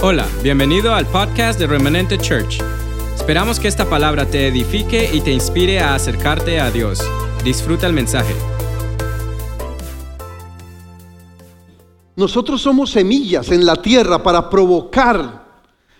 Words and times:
Hola, 0.00 0.28
bienvenido 0.44 0.94
al 0.94 1.06
podcast 1.06 1.58
de 1.58 1.66
Remanente 1.66 2.18
Church. 2.18 2.60
Esperamos 3.16 3.58
que 3.58 3.66
esta 3.66 3.90
palabra 3.90 4.26
te 4.26 4.46
edifique 4.46 5.10
y 5.12 5.20
te 5.22 5.32
inspire 5.32 5.80
a 5.80 5.96
acercarte 5.96 6.60
a 6.60 6.70
Dios. 6.70 7.00
Disfruta 7.42 7.88
el 7.88 7.94
mensaje. 7.94 8.32
Nosotros 12.14 12.62
somos 12.62 12.92
semillas 12.92 13.50
en 13.50 13.66
la 13.66 13.74
tierra 13.74 14.22
para 14.22 14.48
provocar, 14.48 15.44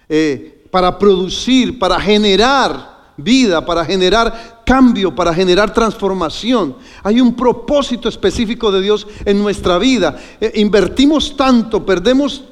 eh, 0.08 0.64
para 0.70 0.96
producir, 0.96 1.76
para 1.76 1.98
generar 1.98 3.14
vida, 3.16 3.66
para 3.66 3.84
generar 3.84 4.62
cambio, 4.64 5.12
para 5.12 5.34
generar 5.34 5.74
transformación. 5.74 6.76
Hay 7.02 7.20
un 7.20 7.34
propósito 7.34 8.08
específico 8.08 8.70
de 8.70 8.80
Dios 8.80 9.08
en 9.24 9.42
nuestra 9.42 9.76
vida. 9.76 10.16
Eh, 10.40 10.52
invertimos 10.54 11.36
tanto, 11.36 11.84
perdemos 11.84 12.44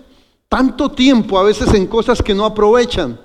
tanto 0.48 0.90
tiempo 0.90 1.39
a 1.39 1.43
veces 1.43 1.72
en 1.75 1.86
cosas 1.86 2.22
que 2.22 2.34
no 2.34 2.44
aprovechan, 2.44 3.21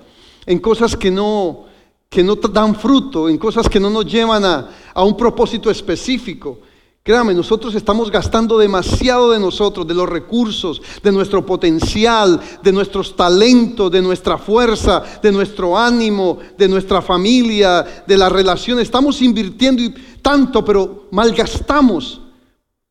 en 0.46 0.58
cosas 0.58 0.96
que 0.96 1.10
no, 1.10 1.64
que 2.08 2.22
no 2.22 2.36
dan 2.36 2.74
fruto, 2.74 3.28
en 3.28 3.38
cosas 3.38 3.68
que 3.68 3.80
no 3.80 3.90
nos 3.90 4.06
llevan 4.06 4.44
a, 4.44 4.70
a 4.92 5.04
un 5.04 5.16
propósito 5.16 5.70
específico. 5.70 6.58
Créame, 7.04 7.34
nosotros 7.34 7.74
estamos 7.74 8.12
gastando 8.12 8.56
demasiado 8.56 9.32
de 9.32 9.40
nosotros, 9.40 9.84
de 9.88 9.94
los 9.94 10.08
recursos, 10.08 10.80
de 11.02 11.10
nuestro 11.10 11.44
potencial, 11.44 12.40
de 12.62 12.70
nuestros 12.70 13.16
talentos, 13.16 13.90
de 13.90 14.00
nuestra 14.00 14.38
fuerza, 14.38 15.02
de 15.20 15.32
nuestro 15.32 15.76
ánimo, 15.76 16.38
de 16.56 16.68
nuestra 16.68 17.02
familia, 17.02 18.04
de 18.06 18.16
las 18.16 18.30
relaciones. 18.30 18.84
Estamos 18.84 19.20
invirtiendo 19.20 19.82
tanto, 20.22 20.64
pero 20.64 21.08
malgastamos 21.10 22.20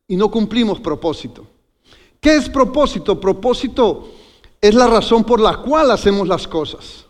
y 0.09 0.17
no 0.17 0.29
cumplimos 0.29 0.81
propósito. 0.81 1.47
¿Qué 2.19 2.35
es 2.35 2.49
propósito? 2.49 3.17
Propósito 3.17 4.09
es 4.61 4.75
la 4.75 4.87
razón 4.87 5.23
por 5.23 5.39
la 5.39 5.57
cual 5.57 5.89
hacemos 5.91 6.27
las 6.27 6.47
cosas. 6.47 7.05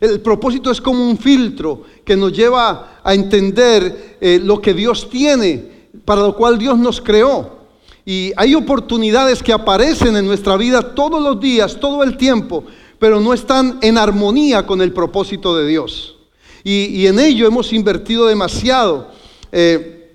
El 0.00 0.20
propósito 0.20 0.70
es 0.70 0.80
como 0.80 1.04
un 1.08 1.18
filtro 1.18 1.82
que 2.04 2.16
nos 2.16 2.32
lleva 2.32 3.00
a 3.02 3.14
entender 3.14 4.18
eh, 4.20 4.40
lo 4.42 4.60
que 4.60 4.74
Dios 4.74 5.08
tiene 5.10 5.74
para 6.04 6.22
lo 6.22 6.36
cual 6.36 6.58
Dios 6.58 6.78
nos 6.78 7.00
creó. 7.00 7.64
Y 8.04 8.32
hay 8.36 8.54
oportunidades 8.54 9.42
que 9.42 9.52
aparecen 9.52 10.16
en 10.16 10.26
nuestra 10.26 10.56
vida 10.56 10.94
todos 10.94 11.22
los 11.22 11.40
días, 11.40 11.78
todo 11.80 12.02
el 12.02 12.16
tiempo, 12.16 12.64
pero 12.98 13.20
no 13.20 13.32
están 13.32 13.78
en 13.82 13.96
armonía 13.96 14.66
con 14.66 14.82
el 14.82 14.92
propósito 14.92 15.56
de 15.56 15.66
Dios. 15.66 16.16
Y, 16.62 17.06
en 17.06 17.18
ello 17.18 17.46
hemos 17.46 17.72
invertido 17.74 18.26
demasiado. 18.26 19.10
Eh, 19.52 20.12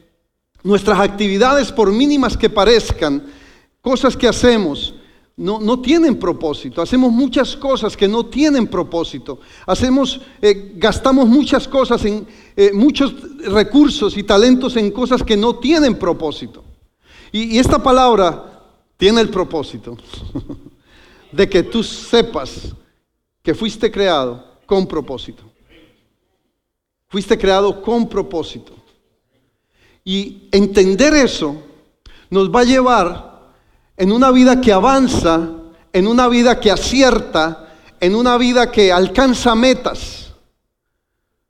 nuestras 0.64 1.00
actividades, 1.00 1.72
por 1.72 1.92
mínimas 1.92 2.36
que 2.36 2.50
parezcan, 2.50 3.24
cosas 3.82 4.18
que 4.18 4.28
hacemos, 4.28 4.96
no, 5.40 5.60
no, 5.60 5.80
tienen 5.80 6.20
propósito. 6.20 6.82
Hacemos 6.82 7.12
muchas 7.12 7.56
cosas 7.56 7.96
que 7.96 8.08
no 8.08 8.26
tienen 8.26 8.68
propósito. 8.68 9.40
Hacemos, 9.66 10.20
eh, 10.42 10.74
gastamos 10.76 11.28
muchas 11.28 11.68
cosas 11.68 12.04
en 12.06 12.28
eh, 12.56 12.72
muchos 12.74 13.16
recursos 13.46 14.18
y 14.18 14.24
talentos 14.24 14.76
en 14.76 14.92
cosas 14.92 15.24
que 15.24 15.38
no 15.38 15.56
tienen 15.56 15.98
propósito. 15.98 16.64
Y, 17.32 17.56
y 17.56 17.60
esta 17.60 17.82
palabra 17.82 18.64
tiene 18.98 19.22
el 19.22 19.30
propósito 19.30 19.98
de 21.32 21.50
que 21.50 21.64
tú 21.64 21.84
sepas 21.84 22.76
que 23.42 23.56
fuiste 23.56 23.90
creado 23.90 24.46
con 24.66 24.86
propósito. 24.86 25.44
Fuiste 27.08 27.38
creado 27.38 27.82
con 27.82 28.08
propósito. 28.08 28.74
Y 30.04 30.50
entender 30.52 31.14
eso 31.14 31.56
nos 32.30 32.54
va 32.54 32.62
a 32.62 32.66
llevar 32.66 33.29
en 34.00 34.14
una 34.14 34.32
vida 34.32 34.62
que 34.62 34.72
avanza, 34.72 35.50
en 35.92 36.08
una 36.08 36.30
vida 36.30 36.60
que 36.60 36.72
acierta, 36.72 37.68
en 38.00 38.16
una 38.16 38.38
vida 38.38 38.72
que 38.72 38.94
alcanza 38.94 39.54
metas. 39.56 40.32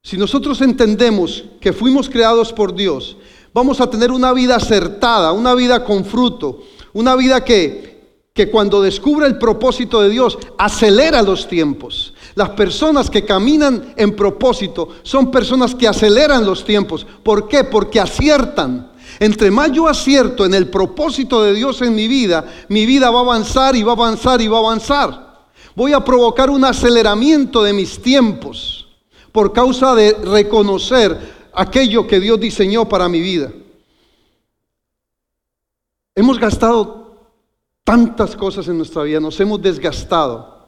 Si 0.02 0.17
nosotros 0.17 0.59
entendemos 0.61 1.44
que 1.61 1.72
fuimos 1.72 2.09
creados 2.09 2.51
por 2.51 2.73
Dios, 2.73 3.18
vamos 3.53 3.79
a 3.79 3.88
tener 3.88 4.12
una 4.12 4.34
vida 4.34 4.56
acertada, 4.56 5.31
una 5.31 5.53
vida 5.53 5.84
con 5.84 6.03
fruto, 6.03 6.63
una 6.94 7.16
vida 7.16 7.46
que, 7.46 8.23
que 8.34 8.50
cuando 8.50 8.81
descubre 8.81 9.28
el 9.28 9.38
propósito 9.38 10.02
de 10.02 10.09
Dios 10.09 10.40
acelera 10.57 11.22
los 11.22 11.47
tiempos. 11.47 12.16
Las 12.34 12.50
personas 12.50 13.12
que 13.12 13.25
caminan 13.25 13.94
en 13.96 14.16
propósito 14.16 14.90
son 15.03 15.29
personas 15.29 15.75
que 15.75 15.88
aceleran 15.88 16.47
los 16.47 16.66
tiempos. 16.66 17.06
¿Por 17.22 17.47
qué? 17.47 17.63
Porque 17.63 18.00
aciertan. 18.00 18.90
Entre 19.19 19.52
más 19.52 19.72
yo 19.74 19.88
acierto 19.88 20.46
en 20.46 20.53
el 20.53 20.69
propósito 20.69 21.44
de 21.44 21.53
Dios 21.53 21.81
en 21.81 21.94
mi 21.94 22.07
vida, 22.07 22.46
mi 22.69 22.85
vida 22.85 23.12
va 23.12 23.19
a 23.19 23.24
avanzar 23.24 23.75
y 23.75 23.84
va 23.84 23.91
a 23.91 23.96
avanzar 23.96 24.41
y 24.41 24.47
va 24.47 24.57
a 24.57 24.62
avanzar. 24.62 25.30
Voy 25.75 25.94
a 25.94 26.03
provocar 26.03 26.50
un 26.50 26.63
aceleramiento 26.63 27.62
de 27.62 27.74
mis 27.74 28.02
tiempos 28.02 28.88
por 29.31 29.52
causa 29.52 29.94
de 29.94 30.13
reconocer 30.13 31.18
aquello 31.53 32.08
que 32.08 32.19
Dios 32.19 32.40
diseñó 32.40 32.88
para 32.88 33.09
mi 33.09 33.19
vida. 33.19 33.52
Hemos 36.16 36.40
gastado 36.40 37.18
tantas 37.84 38.35
cosas 38.35 38.68
en 38.68 38.78
nuestra 38.78 39.03
vida, 39.03 39.19
nos 39.19 39.40
hemos 39.40 39.62
desgastado. 39.62 40.59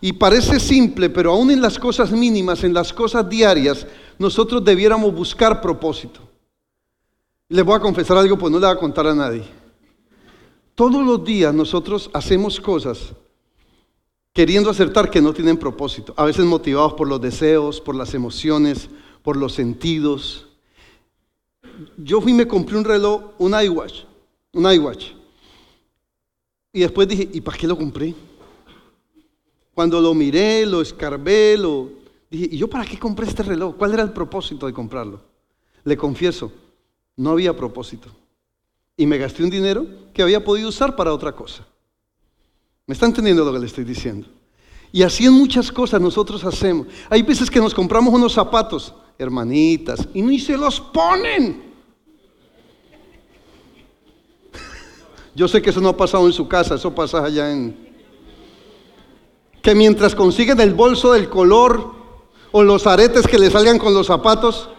Y 0.00 0.12
parece 0.12 0.60
simple, 0.60 1.08
pero 1.08 1.32
aún 1.32 1.50
en 1.50 1.60
las 1.60 1.78
cosas 1.78 2.10
mínimas, 2.10 2.64
en 2.64 2.74
las 2.74 2.92
cosas 2.92 3.28
diarias, 3.28 3.86
nosotros 4.18 4.64
debiéramos 4.64 5.14
buscar 5.14 5.60
propósito. 5.60 6.25
Le 7.48 7.62
voy 7.62 7.76
a 7.76 7.80
confesar 7.80 8.16
algo, 8.16 8.36
pues 8.36 8.50
no 8.52 8.58
le 8.58 8.66
voy 8.66 8.74
a 8.74 8.78
contar 8.78 9.06
a 9.06 9.14
nadie. 9.14 9.44
Todos 10.74 11.04
los 11.04 11.24
días 11.24 11.54
nosotros 11.54 12.10
hacemos 12.12 12.60
cosas 12.60 13.14
queriendo 14.32 14.68
acertar 14.68 15.10
que 15.10 15.22
no 15.22 15.32
tienen 15.32 15.56
propósito, 15.56 16.12
a 16.16 16.24
veces 16.24 16.44
motivados 16.44 16.92
por 16.92 17.08
los 17.08 17.20
deseos, 17.20 17.80
por 17.80 17.94
las 17.94 18.12
emociones, 18.12 18.90
por 19.22 19.36
los 19.36 19.54
sentidos. 19.54 20.46
Yo 21.96 22.20
fui 22.20 22.32
y 22.32 22.34
me 22.34 22.46
compré 22.46 22.76
un 22.76 22.84
reloj, 22.84 23.30
un 23.38 23.54
iWatch, 23.58 24.02
un 24.52 24.70
iWatch. 24.70 25.12
Y 26.72 26.80
después 26.80 27.08
dije, 27.08 27.28
¿y 27.32 27.40
para 27.40 27.56
qué 27.56 27.66
lo 27.66 27.78
compré? 27.78 28.14
Cuando 29.72 30.00
lo 30.00 30.12
miré, 30.12 30.66
lo 30.66 30.82
escarbé, 30.82 31.56
lo 31.56 31.88
dije, 32.30 32.48
¿y 32.50 32.58
yo 32.58 32.68
para 32.68 32.84
qué 32.84 32.98
compré 32.98 33.26
este 33.26 33.42
reloj? 33.42 33.76
¿Cuál 33.76 33.94
era 33.94 34.02
el 34.02 34.12
propósito 34.12 34.66
de 34.66 34.74
comprarlo? 34.74 35.22
Le 35.84 35.96
confieso, 35.96 36.52
no 37.16 37.30
había 37.30 37.56
propósito. 37.56 38.08
Y 38.96 39.06
me 39.06 39.18
gasté 39.18 39.42
un 39.42 39.50
dinero 39.50 39.86
que 40.12 40.22
había 40.22 40.44
podido 40.44 40.68
usar 40.68 40.96
para 40.96 41.12
otra 41.12 41.32
cosa. 41.32 41.66
¿Me 42.86 42.94
está 42.94 43.06
entendiendo 43.06 43.44
lo 43.44 43.52
que 43.52 43.58
le 43.58 43.66
estoy 43.66 43.84
diciendo? 43.84 44.28
Y 44.92 45.02
así 45.02 45.26
en 45.26 45.32
muchas 45.32 45.72
cosas 45.72 46.00
nosotros 46.00 46.44
hacemos. 46.44 46.86
Hay 47.10 47.22
veces 47.22 47.50
que 47.50 47.60
nos 47.60 47.74
compramos 47.74 48.14
unos 48.14 48.32
zapatos, 48.32 48.94
hermanitas, 49.18 50.08
y 50.14 50.22
ni 50.22 50.38
se 50.38 50.56
los 50.56 50.80
ponen. 50.80 51.64
Yo 55.34 55.48
sé 55.48 55.60
que 55.60 55.68
eso 55.70 55.82
no 55.82 55.90
ha 55.90 55.96
pasado 55.96 56.26
en 56.26 56.32
su 56.32 56.48
casa, 56.48 56.76
eso 56.76 56.94
pasa 56.94 57.22
allá 57.22 57.52
en... 57.52 57.86
Que 59.60 59.74
mientras 59.74 60.14
consiguen 60.14 60.60
el 60.60 60.72
bolso 60.72 61.12
del 61.12 61.28
color 61.28 61.92
o 62.52 62.62
los 62.62 62.86
aretes 62.86 63.26
que 63.26 63.38
le 63.38 63.50
salgan 63.50 63.78
con 63.78 63.92
los 63.92 64.06
zapatos, 64.06 64.70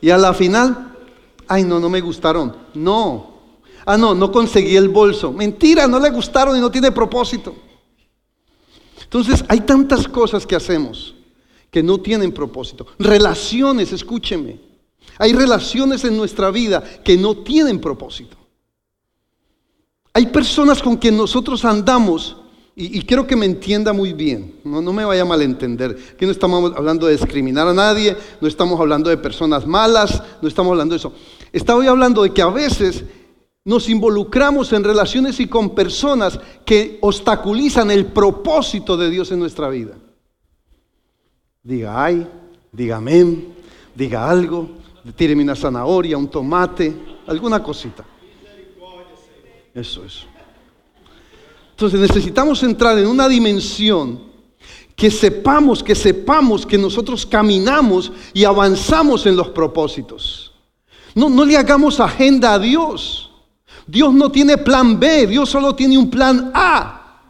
y 0.00 0.10
a 0.10 0.18
la 0.18 0.34
final 0.34 0.85
ay, 1.48 1.64
no, 1.64 1.78
no 1.80 1.88
me 1.88 2.00
gustaron. 2.00 2.56
No. 2.74 3.36
Ah, 3.84 3.96
no, 3.96 4.14
no 4.14 4.32
conseguí 4.32 4.76
el 4.76 4.88
bolso. 4.88 5.32
Mentira, 5.32 5.86
no 5.86 5.98
le 5.98 6.10
gustaron 6.10 6.56
y 6.56 6.60
no 6.60 6.70
tiene 6.70 6.90
propósito. 6.90 7.54
Entonces, 9.02 9.44
hay 9.48 9.60
tantas 9.60 10.08
cosas 10.08 10.46
que 10.46 10.56
hacemos 10.56 11.14
que 11.70 11.82
no 11.82 11.98
tienen 11.98 12.32
propósito. 12.32 12.86
Relaciones, 12.98 13.92
escúcheme. 13.92 14.60
Hay 15.18 15.32
relaciones 15.32 16.04
en 16.04 16.16
nuestra 16.16 16.50
vida 16.50 16.82
que 17.04 17.16
no 17.16 17.36
tienen 17.38 17.80
propósito. 17.80 18.36
Hay 20.12 20.26
personas 20.26 20.82
con 20.82 20.96
quien 20.96 21.16
nosotros 21.16 21.64
andamos 21.64 22.36
y, 22.78 23.00
quiero 23.06 23.26
que 23.26 23.36
me 23.36 23.46
entienda 23.46 23.94
muy 23.94 24.12
bien, 24.12 24.60
no, 24.62 24.92
me 24.92 25.06
vaya 25.06 25.22
a 25.22 25.24
malentender, 25.24 25.96
que 26.18 26.26
no 26.26 26.32
estamos 26.32 26.74
hablando 26.76 27.06
de 27.06 27.16
discriminar 27.16 27.66
a 27.66 27.72
nadie, 27.72 28.14
no 28.38 28.46
estamos 28.46 28.78
hablando 28.78 29.08
de 29.08 29.16
personas 29.16 29.66
malas, 29.66 30.22
no 30.42 30.46
estamos 30.46 30.72
hablando 30.72 30.92
de 30.92 30.98
eso. 30.98 31.14
Estaba 31.54 31.82
hablando 31.88 32.22
de 32.22 32.34
que 32.34 32.42
a 32.42 32.50
veces 32.50 33.02
nos 33.64 33.88
involucramos 33.88 34.74
en 34.74 34.84
relaciones 34.84 35.40
y 35.40 35.46
con 35.46 35.74
personas 35.74 36.38
que 36.66 36.98
obstaculizan 37.00 37.90
el 37.90 38.06
propósito 38.12 38.98
de 38.98 39.08
Dios 39.08 39.32
en 39.32 39.38
nuestra 39.38 39.70
vida. 39.70 39.94
Diga 41.62 42.04
ay, 42.04 42.28
diga 42.72 42.98
amén, 42.98 43.54
diga 43.94 44.28
algo, 44.28 44.68
tíreme 45.16 45.42
una 45.42 45.56
zanahoria, 45.56 46.18
un 46.18 46.28
tomate, 46.28 46.94
alguna 47.26 47.62
cosita. 47.62 48.04
Eso, 49.72 50.04
eso. 50.04 50.35
Entonces 51.76 52.00
necesitamos 52.00 52.62
entrar 52.62 52.98
en 52.98 53.06
una 53.06 53.28
dimensión 53.28 54.22
que 54.94 55.10
sepamos, 55.10 55.82
que 55.82 55.94
sepamos 55.94 56.64
que 56.64 56.78
nosotros 56.78 57.26
caminamos 57.26 58.10
y 58.32 58.44
avanzamos 58.44 59.26
en 59.26 59.36
los 59.36 59.50
propósitos. 59.50 60.54
No, 61.14 61.28
no 61.28 61.44
le 61.44 61.54
hagamos 61.54 62.00
agenda 62.00 62.54
a 62.54 62.58
Dios. 62.58 63.30
Dios 63.86 64.14
no 64.14 64.32
tiene 64.32 64.56
plan 64.56 64.98
B, 64.98 65.26
Dios 65.26 65.50
solo 65.50 65.74
tiene 65.74 65.98
un 65.98 66.08
plan 66.08 66.50
A. 66.54 67.20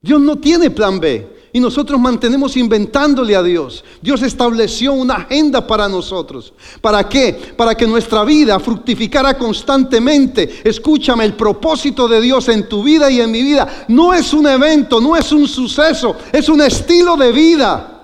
Dios 0.00 0.20
no 0.20 0.38
tiene 0.38 0.70
plan 0.70 1.00
B. 1.00 1.39
Y 1.52 1.60
nosotros 1.60 1.98
mantenemos 1.98 2.56
inventándole 2.56 3.34
a 3.34 3.42
Dios. 3.42 3.84
Dios 4.00 4.22
estableció 4.22 4.92
una 4.92 5.14
agenda 5.14 5.66
para 5.66 5.88
nosotros. 5.88 6.52
¿Para 6.80 7.08
qué? 7.08 7.54
Para 7.56 7.74
que 7.74 7.86
nuestra 7.86 8.24
vida 8.24 8.60
fructificara 8.60 9.36
constantemente. 9.36 10.60
Escúchame, 10.64 11.24
el 11.24 11.34
propósito 11.34 12.06
de 12.06 12.20
Dios 12.20 12.48
en 12.48 12.68
tu 12.68 12.82
vida 12.82 13.10
y 13.10 13.20
en 13.20 13.30
mi 13.30 13.42
vida 13.42 13.86
no 13.88 14.14
es 14.14 14.32
un 14.32 14.46
evento, 14.46 15.00
no 15.00 15.16
es 15.16 15.32
un 15.32 15.48
suceso, 15.48 16.16
es 16.32 16.48
un 16.48 16.60
estilo 16.60 17.16
de 17.16 17.32
vida. 17.32 17.99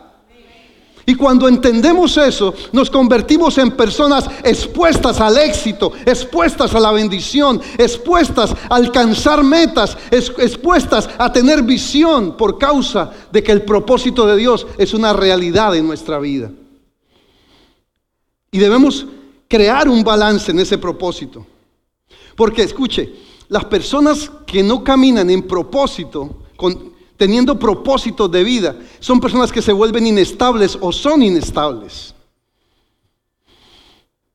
Y 1.08 1.14
cuando 1.14 1.46
entendemos 1.46 2.16
eso, 2.16 2.52
nos 2.72 2.90
convertimos 2.90 3.56
en 3.58 3.70
personas 3.70 4.28
expuestas 4.42 5.20
al 5.20 5.38
éxito, 5.38 5.92
expuestas 6.04 6.74
a 6.74 6.80
la 6.80 6.90
bendición, 6.90 7.60
expuestas 7.78 8.52
a 8.68 8.74
alcanzar 8.74 9.44
metas, 9.44 9.96
expuestas 10.10 11.08
a 11.16 11.32
tener 11.32 11.62
visión 11.62 12.36
por 12.36 12.58
causa 12.58 13.12
de 13.30 13.40
que 13.40 13.52
el 13.52 13.62
propósito 13.62 14.26
de 14.26 14.36
Dios 14.36 14.66
es 14.78 14.94
una 14.94 15.12
realidad 15.12 15.76
en 15.76 15.86
nuestra 15.86 16.18
vida. 16.18 16.50
Y 18.50 18.58
debemos 18.58 19.06
crear 19.46 19.88
un 19.88 20.02
balance 20.02 20.50
en 20.50 20.58
ese 20.58 20.76
propósito. 20.76 21.46
Porque 22.34 22.62
escuche, 22.62 23.14
las 23.48 23.64
personas 23.66 24.28
que 24.44 24.60
no 24.60 24.82
caminan 24.82 25.30
en 25.30 25.42
propósito, 25.42 26.42
con, 26.56 26.95
teniendo 27.16 27.58
propósitos 27.58 28.30
de 28.30 28.44
vida, 28.44 28.76
son 29.00 29.20
personas 29.20 29.50
que 29.50 29.62
se 29.62 29.72
vuelven 29.72 30.06
inestables 30.06 30.76
o 30.80 30.92
son 30.92 31.22
inestables. 31.22 32.14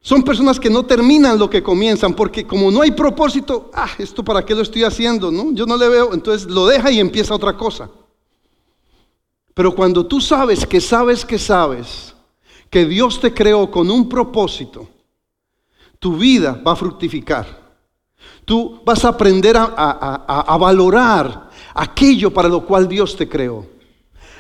Son 0.04 0.24
personas 0.24 0.60
que 0.60 0.70
no 0.70 0.84
terminan 0.84 1.38
lo 1.38 1.48
que 1.50 1.62
comienzan, 1.62 2.16
porque 2.16 2.46
como 2.46 2.72
no 2.72 2.82
hay 2.82 2.92
propósito, 2.92 3.70
ah, 3.74 3.90
esto 4.00 4.24
para 4.24 4.44
qué 4.44 4.56
lo 4.56 4.64
estoy 4.64 4.84
haciendo, 4.84 5.32
¿no? 5.32 5.52
Yo 5.52 5.68
no 5.68 5.78
le 5.78 5.88
veo, 5.88 6.14
entonces 6.14 6.50
lo 6.50 6.66
deja 6.66 6.92
y 6.92 7.00
empieza 7.00 7.36
otra 7.36 7.56
cosa. 7.56 7.90
Pero 9.54 9.76
cuando 9.76 10.06
tú 10.06 10.20
sabes 10.20 10.66
que 10.66 10.82
sabes 10.82 11.24
que 11.24 11.38
sabes 11.38 12.16
que 12.70 12.86
Dios 12.86 13.20
te 13.20 13.32
creó 13.32 13.70
con 13.70 13.92
un 13.92 14.10
propósito, 14.10 14.88
tu 16.00 16.18
vida 16.18 16.60
va 16.66 16.72
a 16.72 16.76
fructificar. 16.76 17.62
Tú 18.46 18.82
vas 18.86 19.06
a 19.06 19.10
aprender 19.10 19.56
a, 19.58 20.58
valorar 20.60 21.50
aquello 21.74 22.34
para 22.34 22.50
lo 22.50 22.66
cual 22.66 22.88
Dios 22.88 23.16
te 23.16 23.30
creó, 23.30 23.66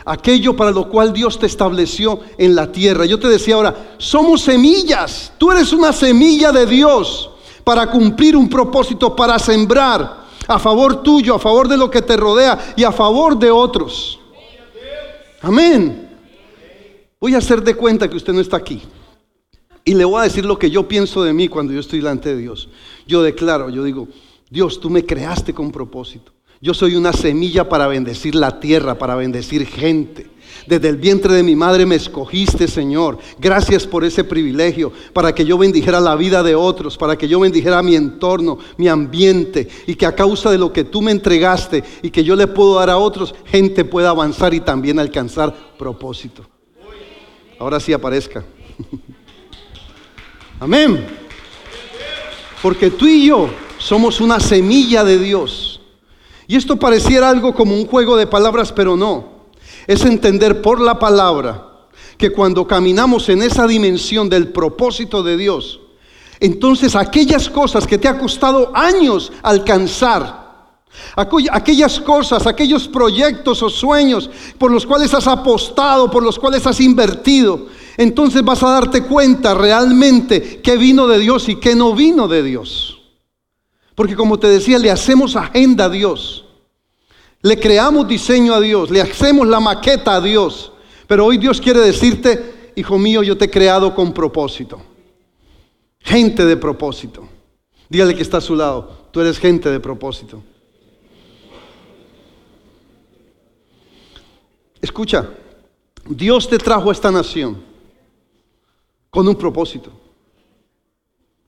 aquello 0.06 0.56
para 0.56 0.72
lo 0.72 0.90
cual 0.90 1.14
Dios 1.14 1.40
te 1.40 1.46
estableció 1.46 2.20
en 2.38 2.56
la 2.56 2.72
tierra. 2.72 3.06
Yo 3.06 3.20
te 3.20 3.28
decía 3.28 3.56
ahora, 3.56 3.96
somos 3.98 4.42
semillas, 4.42 5.32
tú 5.38 5.52
eres 5.52 5.72
una 5.72 5.94
semilla 5.94 6.52
de 6.52 6.66
Dios 6.66 7.30
para 7.64 7.90
cumplir 7.90 8.36
un 8.36 8.50
propósito, 8.50 9.16
para 9.16 9.38
sembrar 9.40 10.22
a 10.48 10.60
favor 10.60 11.04
tuyo, 11.04 11.36
a 11.36 11.40
favor 11.40 11.68
de 11.68 11.78
lo 11.78 11.90
que 11.90 12.02
te 12.02 12.18
rodea 12.18 12.74
y 12.76 12.84
a 12.84 12.92
favor 12.92 13.38
de 13.38 13.52
otros. 13.52 14.20
Amén. 15.42 16.10
Voy 17.20 17.36
a 17.36 17.38
hacer 17.38 17.64
de 17.64 17.76
cuenta 17.76 18.10
que 18.10 18.18
usted 18.18 18.34
no 18.34 18.42
está 18.42 18.58
aquí. 18.58 18.82
Y 19.84 19.94
le 19.94 20.06
voy 20.06 20.20
a 20.20 20.24
decir 20.24 20.46
lo 20.46 20.60
que 20.60 20.70
yo 20.70 20.88
pienso 20.88 21.24
de 21.24 21.34
mí 21.34 21.48
cuando 21.48 21.74
yo 21.74 21.80
estoy 21.80 22.00
delante 22.00 22.30
de 22.30 22.42
Dios. 22.42 22.70
Yo 23.08 23.24
declaro, 23.24 23.70
yo 23.70 23.84
digo, 23.84 24.08
Dios, 24.50 24.80
tú 24.80 24.90
me 24.90 25.06
creaste 25.06 25.54
con 25.54 25.72
propósito. 25.72 26.32
Yo 26.64 26.76
soy 26.76 26.96
una 26.96 27.12
semilla 27.12 27.68
para 27.68 27.88
bendecir 27.88 28.36
la 28.36 28.60
tierra, 28.60 29.00
para 29.00 29.16
bendecir 29.16 29.66
gente. 29.66 30.30
Desde 30.68 30.90
el 30.90 30.98
vientre 30.98 31.34
de 31.34 31.42
mi 31.42 31.56
madre 31.56 31.88
me 31.88 31.96
escogiste, 31.96 32.68
Señor. 32.68 33.18
Gracias 33.40 33.88
por 33.88 34.04
ese 34.04 34.24
privilegio, 34.24 34.92
para 35.12 35.34
que 35.34 35.44
yo 35.44 35.58
bendijera 35.58 36.00
la 36.00 36.16
vida 36.16 36.44
de 36.44 36.54
otros, 36.54 36.98
para 36.98 37.18
que 37.18 37.28
yo 37.28 37.40
bendijera 37.40 37.82
mi 37.82 37.96
entorno, 37.96 38.60
mi 38.78 38.88
ambiente, 38.88 39.68
y 39.88 39.96
que 39.96 40.06
a 40.06 40.14
causa 40.14 40.52
de 40.52 40.60
lo 40.60 40.72
que 40.72 40.84
tú 40.84 41.02
me 41.02 41.12
entregaste 41.12 41.84
y 42.04 42.12
que 42.12 42.24
yo 42.24 42.36
le 42.36 42.46
puedo 42.46 42.76
dar 42.76 42.92
a 42.92 42.98
otros, 42.98 43.34
gente 43.46 43.84
pueda 43.84 44.10
avanzar 44.10 44.54
y 44.54 44.60
también 44.60 45.00
alcanzar 45.00 45.56
propósito. 45.80 46.46
Ahora 47.58 47.80
sí 47.80 47.92
aparezca. 47.92 48.44
Amén. 50.62 51.08
Porque 52.62 52.92
tú 52.92 53.08
y 53.08 53.26
yo 53.26 53.50
somos 53.80 54.22
una 54.22 54.40
semilla 54.40 55.04
de 55.04 55.18
Dios 55.18 55.82
y 56.48 56.56
esto 56.56 56.78
pareciera 56.78 57.30
algo 57.30 57.56
como 57.56 57.74
un 57.74 57.88
juego 57.88 58.16
de 58.16 58.28
palabras, 58.28 58.72
pero 58.72 58.96
no. 58.96 59.48
Es 59.88 60.06
entender 60.06 60.62
por 60.62 60.80
la 60.80 61.00
palabra 61.00 61.68
que 62.16 62.30
cuando 62.30 62.68
caminamos 62.68 63.28
en 63.30 63.42
esa 63.42 63.66
dimensión 63.66 64.30
del 64.30 64.50
propósito 64.50 65.24
de 65.24 65.36
Dios, 65.36 65.80
entonces 66.40 66.96
aquellas 66.96 67.50
cosas 67.50 67.88
que 67.88 67.98
te 67.98 68.08
ha 68.08 68.20
costado 68.20 68.72
años 68.76 69.34
alcanzar, 69.42 70.78
aquellas 71.16 72.00
cosas, 72.02 72.46
aquellos 72.46 72.88
proyectos 72.88 73.64
o 73.64 73.70
sueños 73.72 74.30
por 74.60 74.70
los 74.70 74.86
cuales 74.86 75.12
has 75.16 75.26
apostado, 75.26 76.12
por 76.12 76.22
los 76.22 76.38
cuales 76.38 76.68
has 76.68 76.80
invertido, 76.82 77.66
entonces 78.02 78.44
vas 78.44 78.64
a 78.64 78.72
darte 78.72 79.04
cuenta 79.04 79.54
realmente 79.54 80.60
qué 80.62 80.76
vino 80.76 81.08
de 81.08 81.20
Dios 81.20 81.48
y 81.50 81.58
qué 81.58 81.76
no 81.76 81.94
vino 81.94 82.28
de 82.28 82.42
Dios. 82.42 83.00
Porque 83.94 84.16
como 84.16 84.40
te 84.40 84.48
decía, 84.48 84.80
le 84.80 84.90
hacemos 84.90 85.36
agenda 85.36 85.86
a 85.86 85.90
Dios. 85.90 86.46
Le 87.44 87.60
creamos 87.60 88.08
diseño 88.08 88.56
a 88.56 88.60
Dios, 88.60 88.90
le 88.90 89.02
hacemos 89.02 89.48
la 89.48 89.60
maqueta 89.60 90.16
a 90.16 90.22
Dios. 90.22 90.72
Pero 91.06 91.28
hoy 91.28 91.38
Dios 91.38 91.62
quiere 91.62 91.80
decirte, 91.80 92.72
hijo 92.76 92.98
mío, 92.98 93.22
yo 93.22 93.38
te 93.38 93.46
he 93.46 93.50
creado 93.52 93.94
con 93.94 94.14
propósito. 94.14 94.82
Gente 96.00 96.44
de 96.44 96.58
propósito. 96.58 97.30
Dígale 97.88 98.16
que 98.16 98.24
está 98.24 98.38
a 98.38 98.42
su 98.42 98.56
lado, 98.56 99.10
tú 99.12 99.22
eres 99.22 99.38
gente 99.38 99.70
de 99.70 99.80
propósito. 99.80 100.42
Escucha, 104.82 105.30
Dios 106.10 106.50
te 106.50 106.58
trajo 106.58 106.90
a 106.90 106.94
esta 106.94 107.12
nación 107.12 107.71
con 109.12 109.28
un 109.28 109.36
propósito. 109.36 109.92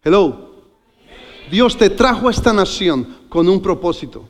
Hello. 0.03 0.51
Dios 1.49 1.77
te 1.77 1.89
trajo 1.89 2.27
a 2.27 2.31
esta 2.31 2.53
nación 2.53 3.21
con 3.29 3.47
un 3.49 3.61
propósito. 3.61 4.27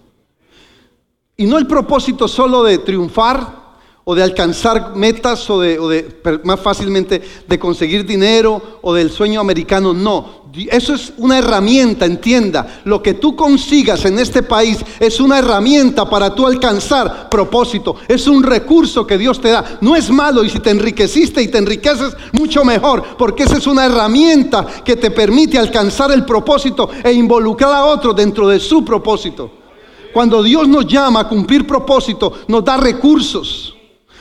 Y 1.35 1.45
no 1.45 1.57
el 1.57 1.67
propósito 1.67 2.27
solo 2.27 2.63
de 2.63 2.77
triunfar 2.77 3.62
o 4.05 4.15
de 4.15 4.23
alcanzar 4.23 4.95
metas 4.95 5.49
o 5.49 5.59
de, 5.61 6.41
más 6.43 6.59
fácilmente 6.59 7.21
de 7.47 7.59
conseguir 7.59 8.05
dinero 8.05 8.79
o 8.81 8.93
del 8.93 9.09
sueño 9.09 9.39
americano, 9.39 9.93
no. 9.93 10.43
Eso 10.69 10.93
es 10.93 11.13
una 11.17 11.39
herramienta, 11.39 12.05
entienda. 12.05 12.81
Lo 12.83 13.01
que 13.01 13.15
tú 13.15 13.35
consigas 13.35 14.05
en 14.05 14.19
este 14.19 14.43
país 14.43 14.77
es 14.99 15.19
una 15.19 15.39
herramienta 15.39 16.07
para 16.07 16.35
tú 16.35 16.45
alcanzar 16.45 17.27
propósito. 17.29 17.95
Es 18.07 18.27
un 18.27 18.43
recurso 18.43 19.07
que 19.07 19.17
Dios 19.17 19.41
te 19.41 19.49
da. 19.49 19.79
No 19.81 19.95
es 19.95 20.11
malo 20.11 20.43
y 20.43 20.49
si 20.49 20.59
te 20.59 20.69
enriqueciste 20.69 21.41
y 21.41 21.47
te 21.47 21.57
enriqueces, 21.57 22.15
mucho 22.33 22.63
mejor, 22.63 23.17
porque 23.17 23.43
esa 23.43 23.57
es 23.57 23.65
una 23.65 23.85
herramienta 23.85 24.67
que 24.83 24.95
te 24.95 25.09
permite 25.09 25.57
alcanzar 25.57 26.11
el 26.11 26.23
propósito 26.23 26.87
e 27.03 27.11
involucrar 27.11 27.73
a 27.73 27.85
otro 27.85 28.13
dentro 28.13 28.47
de 28.47 28.59
su 28.59 28.85
propósito. 28.85 29.49
Cuando 30.13 30.43
Dios 30.43 30.67
nos 30.67 30.85
llama 30.85 31.21
a 31.21 31.27
cumplir 31.27 31.65
propósito, 31.65 32.31
nos 32.47 32.63
da 32.63 32.77
recursos 32.77 33.72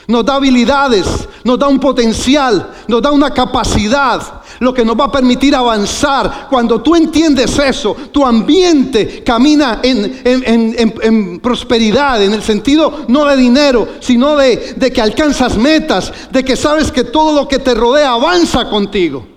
nos 0.07 0.25
da 0.25 0.35
habilidades, 0.35 1.07
nos 1.43 1.57
da 1.57 1.67
un 1.67 1.79
potencial, 1.79 2.71
nos 2.87 3.01
da 3.01 3.11
una 3.11 3.31
capacidad, 3.31 4.41
lo 4.59 4.73
que 4.73 4.83
nos 4.83 4.99
va 4.99 5.05
a 5.05 5.11
permitir 5.11 5.55
avanzar. 5.55 6.47
Cuando 6.49 6.81
tú 6.81 6.95
entiendes 6.95 7.57
eso, 7.59 7.95
tu 8.11 8.25
ambiente 8.25 9.23
camina 9.23 9.79
en, 9.81 11.39
prosperidad, 11.41 12.21
en 12.21 12.33
el 12.33 12.43
sentido 12.43 13.05
no 13.07 13.25
de 13.25 13.37
dinero, 13.37 13.87
sino 13.99 14.35
de, 14.35 14.75
que 14.93 15.01
alcanzas 15.01 15.57
metas, 15.57 16.11
de 16.31 16.43
que 16.43 16.55
sabes 16.55 16.91
que 16.91 17.05
todo 17.05 17.33
lo 17.33 17.47
que 17.47 17.59
te 17.59 17.73
rodea 17.73 18.11
avanza 18.11 18.69
contigo. 18.69 19.27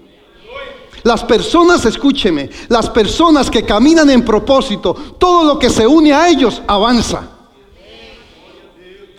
Las 1.04 1.22
personas, 1.22 1.84
escúcheme, 1.84 2.50
las 2.68 2.90
personas 2.90 3.48
que 3.48 3.62
caminan 3.62 4.10
en 4.10 4.24
propósito, 4.24 4.94
todo 5.18 5.44
lo 5.44 5.56
que 5.56 5.70
se 5.70 5.86
une 5.86 6.12
a 6.12 6.28
ellos 6.28 6.60
avanza 6.66 7.35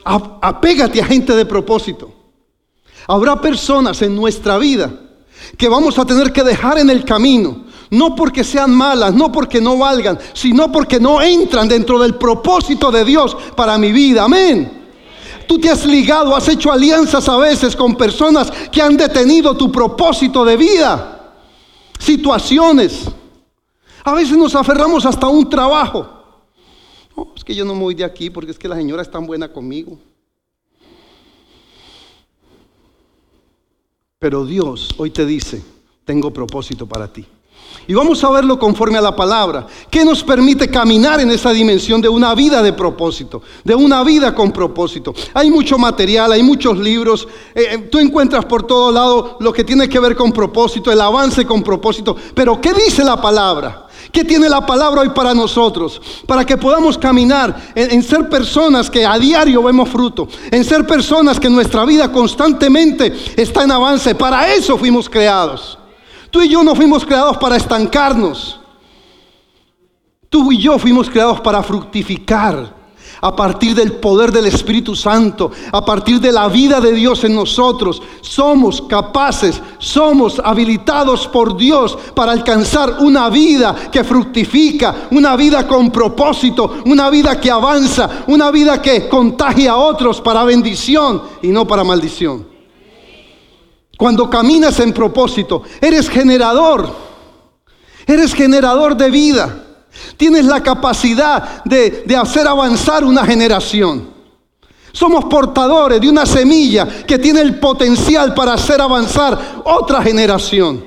apégate 0.08 1.02
a 1.02 1.06
gente 1.06 1.36
de 1.36 1.46
propósito. 1.46 2.12
Habrá 3.08 3.40
personas 3.40 4.02
en 4.02 4.16
nuestra 4.16 4.58
vida 4.58 4.92
que 5.58 5.70
vamos 5.70 5.98
a 5.98 6.06
tener 6.06 6.34
que 6.34 6.44
dejar 6.44 6.78
en 6.78 6.90
el 6.90 7.06
camino, 7.06 7.66
no 7.90 8.16
porque 8.16 8.44
sean 8.44 8.74
malas, 8.74 9.14
no 9.14 9.32
porque 9.32 9.62
no 9.62 9.78
valgan, 9.78 10.20
sino 10.34 10.72
porque 10.72 11.00
no 11.00 11.22
entran 11.22 11.68
dentro 11.68 12.00
del 12.00 12.16
propósito 12.16 12.92
de 12.92 13.06
Dios 13.06 13.36
para 13.56 13.78
mi 13.78 13.92
vida. 13.92 14.24
Amén. 14.24 14.78
Tú 15.48 15.58
te 15.58 15.70
has 15.70 15.86
ligado, 15.86 16.36
has 16.36 16.48
hecho 16.50 16.72
alianzas 16.72 17.30
a 17.30 17.38
veces 17.38 17.76
con 17.76 17.96
personas 17.96 18.52
que 18.70 18.82
han 18.82 18.98
detenido 18.98 19.56
tu 19.56 19.72
propósito 19.72 20.44
de 20.44 20.58
vida. 20.58 21.34
Situaciones. 21.98 23.06
A 24.04 24.14
veces 24.14 24.38
nos 24.38 24.54
aferramos 24.56 25.06
hasta 25.06 25.28
un 25.28 25.50
trabajo 25.50 26.17
es 27.36 27.44
que 27.44 27.56
yo 27.56 27.66
no 27.66 27.76
me 27.76 27.82
voy 27.82 27.96
de 27.96 28.04
aquí 28.04 28.30
porque 28.30 28.52
es 28.52 28.60
que 28.60 28.68
la 28.68 28.76
señora 28.76 29.02
es 29.02 29.12
tan 29.12 29.26
buena 29.26 29.52
conmigo. 29.52 29.98
Pero 34.20 34.46
Dios 34.46 34.90
hoy 34.98 35.12
te 35.12 35.26
dice, 35.26 35.64
tengo 36.06 36.32
propósito 36.32 36.88
para 36.88 37.12
ti. 37.12 37.26
Y 37.88 37.94
vamos 37.94 38.24
a 38.24 38.30
verlo 38.30 38.60
conforme 38.60 38.98
a 38.98 39.02
la 39.02 39.16
palabra. 39.16 39.68
¿Qué 39.90 40.04
nos 40.04 40.24
permite 40.24 40.70
caminar 40.70 41.20
en 41.20 41.32
esa 41.32 41.52
dimensión 41.52 42.02
de 42.02 42.10
una 42.10 42.34
vida 42.36 42.62
de 42.62 42.74
propósito? 42.74 43.42
De 43.64 43.76
una 43.76 44.04
vida 44.04 44.34
con 44.36 44.52
propósito. 44.52 45.14
Hay 45.34 45.50
mucho 45.50 45.78
material, 45.78 46.32
hay 46.32 46.44
muchos 46.44 46.78
libros. 46.78 47.28
Eh, 47.56 47.68
eh, 47.72 47.78
tú 47.90 48.00
encuentras 48.00 48.46
por 48.46 48.64
todo 48.64 48.92
lado 48.92 49.38
lo 49.40 49.54
que 49.54 49.64
tiene 49.64 49.88
que 49.88 50.00
ver 50.00 50.16
con 50.16 50.32
propósito, 50.32 50.92
el 50.92 51.00
avance 51.00 51.46
con 51.46 51.64
propósito. 51.64 52.16
Pero 52.34 52.60
¿qué 52.60 52.74
dice 52.74 53.04
la 53.04 53.22
palabra? 53.22 53.88
¿Qué 54.12 54.24
tiene 54.24 54.50
la 54.50 54.66
palabra 54.66 55.02
hoy 55.02 55.10
para 55.10 55.34
nosotros? 55.34 56.02
Para 56.26 56.46
que 56.46 56.58
podamos 56.58 56.98
caminar 56.98 57.72
en, 57.76 57.92
en, 57.92 58.04
ser 58.04 58.30
personas 58.30 58.90
que 58.90 59.06
a 59.06 59.18
diario 59.18 59.64
vemos 59.64 59.90
fruto, 59.90 60.28
en 60.52 60.64
ser 60.64 60.86
personas 60.86 61.40
que 61.40 61.50
nuestra 61.50 61.86
vida 61.86 62.12
constantemente 62.12 63.14
está 63.36 63.64
en 63.64 63.72
avance. 63.72 64.16
Para 64.16 64.54
eso 64.54 64.78
fuimos 64.78 65.10
creados. 65.10 65.78
Tú 66.30 66.42
y 66.42 66.50
yo 66.50 66.64
no 66.64 66.76
fuimos 66.76 67.06
creados 67.06 67.38
para 67.38 67.56
estancarnos. 67.56 68.60
Tú 70.30 70.52
y 70.52 70.58
yo 70.58 70.78
fuimos 70.78 71.10
creados 71.10 71.40
para 71.42 71.64
fructificar 71.64 72.76
a 73.22 73.36
partir 73.36 73.74
del 73.74 73.94
poder 73.94 74.32
del 74.32 74.46
Espíritu 74.46 74.96
Santo, 74.96 75.52
a 75.72 75.84
partir 75.84 76.20
de 76.20 76.32
la 76.32 76.48
vida 76.48 76.80
de 76.80 76.92
Dios 76.92 77.24
en 77.24 77.36
nosotros. 77.36 78.02
Somos 78.22 78.82
capaces, 78.84 79.62
somos 79.78 80.40
habilitados 80.44 81.28
por 81.28 81.58
Dios 81.58 81.98
para 82.14 82.32
alcanzar 82.32 82.98
una 83.00 83.30
vida 83.30 83.90
que 83.92 84.04
fructifica, 84.04 85.08
una 85.12 85.36
vida 85.36 85.68
con 85.68 85.90
propósito, 85.92 86.82
una 86.86 87.10
vida 87.10 87.40
que 87.40 87.50
avanza, 87.50 88.24
una 88.28 88.52
vida 88.52 88.82
que 88.82 89.08
contagia 89.08 89.72
a 89.72 89.78
otros 89.78 90.22
para 90.22 90.44
bendición 90.44 91.22
y 91.42 91.48
no 91.48 91.66
para 91.66 91.84
maldición. 91.84 92.57
Cuando 93.98 94.30
caminas 94.30 94.80
en 94.80 94.94
propósito, 94.94 95.64
eres 95.82 96.08
generador. 96.08 96.88
Eres 98.06 98.34
generador 98.34 98.96
de 98.96 99.10
vida. 99.10 99.64
Tienes 100.16 100.46
la 100.46 100.62
capacidad 100.62 101.64
de, 101.64 102.04
de, 102.06 102.16
hacer 102.16 102.48
avanzar 102.48 103.04
una 103.04 103.26
generación. 103.26 104.16
Somos 104.92 105.26
portadores 105.26 106.00
de 106.00 106.10
una 106.10 106.26
semilla 106.26 106.88
que 107.06 107.18
tiene 107.18 107.42
el 107.42 107.60
potencial 107.60 108.34
para 108.36 108.54
hacer 108.54 108.80
avanzar 108.80 109.62
otra 109.66 110.02
generación. 110.04 110.86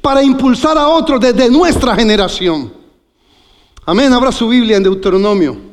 Para 0.00 0.22
impulsar 0.22 0.78
a 0.78 0.88
otros 0.88 1.20
desde 1.20 1.50
nuestra 1.50 1.94
generación. 1.96 2.72
Amén. 3.84 4.12
Abra 4.12 4.30
su 4.30 4.48
Biblia 4.48 4.76
en 4.76 4.84
Deuteronomio. 4.84 5.69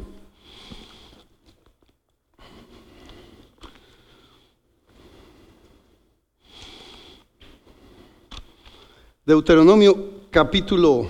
Deuteronomio 9.27 10.29
capítulo 10.31 11.05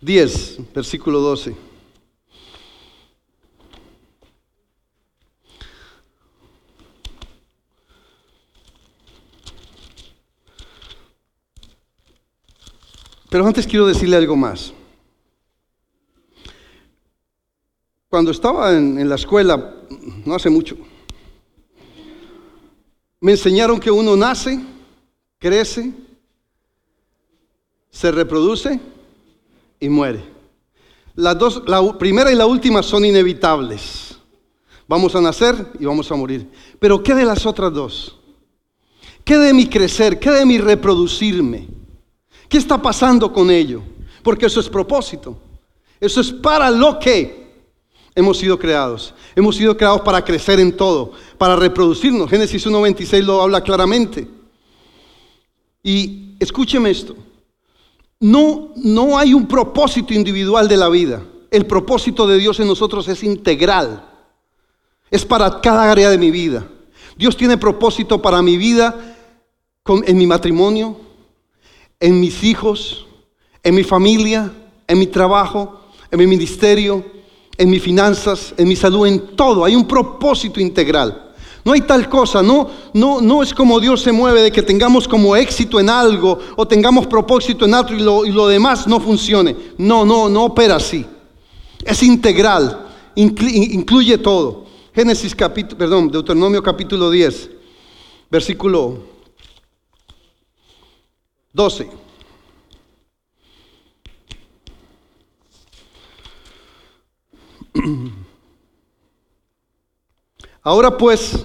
10, 0.00 0.72
versículo 0.72 1.20
12. 1.20 1.54
Pero 13.28 13.46
antes 13.46 13.66
quiero 13.66 13.86
decirle 13.86 14.16
algo 14.16 14.34
más. 14.34 14.72
Cuando 18.08 18.30
estaba 18.30 18.74
en, 18.74 18.98
en, 18.98 19.10
la 19.10 19.16
escuela, 19.16 19.74
no 20.24 20.34
hace 20.34 20.48
mucho, 20.48 20.78
me 23.20 23.32
enseñaron 23.32 23.78
que 23.78 23.90
uno 23.90 24.16
nace, 24.16 24.58
crece, 25.38 25.92
se 27.92 28.10
reproduce 28.10 28.80
y 29.78 29.88
muere. 29.88 30.24
Las 31.14 31.38
dos, 31.38 31.62
la 31.66 31.98
primera 31.98 32.32
y 32.32 32.34
la 32.34 32.46
última 32.46 32.82
son 32.82 33.04
inevitables. 33.04 34.16
Vamos 34.88 35.14
a 35.14 35.20
nacer 35.20 35.72
y 35.78 35.84
vamos 35.84 36.10
a 36.10 36.16
morir. 36.16 36.48
Pero 36.80 37.02
¿qué 37.02 37.14
de 37.14 37.24
las 37.24 37.46
otras 37.46 37.72
dos? 37.72 38.18
¿Qué 39.22 39.36
de 39.36 39.52
mi 39.52 39.66
crecer? 39.66 40.18
¿Qué 40.18 40.30
de 40.30 40.44
mi 40.44 40.58
reproducirme? 40.58 41.68
¿Qué 42.48 42.58
está 42.58 42.80
pasando 42.80 43.32
con 43.32 43.50
ello? 43.50 43.82
Porque 44.22 44.46
eso 44.46 44.58
es 44.58 44.68
propósito. 44.68 45.36
Eso 46.00 46.20
es 46.20 46.32
para 46.32 46.70
lo 46.70 46.98
que 46.98 47.52
hemos 48.14 48.38
sido 48.38 48.58
creados. 48.58 49.14
Hemos 49.36 49.56
sido 49.56 49.76
creados 49.76 50.00
para 50.00 50.24
crecer 50.24 50.58
en 50.60 50.76
todo, 50.76 51.12
para 51.38 51.56
reproducirnos. 51.56 52.28
Génesis 52.28 52.66
1.26 52.66 53.22
lo 53.22 53.42
habla 53.42 53.60
claramente. 53.62 54.26
Y 55.82 56.34
escúcheme 56.40 56.90
esto. 56.90 57.14
No, 58.22 58.70
no 58.76 59.18
hay 59.18 59.34
un 59.34 59.48
propósito 59.48 60.14
individual 60.14 60.68
de 60.68 60.76
la 60.76 60.88
vida. 60.88 61.24
El 61.50 61.66
propósito 61.66 62.24
de 62.24 62.38
Dios 62.38 62.60
en 62.60 62.68
nosotros 62.68 63.08
es 63.08 63.24
integral. 63.24 64.08
Es 65.10 65.24
para 65.24 65.60
cada 65.60 65.90
área 65.90 66.08
de 66.08 66.18
mi 66.18 66.30
vida. 66.30 66.64
Dios 67.16 67.36
tiene 67.36 67.58
propósito 67.58 68.22
para 68.22 68.40
mi 68.40 68.56
vida 68.56 69.16
en 70.06 70.16
mi 70.16 70.28
matrimonio, 70.28 70.96
en 71.98 72.20
mis 72.20 72.44
hijos, 72.44 73.06
en 73.64 73.74
mi 73.74 73.82
familia, 73.82 74.52
en 74.86 75.00
mi 75.00 75.08
trabajo, 75.08 75.80
en 76.08 76.20
mi 76.20 76.28
ministerio, 76.28 77.04
en 77.58 77.70
mis 77.70 77.82
finanzas, 77.82 78.54
en 78.56 78.68
mi 78.68 78.76
salud, 78.76 79.04
en 79.08 79.34
todo. 79.34 79.64
Hay 79.64 79.74
un 79.74 79.88
propósito 79.88 80.60
integral. 80.60 81.31
No 81.64 81.72
hay 81.72 81.82
tal 81.82 82.08
cosa, 82.08 82.42
no, 82.42 82.68
no, 82.92 83.20
no 83.20 83.42
es 83.42 83.54
como 83.54 83.78
Dios 83.78 84.00
se 84.00 84.10
mueve 84.10 84.42
de 84.42 84.50
que 84.50 84.62
tengamos 84.62 85.06
como 85.06 85.36
éxito 85.36 85.78
en 85.78 85.88
algo 85.88 86.38
o 86.56 86.66
tengamos 86.66 87.06
propósito 87.06 87.66
en 87.66 87.74
algo 87.74 87.94
y 87.94 88.00
lo, 88.00 88.24
y 88.24 88.32
lo 88.32 88.48
demás 88.48 88.88
no 88.88 88.98
funcione. 88.98 89.54
No, 89.78 90.04
no, 90.04 90.28
no 90.28 90.46
opera 90.46 90.76
así. 90.76 91.06
Es 91.84 92.02
integral, 92.02 92.86
incluye 93.14 94.18
todo. 94.18 94.66
Génesis 94.94 95.34
capítulo, 95.34 95.78
perdón, 95.78 96.10
Deuteronomio 96.10 96.62
capítulo 96.62 97.10
10, 97.10 97.50
versículo 98.30 98.98
12. 101.52 101.88
Ahora 110.62 110.96
pues, 110.96 111.44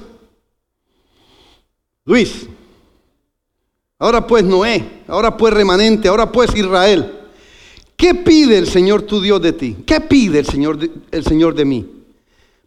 Luis, 2.07 2.47
ahora 3.99 4.25
pues 4.25 4.41
Noé, 4.41 5.03
ahora 5.09 5.35
pues 5.35 5.53
remanente, 5.53 6.07
ahora 6.07 6.31
pues 6.31 6.55
Israel. 6.55 7.11
¿Qué 7.97 8.15
pide 8.15 8.57
el 8.57 8.65
Señor 8.65 9.01
tu 9.01 9.19
Dios 9.19 9.41
de 9.41 9.51
ti? 9.51 9.75
¿Qué 9.85 9.99
pide 9.99 10.39
el 10.39 10.45
Señor 10.45 10.77
de, 10.77 10.89
el 11.11 11.25
Señor 11.25 11.53
de 11.53 11.65
mí? 11.65 11.85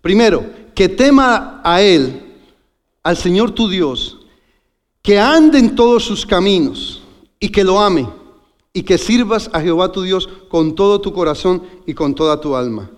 Primero, 0.03 0.45
que 0.75 0.91
tema 0.91 1.63
a 1.65 1.81
Él, 1.81 2.21
al 3.03 3.17
Señor 3.17 3.53
tu 3.53 3.67
Dios, 3.71 4.19
que 5.01 5.19
ande 5.19 5.59
en 5.59 5.75
todos 5.75 6.05
sus 6.05 6.27
caminos 6.27 7.03
y 7.39 7.49
que 7.49 7.65
lo 7.65 7.81
ame 7.81 8.07
y 8.75 8.83
que 8.83 8.99
sirvas 8.99 9.49
a 9.55 9.63
Jehová 9.63 9.91
tu 9.91 10.03
Dios 10.03 10.29
con 10.51 10.75
todo 10.75 11.01
tu 11.01 11.15
corazón 11.15 11.63
y 11.87 11.95
con 11.95 12.15
toda 12.15 12.39
tu 12.43 12.55
alma. 12.55 12.91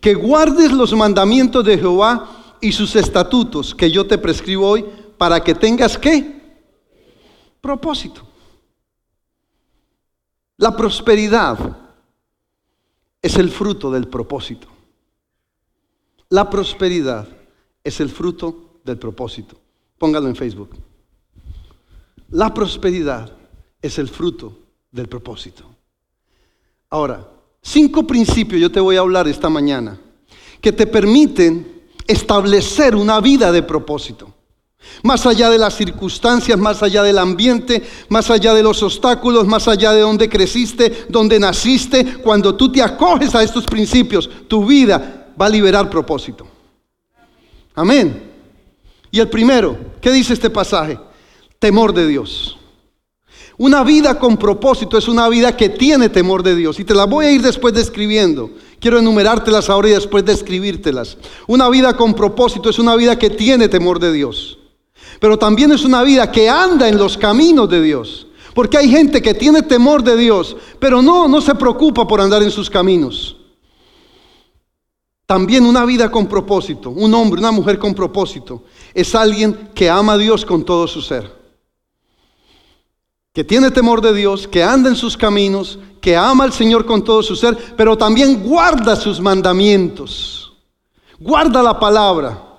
Que 0.00 0.14
guardes 0.14 0.72
los 0.72 0.94
mandamientos 0.94 1.62
de 1.66 1.76
Jehová 1.76 2.56
y 2.62 2.72
sus 2.72 2.96
estatutos 2.96 3.74
que 3.74 3.90
yo 3.90 4.06
te 4.06 4.16
prescribo 4.16 4.68
hoy 4.68 4.86
para 5.22 5.38
que 5.38 5.54
tengas 5.54 5.96
qué? 5.96 6.42
Propósito. 7.60 8.26
La 10.56 10.76
prosperidad 10.76 11.76
es 13.22 13.36
el 13.36 13.48
fruto 13.48 13.88
del 13.92 14.08
propósito. 14.08 14.66
La 16.28 16.50
prosperidad 16.50 17.28
es 17.84 18.00
el 18.00 18.08
fruto 18.08 18.80
del 18.82 18.98
propósito. 18.98 19.56
Póngalo 19.96 20.26
en 20.26 20.34
Facebook. 20.34 20.70
La 22.30 22.52
prosperidad 22.52 23.32
es 23.80 24.00
el 24.00 24.08
fruto 24.08 24.58
del 24.90 25.08
propósito. 25.08 25.62
Ahora, 26.90 27.30
cinco 27.62 28.04
principios 28.04 28.60
yo 28.60 28.72
te 28.72 28.80
voy 28.80 28.96
a 28.96 29.00
hablar 29.02 29.28
esta 29.28 29.48
mañana 29.48 30.00
que 30.60 30.72
te 30.72 30.88
permiten 30.88 31.84
establecer 32.08 32.96
una 32.96 33.20
vida 33.20 33.52
de 33.52 33.62
propósito. 33.62 34.41
Más 35.02 35.26
allá 35.26 35.50
de 35.50 35.58
las 35.58 35.76
circunstancias, 35.76 36.58
más 36.58 36.82
allá 36.82 37.02
del 37.02 37.18
ambiente, 37.18 37.82
más 38.08 38.30
allá 38.30 38.54
de 38.54 38.62
los 38.62 38.82
obstáculos, 38.82 39.46
más 39.46 39.66
allá 39.68 39.92
de 39.92 40.00
donde 40.00 40.28
creciste, 40.28 41.06
donde 41.08 41.38
naciste, 41.38 42.18
cuando 42.18 42.54
tú 42.54 42.70
te 42.70 42.82
acoges 42.82 43.34
a 43.34 43.42
estos 43.42 43.64
principios, 43.64 44.28
tu 44.48 44.64
vida 44.64 45.32
va 45.40 45.46
a 45.46 45.50
liberar 45.50 45.90
propósito. 45.90 46.46
Amén. 47.74 48.30
Y 49.10 49.20
el 49.20 49.28
primero, 49.28 49.76
¿qué 50.00 50.10
dice 50.10 50.32
este 50.32 50.50
pasaje? 50.50 50.98
Temor 51.58 51.92
de 51.92 52.06
Dios. 52.06 52.58
Una 53.58 53.84
vida 53.84 54.18
con 54.18 54.36
propósito 54.36 54.96
es 54.96 55.08
una 55.08 55.28
vida 55.28 55.56
que 55.56 55.68
tiene 55.68 56.08
temor 56.08 56.42
de 56.42 56.56
Dios. 56.56 56.80
Y 56.80 56.84
te 56.84 56.94
la 56.94 57.04
voy 57.04 57.26
a 57.26 57.32
ir 57.32 57.42
después 57.42 57.74
describiendo. 57.74 58.50
Quiero 58.80 58.98
enumerártelas 58.98 59.70
ahora 59.70 59.88
y 59.88 59.92
después 59.92 60.24
describírtelas. 60.24 61.16
Una 61.46 61.68
vida 61.68 61.96
con 61.96 62.14
propósito 62.14 62.70
es 62.70 62.78
una 62.78 62.96
vida 62.96 63.18
que 63.18 63.30
tiene 63.30 63.68
temor 63.68 64.00
de 64.00 64.12
Dios. 64.12 64.58
Pero 65.20 65.38
también 65.38 65.72
es 65.72 65.84
una 65.84 66.02
vida 66.02 66.30
que 66.30 66.48
anda 66.48 66.88
en 66.88 66.98
los 66.98 67.16
caminos 67.16 67.68
de 67.68 67.82
Dios. 67.82 68.26
Porque 68.54 68.76
hay 68.76 68.88
gente 68.88 69.22
que 69.22 69.34
tiene 69.34 69.62
temor 69.62 70.02
de 70.02 70.16
Dios, 70.16 70.56
pero 70.78 71.00
no, 71.00 71.26
no 71.26 71.40
se 71.40 71.54
preocupa 71.54 72.06
por 72.06 72.20
andar 72.20 72.42
en 72.42 72.50
sus 72.50 72.68
caminos. 72.68 73.36
También 75.24 75.64
una 75.64 75.86
vida 75.86 76.10
con 76.10 76.26
propósito, 76.26 76.90
un 76.90 77.14
hombre, 77.14 77.40
una 77.40 77.52
mujer 77.52 77.78
con 77.78 77.94
propósito, 77.94 78.64
es 78.92 79.14
alguien 79.14 79.70
que 79.74 79.88
ama 79.88 80.14
a 80.14 80.18
Dios 80.18 80.44
con 80.44 80.64
todo 80.64 80.86
su 80.86 81.00
ser. 81.00 81.40
Que 83.32 83.42
tiene 83.42 83.70
temor 83.70 84.02
de 84.02 84.12
Dios, 84.12 84.46
que 84.46 84.62
anda 84.62 84.90
en 84.90 84.96
sus 84.96 85.16
caminos, 85.16 85.78
que 86.02 86.14
ama 86.14 86.44
al 86.44 86.52
Señor 86.52 86.84
con 86.84 87.02
todo 87.02 87.22
su 87.22 87.34
ser, 87.34 87.56
pero 87.76 87.96
también 87.96 88.42
guarda 88.42 88.94
sus 88.94 89.20
mandamientos. 89.20 90.52
Guarda 91.18 91.62
la 91.62 91.80
palabra. 91.80 92.51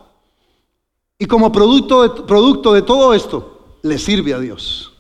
Y 1.18 1.26
como 1.26 1.52
producto 1.52 2.04
de, 2.04 2.24
producto 2.24 2.74
de 2.74 2.82
todo 2.82 3.14
esto, 3.14 3.78
le 3.84 3.98
sirve 3.98 4.34
a 4.34 4.40
Dios. 4.40 4.94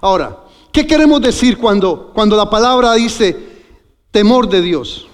Ahora, 0.00 0.44
¿qué 0.72 0.86
queremos 0.86 1.20
decir 1.20 1.58
cuando, 1.58 2.10
cuando 2.14 2.36
la 2.36 2.48
palabra 2.48 2.94
dice 2.94 3.36
temor 4.10 4.48
de 4.48 4.60
Dios? 4.62 5.08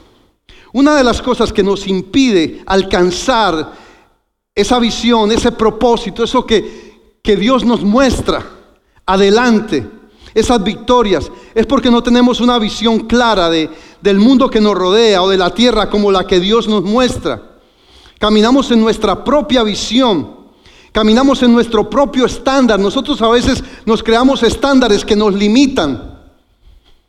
Una 0.72 0.96
de 0.96 1.04
las 1.04 1.22
cosas 1.22 1.52
que 1.52 1.62
nos 1.62 1.86
impide 1.86 2.62
alcanzar 2.66 3.72
esa 4.54 4.78
visión, 4.78 5.30
ese 5.32 5.52
propósito, 5.52 6.24
eso 6.24 6.44
que, 6.44 7.18
que 7.22 7.36
Dios 7.36 7.64
nos 7.64 7.82
muestra 7.82 8.44
adelante, 9.06 9.88
esas 10.34 10.62
victorias, 10.62 11.30
es 11.54 11.66
porque 11.66 11.90
no 11.90 12.02
tenemos 12.02 12.40
una 12.40 12.58
visión 12.58 13.00
clara 13.06 13.48
de, 13.50 13.70
del 14.00 14.18
mundo 14.18 14.50
que 14.50 14.60
nos 14.60 14.74
rodea 14.74 15.22
o 15.22 15.28
de 15.28 15.38
la 15.38 15.50
tierra 15.50 15.88
como 15.88 16.10
la 16.10 16.26
que 16.26 16.40
Dios 16.40 16.68
nos 16.68 16.82
muestra. 16.82 17.53
Caminamos 18.24 18.70
en 18.70 18.80
nuestra 18.80 19.22
propia 19.22 19.62
visión. 19.62 20.30
Caminamos 20.92 21.42
en 21.42 21.52
nuestro 21.52 21.90
propio 21.90 22.24
estándar. 22.24 22.80
Nosotros 22.80 23.20
a 23.20 23.28
veces 23.28 23.62
nos 23.84 24.02
creamos 24.02 24.42
estándares 24.42 25.04
que 25.04 25.14
nos 25.14 25.34
limitan. 25.34 26.22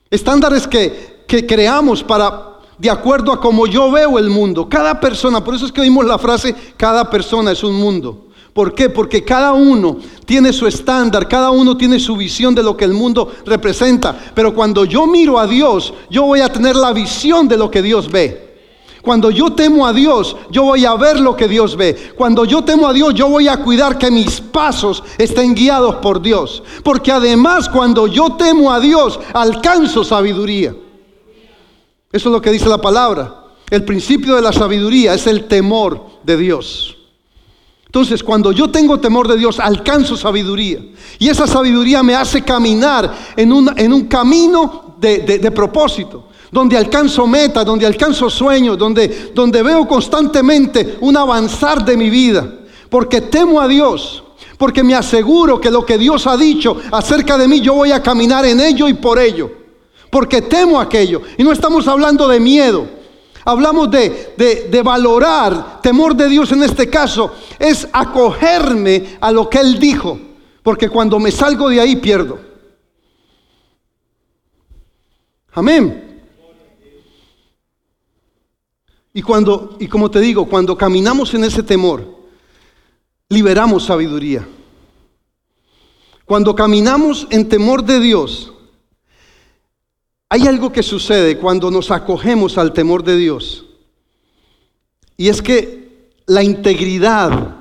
Estándares 0.09 0.67
que, 0.67 1.23
que 1.25 1.47
creamos 1.47 2.03
para 2.03 2.57
de 2.77 2.89
acuerdo 2.89 3.31
a 3.31 3.39
cómo 3.39 3.65
yo 3.65 3.89
veo 3.91 4.19
el 4.19 4.29
mundo. 4.29 4.67
Cada 4.67 4.99
persona, 4.99 5.41
por 5.41 5.55
eso 5.55 5.65
es 5.65 5.71
que 5.71 5.79
oímos 5.79 6.05
la 6.05 6.19
frase, 6.19 6.53
cada 6.75 7.09
persona 7.09 7.53
es 7.53 7.63
un 7.63 7.75
mundo. 7.75 8.25
¿Por 8.51 8.75
qué? 8.75 8.89
Porque 8.89 9.23
cada 9.23 9.53
uno 9.53 9.99
tiene 10.25 10.51
su 10.51 10.67
estándar, 10.67 11.29
cada 11.29 11.49
uno 11.49 11.77
tiene 11.77 11.97
su 11.97 12.17
visión 12.17 12.53
de 12.53 12.61
lo 12.61 12.75
que 12.75 12.83
el 12.83 12.93
mundo 12.93 13.31
representa. 13.45 14.13
Pero 14.35 14.53
cuando 14.53 14.83
yo 14.83 15.07
miro 15.07 15.39
a 15.39 15.47
Dios, 15.47 15.93
yo 16.09 16.23
voy 16.23 16.41
a 16.41 16.51
tener 16.51 16.75
la 16.75 16.91
visión 16.91 17.47
de 17.47 17.55
lo 17.55 17.71
que 17.71 17.81
Dios 17.81 18.11
ve. 18.11 18.44
Cuando 19.05 19.29
yo 19.29 19.53
temo 19.53 19.85
a 19.85 19.93
Dios, 19.93 20.35
yo 20.49 20.63
voy 20.63 20.83
a 20.83 20.95
ver 20.95 21.19
lo 21.19 21.37
que 21.37 21.47
Dios 21.47 21.77
ve. 21.77 22.13
Cuando 22.15 22.43
yo 22.43 22.63
temo 22.63 22.87
a 22.87 22.93
Dios, 22.93 23.13
yo 23.13 23.29
voy 23.29 23.47
a 23.47 23.57
cuidar 23.57 23.99
que 23.99 24.09
mis 24.09 24.41
pasos 24.41 25.03
estén 25.19 25.53
guiados 25.53 25.95
por 25.97 26.21
Dios. 26.21 26.63
Porque 26.83 27.11
además, 27.11 27.69
cuando 27.69 28.07
yo 28.07 28.31
temo 28.31 28.73
a 28.73 28.79
Dios, 28.79 29.19
alcanzo 29.33 30.03
sabiduría. 30.03 30.75
Eso 32.11 32.29
es 32.29 32.33
lo 32.33 32.41
que 32.41 32.51
dice 32.51 32.67
la 32.67 32.81
palabra. 32.81 33.43
El 33.69 33.85
principio 33.85 34.35
de 34.35 34.41
la 34.41 34.51
sabiduría 34.51 35.13
es 35.13 35.27
el 35.27 35.45
temor 35.45 36.03
de 36.23 36.37
Dios. 36.37 36.97
Entonces, 37.85 38.23
cuando 38.23 38.51
yo 38.51 38.69
tengo 38.69 38.99
temor 38.99 39.27
de 39.27 39.37
Dios, 39.37 39.59
alcanzo 39.59 40.17
sabiduría. 40.17 40.79
Y 41.17 41.29
esa 41.29 41.47
sabiduría 41.47 42.03
me 42.03 42.15
hace 42.15 42.41
caminar 42.41 43.15
en 43.37 43.53
un, 43.53 43.71
en 43.77 43.93
un 43.93 44.05
camino 44.05 44.95
de, 44.99 45.19
de, 45.19 45.51
propósito, 45.51 46.29
donde 46.51 46.77
alcanzo 46.77 47.27
metas, 47.27 47.65
donde 47.65 47.85
alcanzo 47.85 48.29
sueños, 48.29 48.77
donde, 48.77 49.31
donde 49.33 49.63
veo 49.63 49.87
constantemente 49.87 50.97
un 51.01 51.17
avanzar 51.17 51.83
de 51.83 51.97
mi 51.97 52.09
vida. 52.09 52.47
Porque 52.89 53.21
temo 53.21 53.59
a 53.59 53.67
Dios, 53.67 54.23
porque 54.57 54.83
me 54.83 54.95
aseguro 54.95 55.59
que 55.59 55.71
lo 55.71 55.85
que 55.85 55.97
Dios 55.97 56.27
ha 56.27 56.37
dicho 56.37 56.77
acerca 56.91 57.37
de 57.37 57.47
mí, 57.47 57.61
yo 57.61 57.73
voy 57.73 57.91
a 57.91 58.01
caminar 58.01 58.45
en 58.45 58.59
ello 58.59 58.87
y 58.87 58.93
por 58.93 59.19
ello 59.19 59.65
porque 60.15 60.41
temo 60.41 60.79
aquello. 60.79 61.21
Y 61.37 61.43
no 61.43 61.51
estamos 61.51 61.89
hablando 61.89 62.29
de 62.29 62.39
miedo. 62.39 62.87
Hablamos 63.43 63.91
de, 63.91 64.33
de, 64.69 64.81
valorar, 64.81 65.81
temor 65.81 66.15
de 66.15 66.29
Dios 66.29 66.53
en 66.53 66.63
este 66.63 66.89
caso, 66.89 67.35
es 67.59 67.85
acogerme 67.91 69.17
a 69.19 69.29
lo 69.33 69.49
que 69.49 69.59
Él 69.59 69.77
dijo, 69.77 70.17
porque 70.63 70.87
cuando 70.87 71.19
me 71.19 71.31
salgo 71.31 71.67
de 71.67 71.81
ahí 71.81 71.97
pierdo. 71.97 72.39
Amén. 75.51 76.04
Y 79.17 79.21
cuando, 79.21 79.77
y 79.79 79.87
como 79.87 80.11
te 80.11 80.19
digo, 80.19 80.45
cuando 80.45 80.77
caminamos 80.77 81.33
en 81.33 81.45
ese 81.45 81.63
temor, 81.63 82.05
liberamos 83.29 83.85
sabiduría. 83.85 84.45
Cuando 86.25 86.53
caminamos 86.53 87.25
en 87.29 87.47
temor 87.47 87.85
de 87.85 88.01
Dios, 88.01 88.51
hay 90.27 90.47
algo 90.47 90.69
que 90.69 90.83
sucede 90.83 91.37
cuando 91.37 91.71
nos 91.71 91.91
acogemos 91.91 92.57
al 92.57 92.73
temor 92.73 93.05
de 93.05 93.15
Dios. 93.15 93.65
Y 95.15 95.29
es 95.29 95.41
que 95.41 96.11
la 96.25 96.43
integridad 96.43 97.55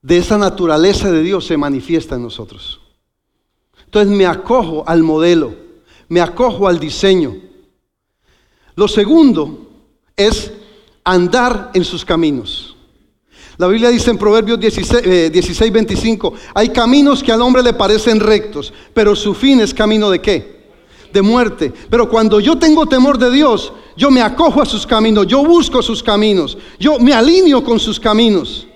de 0.00 0.16
esa 0.18 0.38
naturaleza 0.38 1.10
de 1.10 1.24
Dios 1.24 1.44
se 1.44 1.56
manifiesta 1.56 2.14
en 2.14 2.22
nosotros. 2.22 2.80
Entonces 3.84 4.16
me 4.16 4.26
acojo 4.26 4.84
al 4.86 5.02
modelo, 5.02 5.56
me 6.08 6.20
acojo 6.20 6.68
al 6.68 6.78
diseño. 6.78 7.34
Lo 8.76 8.86
segundo 8.86 9.72
es 10.16 10.52
andar 11.04 11.70
en 11.74 11.84
sus 11.84 12.04
caminos. 12.04 12.76
La 13.56 13.68
Biblia 13.68 13.90
dice 13.90 14.10
en 14.10 14.18
Proverbios 14.18 14.58
16, 14.58 15.30
16, 15.30 15.72
25, 15.72 16.34
hay 16.54 16.70
caminos 16.70 17.22
que 17.22 17.30
al 17.30 17.42
hombre 17.42 17.62
le 17.62 17.72
parecen 17.72 18.18
rectos, 18.18 18.72
pero 18.92 19.14
su 19.14 19.34
fin 19.34 19.60
es 19.60 19.72
camino 19.72 20.10
de 20.10 20.20
qué? 20.20 20.54
de 21.14 21.22
muerte. 21.22 21.72
Pero 21.88 22.10
cuando 22.10 22.40
yo 22.40 22.58
tengo 22.58 22.84
temor 22.86 23.16
de 23.16 23.30
Dios, 23.30 23.72
yo 23.96 24.10
me 24.10 24.20
acojo 24.20 24.60
a 24.60 24.66
sus 24.66 24.84
caminos, 24.84 25.26
yo 25.28 25.44
busco 25.44 25.80
sus 25.80 26.02
caminos, 26.02 26.58
yo 26.78 26.98
me 26.98 27.14
alineo 27.14 27.62
con 27.62 27.78
sus 27.78 27.98
caminos. 28.00 28.66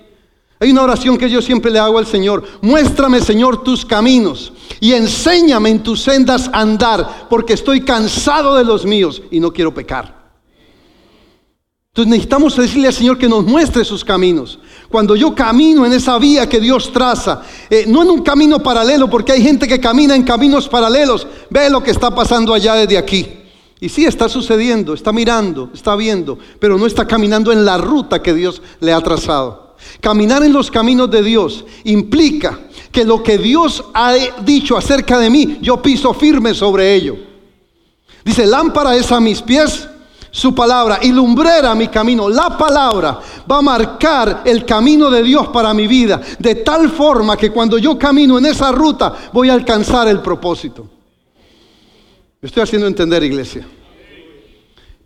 Hay 0.61 0.71
una 0.71 0.83
oración 0.83 1.17
que 1.17 1.29
yo 1.29 1.41
siempre 1.41 1.69
le 1.69 1.79
hago 1.79 1.99
al 1.99 2.07
Señor. 2.07 2.43
Muéstrame, 2.61 3.21
Señor, 3.21 3.63
tus 3.63 3.85
caminos 3.85 4.51
y 4.79 4.93
enséñame 4.93 5.69
en 5.69 5.83
tus 5.83 6.01
sendas 6.01 6.49
andar, 6.53 7.27
porque 7.29 7.53
estoy 7.53 7.81
cansado 7.81 8.55
de 8.55 8.63
los 8.63 8.85
míos 8.85 9.21
y 9.29 9.39
no 9.39 9.51
quiero 9.51 9.73
pecar. 9.73 10.18
Entonces 11.99 12.11
necesitamos 12.11 12.55
decirle 12.55 12.87
al 12.87 12.93
Señor 12.93 13.17
que 13.17 13.27
nos 13.27 13.43
muestre 13.43 13.83
sus 13.83 14.05
caminos. 14.05 14.57
Cuando 14.87 15.17
yo 15.17 15.35
camino 15.35 15.85
en 15.85 15.91
esa 15.91 16.17
vía 16.17 16.47
que 16.47 16.61
Dios 16.61 16.93
traza, 16.93 17.41
eh, 17.69 17.83
no 17.89 18.03
en 18.03 18.09
un 18.09 18.21
camino 18.21 18.63
paralelo, 18.63 19.09
porque 19.09 19.33
hay 19.33 19.43
gente 19.43 19.67
que 19.67 19.81
camina 19.81 20.15
en 20.15 20.23
caminos 20.23 20.69
paralelos, 20.69 21.27
ve 21.49 21.69
lo 21.69 21.83
que 21.83 21.91
está 21.91 22.15
pasando 22.15 22.53
allá 22.53 22.75
desde 22.75 22.97
aquí. 22.97 23.27
Y 23.81 23.89
sí, 23.89 24.05
está 24.05 24.29
sucediendo, 24.29 24.93
está 24.93 25.11
mirando, 25.11 25.71
está 25.73 25.97
viendo, 25.97 26.39
pero 26.57 26.77
no 26.77 26.85
está 26.85 27.05
caminando 27.05 27.51
en 27.51 27.65
la 27.65 27.77
ruta 27.77 28.21
que 28.21 28.33
Dios 28.33 28.61
le 28.79 28.93
ha 28.93 29.01
trazado. 29.01 29.75
Caminar 29.99 30.41
en 30.43 30.53
los 30.53 30.71
caminos 30.71 31.11
de 31.11 31.21
Dios 31.21 31.65
implica 31.83 32.61
que 32.93 33.03
lo 33.03 33.21
que 33.21 33.37
Dios 33.37 33.83
ha 33.93 34.13
dicho 34.45 34.77
acerca 34.77 35.19
de 35.19 35.29
mí, 35.29 35.57
yo 35.61 35.81
piso 35.81 36.13
firme 36.13 36.53
sobre 36.53 36.95
ello. 36.95 37.17
Dice, 38.23 38.45
lámpara 38.45 38.95
es 38.95 39.11
a 39.11 39.19
mis 39.19 39.41
pies 39.41 39.88
su 40.31 40.53
palabra 40.53 40.99
y 41.01 41.11
lumbrera 41.11 41.73
mi 41.75 41.87
camino. 41.87 42.29
La 42.29 42.57
palabra 42.57 43.19
va 43.49 43.57
a 43.57 43.61
marcar 43.61 44.41
el 44.45 44.65
camino 44.65 45.09
de 45.09 45.23
Dios 45.23 45.47
para 45.49 45.73
mi 45.73 45.87
vida, 45.87 46.21
de 46.37 46.55
tal 46.55 46.89
forma 46.89 47.37
que 47.37 47.51
cuando 47.51 47.77
yo 47.77 47.97
camino 47.97 48.37
en 48.37 48.45
esa 48.45 48.71
ruta 48.71 49.13
voy 49.33 49.49
a 49.49 49.53
alcanzar 49.53 50.07
el 50.07 50.19
propósito. 50.19 50.87
Me 52.41 52.47
estoy 52.47 52.63
haciendo 52.63 52.87
entender, 52.87 53.23
iglesia. 53.23 53.67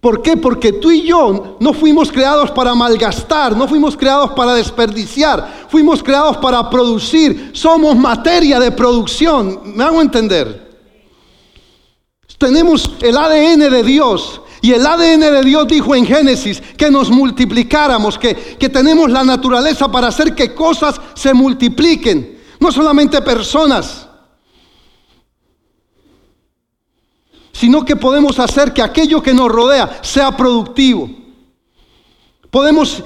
¿Por 0.03 0.21
qué? 0.21 0.35
Porque 0.35 0.73
tú 0.73 0.91
y 0.91 1.03
yo 1.03 1.55
no 1.61 1.73
fuimos 1.73 2.11
creados 2.11 2.51
para 2.51 2.75
malgastar, 2.75 3.55
no 3.55 3.69
fuimos 3.69 3.95
creados 3.95 4.31
para 4.31 4.53
desperdiciar, 4.53 5.65
fuimos 5.69 6.03
creados 6.03 6.35
para 6.37 6.69
producir. 6.69 7.51
Somos 7.53 7.95
materia 7.95 8.59
de 8.59 8.71
producción. 8.71 9.61
¿Me 9.63 9.85
hago 9.85 10.01
entender? 10.01 10.63
Tenemos 12.37 12.91
el 13.01 13.15
ADN 13.15 13.71
de 13.71 13.83
Dios 13.83 14.41
y 14.63 14.71
el 14.71 14.87
ADN 14.87 15.19
de 15.19 15.41
Dios 15.43 15.67
dijo 15.67 15.93
en 15.93 16.05
Génesis 16.05 16.63
que 16.77 16.89
nos 16.89 17.09
multiplicáramos, 17.09 18.17
que, 18.17 18.33
que 18.33 18.69
tenemos 18.69 19.11
la 19.11 19.21
naturaleza 19.21 19.91
para 19.91 20.07
hacer 20.07 20.33
que 20.33 20.55
cosas 20.55 21.01
se 21.15 21.33
multipliquen, 21.33 22.39
no 22.61 22.71
solamente 22.71 23.21
personas, 23.21 24.07
sino 27.51 27.83
que 27.83 27.97
podemos 27.97 28.39
hacer 28.39 28.71
que 28.71 28.81
aquello 28.81 29.21
que 29.21 29.33
nos 29.33 29.51
rodea 29.51 29.99
sea 30.01 30.31
productivo. 30.31 31.09
Podemos, 32.49 33.03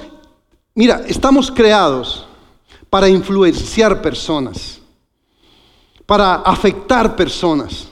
mira, 0.76 1.02
estamos 1.08 1.50
creados 1.50 2.24
para 2.88 3.08
influenciar 3.08 4.00
personas, 4.00 4.78
para 6.06 6.36
afectar 6.36 7.16
personas 7.16 7.87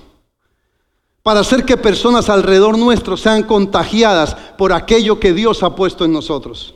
para 1.27 1.41
hacer 1.41 1.65
que 1.65 1.77
personas 1.77 2.29
alrededor 2.29 2.79
nuestro 2.79 3.17
sean 3.17 3.43
contagiadas 3.43 4.37
por 4.57 4.73
aquello 4.73 5.19
que 5.19 5.33
Dios 5.33 5.65
ha 5.65 5.75
puesto 5.75 6.05
en 6.05 6.13
nosotros. 6.13 6.73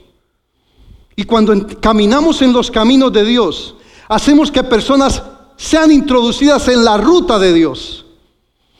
Y 1.14 1.22
cuando 1.22 1.54
caminamos 1.80 2.42
en 2.42 2.52
los 2.52 2.68
caminos 2.68 3.12
de 3.12 3.24
Dios, 3.24 3.76
hacemos 4.08 4.50
que 4.50 4.64
personas 4.64 5.22
sean 5.54 5.92
introducidas 5.92 6.66
en 6.66 6.84
la 6.84 6.96
ruta 6.96 7.38
de 7.38 7.52
Dios. 7.52 8.06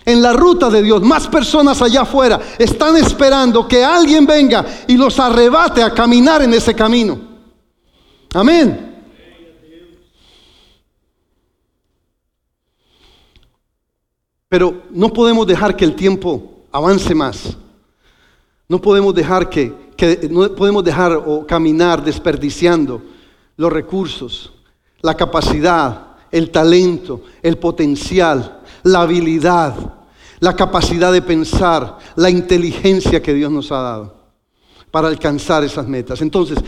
en 0.05 0.21
la 0.23 0.33
ruta 0.33 0.71
de 0.71 0.83
Dios, 0.83 1.03
más 1.03 1.29
personas 1.29 1.81
allá 1.81 2.01
afuera 2.01 2.41
están 2.59 2.97
esperando 2.97 3.69
que 3.69 3.85
alguien 3.85 4.27
venga 4.27 4.67
y 4.89 4.97
los 4.97 5.21
arrebate 5.21 5.85
a 5.85 5.95
caminar 5.95 6.43
en 6.43 6.53
ese 6.53 6.75
camino. 6.75 7.17
Amén. 8.35 8.90
Pero 14.51 14.83
no 14.91 15.13
podemos 15.13 15.47
dejar 15.47 15.77
que 15.77 15.85
el 15.85 15.95
tiempo 15.95 16.65
avance 16.73 17.15
más. 17.15 17.57
No 18.69 18.81
podemos 18.81 19.15
dejar 19.15 19.49
que, 19.49 19.73
no 20.29 20.53
podemos 20.57 20.83
dejar 20.83 21.13
o 21.13 21.47
caminar 21.47 22.03
desperdiciando 22.03 23.01
los 23.57 23.73
recursos, 23.73 24.53
la 25.03 25.15
capacidad, 25.15 26.17
el 26.33 26.51
talento, 26.51 27.23
el 27.43 27.59
potencial, 27.59 28.61
la 28.83 29.03
habilidad, 29.03 29.73
la 30.41 30.57
capacidad 30.57 31.13
de 31.13 31.23
pensar, 31.23 31.99
la 32.17 32.29
inteligencia 32.29 33.23
que 33.23 33.35
Dios 33.35 33.53
nos 33.53 33.71
ha 33.71 33.81
dado 33.81 34.17
para 34.91 35.07
alcanzar 35.07 35.63
esas 35.63 35.87
metas. 35.87 36.23
Entonces, 36.23 36.59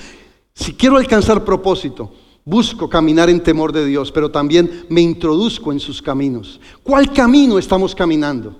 si 0.55 0.75
quiero 0.75 0.99
alcanzar 0.99 1.45
propósito, 1.45 2.13
Busco 2.45 2.89
caminar 2.89 3.31
en 3.31 3.43
temor 3.43 3.73
de 3.73 3.87
Dios, 3.87 4.11
pero 4.11 4.31
también 4.31 4.87
me 4.89 5.01
introduzco 5.01 5.71
en 5.73 5.79
sus 5.79 6.03
caminos. 6.03 6.61
¿Cuál 6.83 7.13
camino 7.13 7.59
estamos 7.59 7.95
caminando? 7.95 8.59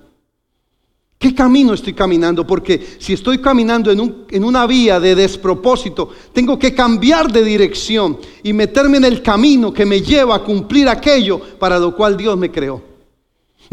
¿Qué 1.17 1.33
camino 1.33 1.73
estoy 1.73 1.93
caminando? 1.93 2.45
Porque 2.45 2.97
si 2.99 3.13
estoy 3.13 3.39
caminando 3.39 3.91
en, 3.91 4.25
en, 4.29 4.43
una 4.43 4.67
vía 4.67 4.99
de 4.99 5.15
despropósito, 5.15 6.09
tengo 6.33 6.59
que 6.59 6.73
cambiar 6.73 7.31
de 7.31 7.43
dirección 7.43 8.17
y 8.43 8.51
meterme 8.51 8.97
en 8.97 9.05
el 9.05 9.21
camino 9.21 9.73
que 9.73 9.85
me 9.85 10.01
lleva 10.01 10.35
a 10.35 10.43
cumplir 10.43 10.89
aquello 10.89 11.39
para 11.59 11.79
lo 11.79 11.95
cual 11.95 12.17
Dios 12.17 12.37
me 12.37 12.51
creó. 12.51 12.92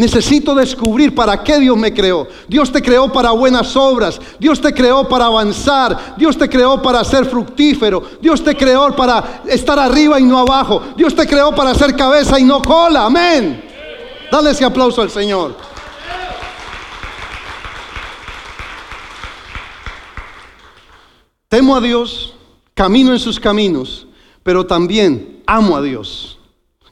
Necesito 0.01 0.55
descubrir 0.55 1.15
para 1.15 1.45
qué 1.45 1.59
Dios 1.59 1.77
me 1.77 1.93
creó. 1.93 2.27
Dios 2.49 2.73
te 2.73 2.81
creó 2.81 3.13
para 3.13 3.33
buenas 3.33 3.77
obras. 3.77 4.19
Dios 4.39 4.59
te 4.59 4.73
creó 4.73 5.07
para 5.07 5.27
avanzar. 5.27 6.15
Dios 6.17 6.39
te 6.39 6.49
creó 6.49 6.81
para 6.81 7.05
ser 7.05 7.27
fructífero. 7.27 8.03
Dios 8.19 8.43
te 8.43 8.57
creó 8.57 8.97
para 8.97 9.43
estar 9.47 9.79
arriba 9.79 10.19
y 10.19 10.23
no 10.23 10.39
abajo. 10.39 10.81
Dios 10.97 11.15
te 11.15 11.27
creó 11.27 11.55
para 11.55 11.75
ser 11.75 11.95
cabeza 11.95 12.41
y 12.41 12.45
no 12.45 12.63
cola. 12.63 13.05
Amén. 13.05 13.63
Dale 14.33 14.53
ese 14.53 14.65
aplauso 14.65 15.03
al 15.03 15.11
Señor. 15.11 15.55
Temo 21.51 21.77
a 21.77 21.81
Dios, 21.83 22.33
camino 22.73 23.13
en 23.13 23.19
sus 23.19 23.39
caminos, 23.39 24.07
pero 24.43 24.65
también 24.65 25.43
amo 25.47 25.77
a 25.77 25.83
Dios. 25.83 26.39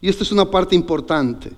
Y 0.02 0.10
esta 0.10 0.24
es 0.24 0.30
una 0.30 0.50
parte 0.50 0.76
importante. 0.76 1.52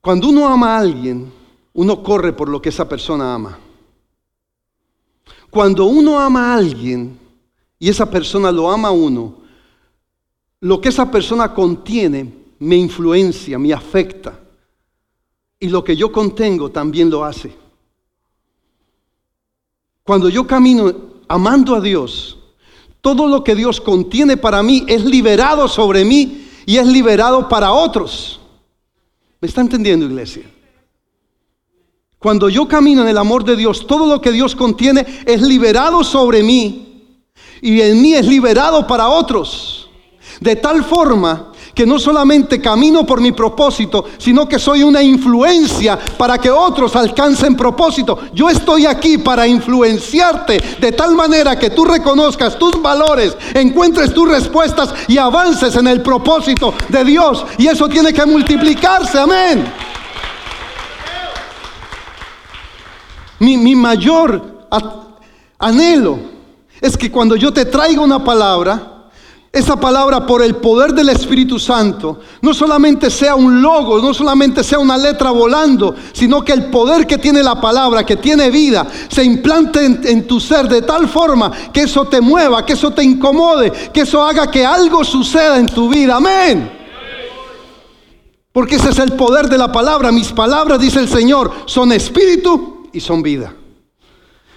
Cuando 0.00 0.28
uno 0.28 0.48
ama 0.48 0.76
a 0.76 0.78
alguien, 0.78 1.32
uno 1.74 2.02
corre 2.02 2.32
por 2.32 2.48
lo 2.48 2.60
que 2.60 2.70
esa 2.70 2.88
persona 2.88 3.34
ama. 3.34 3.58
Cuando 5.50 5.86
uno 5.86 6.18
ama 6.18 6.52
a 6.52 6.56
alguien 6.56 7.18
y 7.78 7.88
esa 7.88 8.10
persona 8.10 8.50
lo 8.50 8.70
ama 8.70 8.88
a 8.88 8.92
uno, 8.92 9.34
lo 10.60 10.80
que 10.80 10.88
esa 10.88 11.10
persona 11.10 11.52
contiene 11.52 12.32
me 12.60 12.76
influencia, 12.76 13.58
me 13.58 13.72
afecta. 13.72 14.38
Y 15.58 15.68
lo 15.68 15.84
que 15.84 15.96
yo 15.96 16.10
contengo 16.10 16.70
también 16.70 17.10
lo 17.10 17.24
hace. 17.24 17.54
Cuando 20.02 20.28
yo 20.28 20.46
camino 20.46 20.92
amando 21.28 21.74
a 21.74 21.80
Dios, 21.80 22.38
todo 23.00 23.28
lo 23.28 23.44
que 23.44 23.54
Dios 23.54 23.80
contiene 23.80 24.36
para 24.36 24.62
mí 24.62 24.84
es 24.88 25.04
liberado 25.04 25.68
sobre 25.68 26.04
mí 26.04 26.48
y 26.66 26.78
es 26.78 26.86
liberado 26.86 27.48
para 27.48 27.72
otros. 27.72 28.39
¿Me 29.40 29.48
está 29.48 29.60
entendiendo, 29.62 30.06
iglesia? 30.06 30.42
Cuando 32.18 32.50
yo 32.50 32.68
camino 32.68 33.00
en 33.02 33.08
el 33.08 33.16
amor 33.16 33.44
de 33.44 33.56
Dios, 33.56 33.86
todo 33.86 34.06
lo 34.06 34.20
que 34.20 34.30
Dios 34.30 34.54
contiene 34.54 35.06
es 35.24 35.40
liberado 35.40 36.04
sobre 36.04 36.42
mí 36.42 37.16
y 37.62 37.80
en 37.80 38.02
mí 38.02 38.12
es 38.12 38.26
liberado 38.26 38.86
para 38.86 39.08
otros. 39.08 39.88
De 40.40 40.56
tal 40.56 40.84
forma 40.84 41.49
que 41.74 41.86
no 41.86 41.98
solamente 41.98 42.60
camino 42.60 43.04
por 43.04 43.20
mi 43.20 43.32
propósito, 43.32 44.04
sino 44.18 44.48
que 44.48 44.58
soy 44.58 44.82
una 44.82 45.02
influencia 45.02 45.98
para 46.18 46.38
que 46.38 46.50
otros 46.50 46.96
alcancen 46.96 47.56
propósito. 47.56 48.18
Yo 48.34 48.48
estoy 48.48 48.86
aquí 48.86 49.18
para 49.18 49.46
influenciarte 49.46 50.58
de 50.80 50.92
tal 50.92 51.14
manera 51.14 51.58
que 51.58 51.70
tú 51.70 51.84
reconozcas 51.84 52.58
tus 52.58 52.80
valores, 52.80 53.36
encuentres 53.54 54.12
tus 54.12 54.28
respuestas 54.28 54.92
y 55.08 55.18
avances 55.18 55.76
en 55.76 55.86
el 55.86 56.02
propósito 56.02 56.74
de 56.88 57.04
Dios. 57.04 57.44
Y 57.58 57.66
eso 57.66 57.88
tiene 57.88 58.12
que 58.12 58.26
multiplicarse, 58.26 59.18
amén. 59.18 59.64
Mi, 63.38 63.56
mi 63.56 63.74
mayor 63.74 64.66
anhelo 65.58 66.18
es 66.80 66.96
que 66.96 67.10
cuando 67.10 67.36
yo 67.36 67.52
te 67.52 67.64
traiga 67.64 68.00
una 68.00 68.22
palabra, 68.22 68.89
esa 69.52 69.74
palabra 69.80 70.24
por 70.26 70.42
el 70.44 70.56
poder 70.56 70.94
del 70.94 71.08
Espíritu 71.08 71.58
Santo 71.58 72.20
no 72.40 72.54
solamente 72.54 73.10
sea 73.10 73.34
un 73.34 73.60
logo, 73.60 74.00
no 74.00 74.14
solamente 74.14 74.62
sea 74.62 74.78
una 74.78 74.96
letra 74.96 75.32
volando, 75.32 75.92
sino 76.12 76.44
que 76.44 76.52
el 76.52 76.66
poder 76.66 77.04
que 77.04 77.18
tiene 77.18 77.42
la 77.42 77.60
palabra, 77.60 78.06
que 78.06 78.14
tiene 78.14 78.48
vida, 78.48 78.86
se 79.08 79.24
implante 79.24 79.84
en, 79.84 80.26
tu 80.28 80.38
ser 80.38 80.68
de 80.68 80.82
tal 80.82 81.08
forma 81.08 81.50
que 81.72 81.82
eso 81.82 82.04
te 82.04 82.20
mueva, 82.20 82.64
que 82.64 82.74
eso 82.74 82.92
te 82.92 83.02
incomode, 83.02 83.72
que 83.92 84.02
eso 84.02 84.22
haga 84.22 84.48
que 84.48 84.64
algo 84.64 85.02
suceda 85.02 85.58
en 85.58 85.66
tu 85.66 85.88
vida. 85.88 86.16
Amén. 86.16 86.70
Porque 88.52 88.76
ese 88.76 88.90
es 88.90 88.98
el 89.00 89.14
poder 89.14 89.48
de 89.48 89.58
la 89.58 89.72
palabra. 89.72 90.12
Mis 90.12 90.30
palabras, 90.30 90.78
dice 90.78 91.00
el 91.00 91.08
Señor, 91.08 91.52
son 91.66 91.90
espíritu 91.90 92.88
y 92.92 93.00
son 93.00 93.20
vida. 93.20 93.52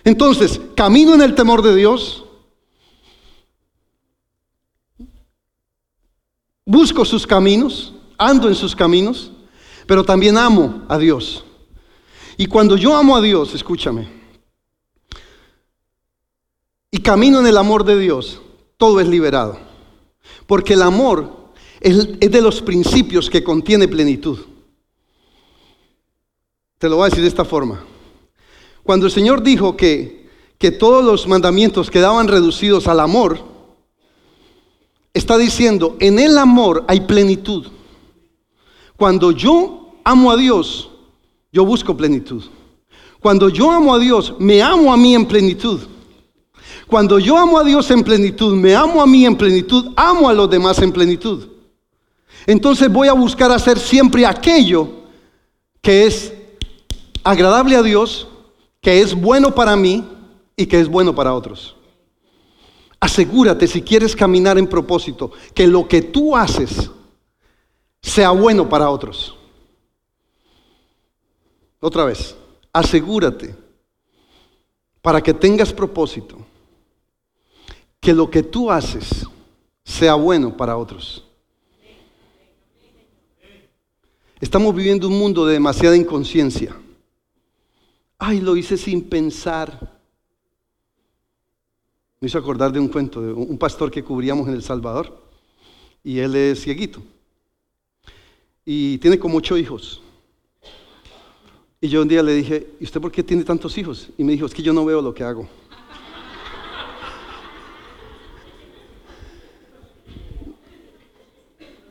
Entonces, 0.04 0.62
camino 0.76 1.16
en 1.16 1.22
el 1.24 1.34
temor 1.34 1.64
de 1.64 1.76
Dios 1.76 2.23
busco 6.66 7.06
sus 7.06 7.28
caminos, 7.28 7.94
ando 8.18 8.48
en 8.48 8.56
sus 8.56 8.76
caminos, 8.76 9.32
pero 9.86 10.04
también 10.04 10.38
amo 10.38 10.84
a 10.88 10.98
Dios. 10.98 11.44
Y 12.38 12.46
cuando 12.46 12.78
yo 12.78 12.96
amo 12.96 13.16
a 13.16 13.22
Dios, 13.22 13.54
escúchame, 13.54 14.08
y 16.90 17.00
camino 17.00 17.40
en 17.40 17.48
el 17.48 17.58
amor 17.58 17.84
de 17.84 17.98
Dios, 17.98 18.40
todo 18.78 19.00
es 19.00 19.08
liberado. 19.08 19.58
Porque 20.46 20.74
el 20.74 20.84
amor 20.84 21.52
es, 21.80 22.20
de 22.20 22.42
los 22.42 22.62
principios 22.62 23.30
que 23.30 23.44
contiene 23.44 23.88
plenitud. 23.88 24.40
Te 26.78 26.88
lo 26.88 26.98
voy 26.98 27.08
a 27.08 27.10
decir 27.10 27.24
de 27.24 27.30
esta 27.30 27.46
forma. 27.46 27.84
Cuando 28.84 29.06
el 29.06 29.12
Señor 29.12 29.42
dijo 29.42 29.76
que, 29.76 30.30
que 30.58 30.72
todos 30.72 31.04
los 31.04 31.28
mandamientos 31.28 31.90
quedaban 31.90 32.28
reducidos 32.28 32.88
al 32.88 33.00
amor, 33.00 33.53
está 35.14 35.38
diciendo, 35.38 35.96
en 36.00 36.20
el 36.20 36.38
amor 36.38 36.84
hay 36.88 37.02
plenitud. 37.02 37.68
Cuando 38.98 39.32
yo 39.32 39.92
amo 40.04 40.32
a 40.32 40.38
Dios, 40.38 40.90
yo 41.52 41.66
busco 41.66 41.96
plenitud. 41.96 42.44
Cuando 43.20 43.50
yo 43.50 43.72
amo 43.72 43.94
a 43.94 44.00
Dios, 44.00 44.34
me 44.40 44.62
amo 44.62 44.92
a 44.92 44.98
mí 44.98 45.16
en 45.16 45.26
plenitud. 45.26 45.80
Cuando 46.88 47.20
yo 47.20 47.38
amo 47.38 47.58
a 47.58 47.64
Dios 47.64 47.90
en 47.92 48.04
plenitud, 48.04 48.54
me 48.56 48.76
amo 48.76 49.02
a 49.02 49.08
mí 49.08 49.26
en 49.26 49.36
plenitud, 49.36 49.94
amo 49.96 50.28
a 50.28 50.34
los 50.34 50.50
demás 50.50 50.80
en 50.80 50.92
plenitud. 50.92 51.48
Entonces 52.46 52.92
voy 52.92 53.08
a 53.08 53.14
buscar 53.14 53.52
hacer 53.52 53.80
siempre 53.80 54.26
aquello 54.26 54.90
que 55.82 56.06
es 56.06 56.34
agradable 57.24 57.76
a 57.76 57.84
Dios, 57.84 58.28
que 58.82 59.02
es 59.02 59.14
bueno 59.14 59.56
para 59.56 59.76
mí 59.76 60.06
y 60.58 60.66
que 60.66 60.80
es 60.80 60.88
bueno 60.88 61.16
para 61.16 61.34
otros. 61.34 61.76
Asegúrate 63.04 63.68
si 63.68 63.82
quieres 63.82 64.16
caminar 64.16 64.58
en 64.58 64.66
propósito, 64.66 65.34
que 65.54 65.68
lo 65.68 65.86
que 65.90 66.04
tú 66.04 66.38
haces 66.38 66.90
sea 68.02 68.32
bueno 68.32 68.70
para 68.70 68.90
otros. 68.90 69.36
Otra 71.82 72.06
vez, 72.06 72.34
asegúrate 72.72 73.58
para 75.02 75.22
que 75.22 75.34
tengas 75.34 75.74
propósito, 75.74 76.38
que 78.00 78.14
lo 78.14 78.30
que 78.30 78.42
tú 78.42 78.72
haces 78.72 79.28
sea 79.84 80.14
bueno 80.14 80.56
para 80.56 80.78
otros. 80.78 81.26
Estamos 84.40 84.74
viviendo 84.74 85.10
un 85.10 85.20
mundo 85.20 85.46
de 85.46 85.56
demasiada 85.56 85.98
inconsciencia. 85.98 86.74
Ay, 88.18 88.40
lo 88.40 88.56
hice 88.56 88.78
sin 88.78 89.10
pensar. 89.10 89.93
Me 92.24 92.28
hizo 92.28 92.38
acordar 92.38 92.72
de 92.72 92.80
un 92.80 92.88
cuento 92.88 93.22
de 93.22 93.34
un 93.34 93.58
pastor 93.58 93.92
que 93.92 94.02
cubríamos 94.02 94.48
en 94.48 94.54
El 94.54 94.64
Salvador 94.64 95.14
y 96.06 96.20
él 96.20 96.34
es 96.38 96.62
cieguito 96.62 97.04
y 98.64 98.98
tiene 99.00 99.20
como 99.20 99.40
ocho 99.40 99.58
hijos. 99.58 100.02
Y 101.82 101.90
yo 101.90 102.02
un 102.02 102.08
día 102.08 102.24
le 102.24 102.34
dije, 102.34 102.76
¿y 102.80 102.86
usted 102.86 103.02
por 103.02 103.12
qué 103.12 103.24
tiene 103.24 103.44
tantos 103.44 103.78
hijos? 103.78 104.08
Y 104.18 104.24
me 104.24 104.32
dijo, 104.32 104.46
es 104.46 104.54
que 104.54 104.64
yo 104.64 104.72
no 104.72 104.86
veo 104.86 105.02
lo 105.02 105.14
que 105.14 105.22
hago. 105.22 105.50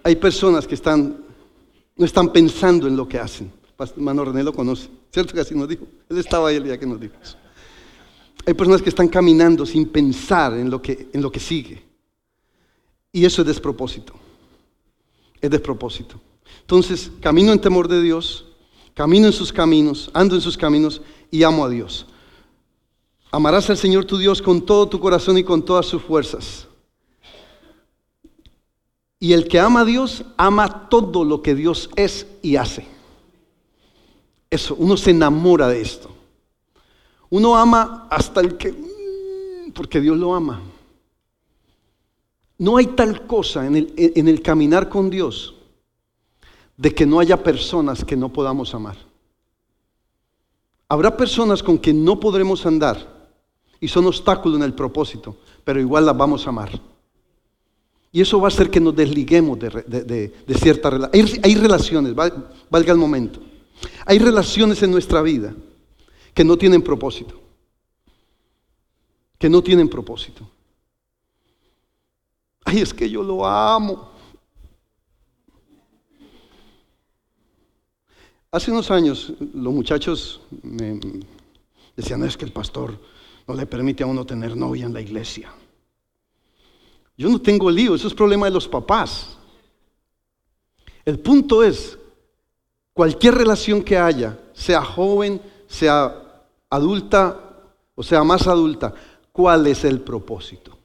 Hay 0.02 0.16
personas 0.16 0.66
que 0.66 0.76
están, 0.76 1.26
no 1.94 2.06
están 2.06 2.32
pensando 2.32 2.86
en 2.88 2.96
lo 2.96 3.06
que 3.06 3.18
hacen, 3.18 3.52
Hermano 3.78 4.24
René 4.24 4.42
lo 4.42 4.54
conoce, 4.54 4.88
¿cierto 5.12 5.34
que 5.34 5.40
así 5.40 5.54
nos 5.54 5.68
dijo? 5.68 5.86
Él 6.08 6.16
estaba 6.16 6.48
ahí 6.48 6.56
el 6.56 6.64
día 6.64 6.78
que 6.78 6.86
nos 6.86 6.98
dijo 6.98 7.16
eso. 7.22 7.41
Hay 8.44 8.54
personas 8.54 8.82
que 8.82 8.88
están 8.88 9.08
caminando 9.08 9.64
sin 9.64 9.88
pensar 9.88 10.54
en 10.54 10.70
lo 10.70 10.82
que, 10.82 11.08
en 11.12 11.22
lo 11.22 11.30
que 11.30 11.40
sigue. 11.40 11.82
Y 13.12 13.24
eso 13.24 13.42
es 13.42 13.48
despropósito. 13.48 14.14
Es 15.40 15.50
despropósito. 15.50 16.20
Entonces, 16.60 17.10
camino 17.20 17.52
en 17.52 17.60
temor 17.60 17.86
de 17.88 18.02
Dios, 18.02 18.46
camino 18.94 19.26
en 19.26 19.32
sus 19.32 19.52
caminos, 19.52 20.10
ando 20.12 20.34
en 20.34 20.40
sus 20.40 20.56
caminos 20.56 21.02
y 21.30 21.42
amo 21.42 21.64
a 21.64 21.68
Dios. 21.68 22.06
Amarás 23.30 23.70
al 23.70 23.78
Señor 23.78 24.04
tu 24.04 24.18
Dios 24.18 24.42
con 24.42 24.64
todo 24.64 24.88
tu 24.88 25.00
corazón 25.00 25.38
y 25.38 25.44
con 25.44 25.64
todas 25.64 25.86
sus 25.86 26.02
fuerzas. 26.02 26.66
Y 29.18 29.32
el 29.34 29.46
que 29.46 29.60
ama 29.60 29.80
a 29.82 29.84
Dios, 29.84 30.24
ama 30.36 30.88
todo 30.88 31.24
lo 31.24 31.42
que 31.42 31.54
Dios 31.54 31.88
es 31.94 32.26
y 32.42 32.56
hace. 32.56 32.86
Eso, 34.50 34.74
uno 34.74 34.96
se 34.96 35.12
enamora 35.12 35.68
de 35.68 35.80
esto. 35.80 36.10
Uno 37.32 37.56
ama 37.56 38.08
hasta 38.10 38.42
el 38.42 38.58
que, 38.58 38.70
mm, 38.70 39.72
porque 39.72 40.02
Dios 40.02 40.18
lo 40.18 40.34
ama. 40.34 40.60
No 42.58 42.76
hay 42.76 42.88
tal 42.88 43.26
cosa 43.26 43.66
en 43.66 43.76
el, 43.76 43.94
en 43.96 44.28
el 44.28 44.42
caminar 44.42 44.90
con 44.90 45.08
Dios 45.08 45.54
de 46.76 46.94
que 46.94 47.06
no 47.06 47.20
haya 47.20 47.42
personas 47.42 48.04
que 48.04 48.16
no 48.16 48.30
podamos 48.30 48.74
amar. 48.74 48.98
Habrá 50.88 51.16
personas 51.16 51.62
con 51.62 51.78
que 51.78 51.94
no 51.94 52.20
podremos 52.20 52.66
andar 52.66 53.30
y 53.80 53.88
son 53.88 54.04
obstáculos 54.06 54.58
en 54.58 54.64
el 54.64 54.74
propósito, 54.74 55.34
pero 55.64 55.80
igual 55.80 56.04
las 56.04 56.16
vamos 56.16 56.46
a 56.46 56.50
amar. 56.50 56.78
Y 58.12 58.20
eso 58.20 58.38
va 58.40 58.48
a 58.48 58.48
hacer 58.48 58.68
que 58.68 58.78
nos 58.78 58.94
desliguemos 58.94 59.58
de, 59.58 60.32
de, 60.46 60.54
cierta 60.56 60.90
Hay, 61.14 61.40
hay 61.42 61.54
relaciones, 61.54 62.14
valga 62.14 62.92
el 62.92 62.98
momento. 62.98 63.40
Hay 64.04 64.18
relaciones 64.18 64.82
en 64.82 64.90
nuestra 64.90 65.22
vida 65.22 65.54
que 66.34 66.44
no 66.44 66.56
tienen 66.56 66.82
propósito. 66.82 67.40
Que 69.38 69.48
no 69.48 69.62
tienen 69.62 69.88
propósito. 69.88 70.48
Ay, 72.64 72.80
es 72.80 72.94
que 72.94 73.08
yo 73.08 73.22
lo 73.22 73.44
amo. 73.46 74.10
Hace 78.50 78.70
unos 78.70 78.90
años 78.90 79.32
los 79.40 79.72
muchachos 79.72 80.40
me 80.62 81.00
decían, 81.96 82.22
es 82.24 82.36
que 82.36 82.44
el 82.44 82.52
pastor 82.52 82.98
no 83.46 83.54
le 83.54 83.66
permite 83.66 84.02
a 84.02 84.06
uno 84.06 84.24
tener 84.24 84.56
novia 84.56 84.86
en 84.86 84.92
la 84.92 85.00
iglesia. 85.00 85.52
Yo 87.16 87.28
no 87.28 87.40
tengo 87.40 87.70
lío, 87.70 87.94
eso 87.94 88.08
es 88.08 88.14
problema 88.14 88.46
de 88.46 88.52
los 88.52 88.68
papás. 88.68 89.38
El 91.04 91.18
punto 91.18 91.62
es, 91.62 91.98
cualquier 92.92 93.34
relación 93.34 93.82
que 93.82 93.98
haya, 93.98 94.38
sea 94.52 94.82
joven, 94.84 95.40
sea 95.66 96.21
adulta 96.72 97.52
o 97.94 98.02
sea 98.02 98.24
más 98.24 98.46
adulta, 98.46 98.94
¿cuál 99.30 99.66
es 99.66 99.84
el 99.84 100.00
propósito? 100.00 100.76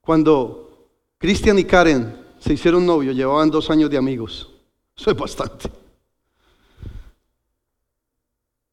Cuando 0.00 0.88
Cristian 1.18 1.58
y 1.58 1.64
Karen 1.64 2.16
se 2.38 2.52
hicieron 2.52 2.84
novios, 2.84 3.16
llevaban 3.16 3.50
dos 3.50 3.70
años 3.70 3.90
de 3.90 3.96
amigos. 3.96 4.48
Eso 4.96 5.10
es 5.10 5.16
bastante. 5.16 5.70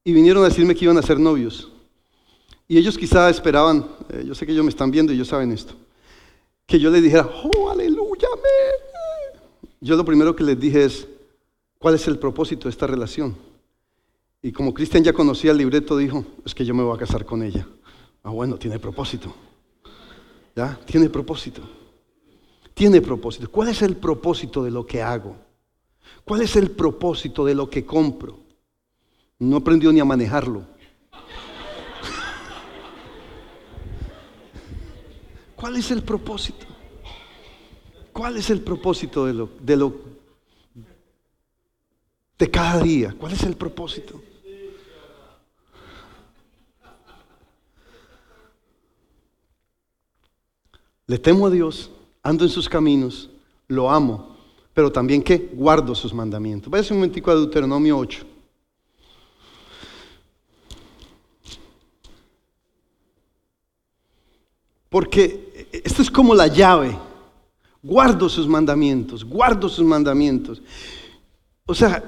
Y 0.04 0.13
vinieron 0.13 0.43
a 0.43 0.47
decirme 0.47 0.76
que 0.76 0.86
iban 0.86 0.97
a 0.97 1.02
ser 1.02 1.19
novios. 1.19 1.69
Y 2.67 2.78
ellos 2.78 2.97
quizá 2.97 3.30
esperaban, 3.30 3.88
eh, 4.10 4.23
yo 4.26 4.36
sé 4.36 4.45
que 4.45 4.52
ellos 4.52 4.63
me 4.63 4.69
están 4.69 4.91
viendo 4.91 5.12
y 5.12 5.15
ellos 5.15 5.30
saben 5.30 5.52
esto, 5.52 5.73
que 6.65 6.80
yo 6.80 6.89
les 6.89 7.02
dijera, 7.02 7.30
oh, 7.43 7.69
aleluya, 7.69 8.28
Yo 9.80 9.95
lo 9.95 10.04
primero 10.04 10.36
que 10.36 10.43
les 10.43 10.60
dije 10.60 10.84
es, 10.84 11.08
¿cuál 11.80 11.95
es 11.95 12.08
el 12.08 12.19
propósito 12.19 12.63
de 12.65 12.71
esta 12.71 12.88
relación? 12.88 13.36
Y 14.47 14.53
como 14.53 14.73
Cristian 14.73 15.03
ya 15.03 15.12
conocía 15.12 15.51
el 15.51 15.57
libreto, 15.57 15.97
dijo, 15.97 16.23
es 16.45 16.55
que 16.55 16.63
yo 16.63 16.73
me 16.73 16.81
voy 16.81 16.95
a 16.95 16.97
casar 16.97 17.25
con 17.25 17.43
ella. 17.43 17.67
Ah, 18.23 18.29
bueno, 18.29 18.55
tiene 18.55 18.79
propósito. 18.79 19.36
¿Ya? 20.55 20.79
Tiene 20.86 21.10
propósito. 21.10 21.63
Tiene 22.73 23.01
propósito. 23.01 23.51
¿Cuál 23.51 23.67
es 23.67 23.81
el 23.81 23.97
propósito 23.97 24.63
de 24.63 24.71
lo 24.71 24.86
que 24.86 25.01
hago? 25.01 25.36
¿Cuál 26.23 26.43
es 26.43 26.55
el 26.55 26.71
propósito 26.71 27.43
de 27.43 27.55
lo 27.55 27.69
que 27.69 27.86
compro? 27.86 28.39
No 29.38 29.57
aprendió 29.57 29.91
ni 29.91 29.99
a 29.99 30.05
manejarlo. 30.05 30.65
¿Cuál 35.57 35.75
es 35.75 35.91
el 35.91 36.03
propósito? 36.03 36.65
¿Cuál 38.13 38.38
es 38.38 38.49
el 38.49 38.62
propósito 38.62 39.25
de 39.25 39.33
lo, 39.33 39.49
de 39.60 39.75
lo 39.75 39.93
de 42.39 42.49
cada 42.49 42.81
día? 42.81 43.13
¿Cuál 43.19 43.33
es 43.33 43.43
el 43.43 43.57
propósito? 43.57 44.21
Le 51.08 51.17
temo 51.17 51.48
a 51.48 51.50
Dios, 51.50 51.89
ando 52.22 52.43
en 52.43 52.50
sus 52.50 52.67
caminos, 52.67 53.30
lo 53.70 53.89
amo, 53.89 54.36
pero 54.74 54.91
también 54.91 55.24
que 55.24 55.50
guardo 55.54 55.96
sus 55.96 56.13
mandamientos. 56.13 56.70
Váyase 56.70 56.93
un 56.93 57.00
momentico 57.00 57.32
a 57.32 57.36
Deuteronomio 57.36 57.98
8. 57.98 58.26
Porque 64.89 65.70
esto 65.72 66.02
es 66.02 66.12
como 66.12 66.36
la 66.36 66.48
llave. 66.48 66.98
Guardo 67.82 68.28
sus 68.28 68.48
mandamientos, 68.48 69.24
guardo 69.24 69.70
sus 69.70 69.86
mandamientos. 69.86 70.62
O 71.65 71.74
sea, 71.74 72.04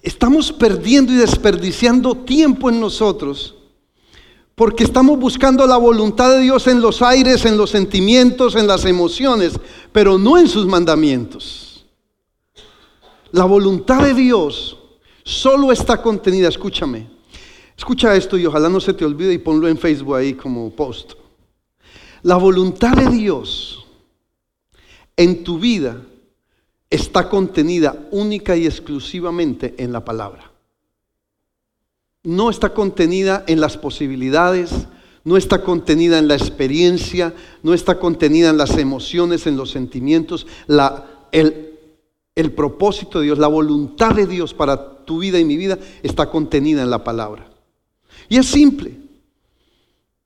estamos 0.00 0.52
perdiendo 0.52 1.12
y 1.12 1.16
desperdiciando 1.16 2.14
tiempo 2.14 2.68
en 2.68 2.78
nosotros 2.78 3.56
porque 4.54 4.84
estamos 4.84 5.18
buscando 5.18 5.66
la 5.66 5.76
voluntad 5.76 6.30
de 6.30 6.40
Dios 6.40 6.66
en 6.68 6.80
los 6.80 7.02
aires, 7.02 7.44
en 7.44 7.56
los 7.56 7.70
sentimientos, 7.70 8.54
en 8.54 8.66
las 8.66 8.84
emociones, 8.84 9.58
pero 9.92 10.16
no 10.16 10.38
en 10.38 10.48
sus 10.48 10.66
mandamientos. 10.66 11.84
La 13.32 13.44
voluntad 13.44 14.02
de 14.02 14.14
Dios 14.14 14.78
solo 15.24 15.72
está 15.72 16.00
contenida, 16.00 16.48
escúchame, 16.48 17.08
escucha 17.76 18.14
esto 18.14 18.38
y 18.38 18.46
ojalá 18.46 18.68
no 18.68 18.78
se 18.78 18.94
te 18.94 19.04
olvide 19.04 19.32
y 19.32 19.38
ponlo 19.38 19.66
en 19.66 19.76
Facebook 19.76 20.14
ahí 20.14 20.34
como 20.34 20.70
post. 20.70 21.14
La 22.22 22.36
voluntad 22.36 22.96
de 22.96 23.08
Dios 23.10 23.84
en 25.16 25.42
tu 25.42 25.58
vida 25.58 26.00
está 26.88 27.28
contenida 27.28 28.06
única 28.12 28.56
y 28.56 28.66
exclusivamente 28.66 29.74
en 29.78 29.92
la 29.92 30.04
palabra 30.04 30.53
no 32.24 32.50
está 32.50 32.74
contenida 32.74 33.44
en 33.46 33.60
las 33.60 33.76
posibilidades, 33.76 34.70
no 35.24 35.36
está 35.36 35.62
contenida 35.62 36.18
en 36.18 36.26
la 36.26 36.34
experiencia, 36.34 37.34
no 37.62 37.74
está 37.74 37.98
contenida 37.98 38.50
en 38.50 38.56
las 38.56 38.76
emociones, 38.76 39.46
en 39.46 39.56
los 39.56 39.70
sentimientos. 39.70 40.46
el, 41.32 41.70
el 42.34 42.52
propósito 42.52 43.20
de 43.20 43.26
Dios, 43.26 43.38
la 43.38 43.46
voluntad 43.46 44.14
de 44.14 44.26
Dios 44.26 44.52
para 44.52 45.04
tu 45.04 45.18
vida 45.18 45.38
y 45.38 45.44
mi 45.44 45.56
vida 45.56 45.78
está 46.02 46.30
contenida 46.30 46.82
en 46.82 46.90
la 46.90 47.04
palabra. 47.04 47.48
Y 48.28 48.38
es 48.38 48.46
simple. 48.46 48.96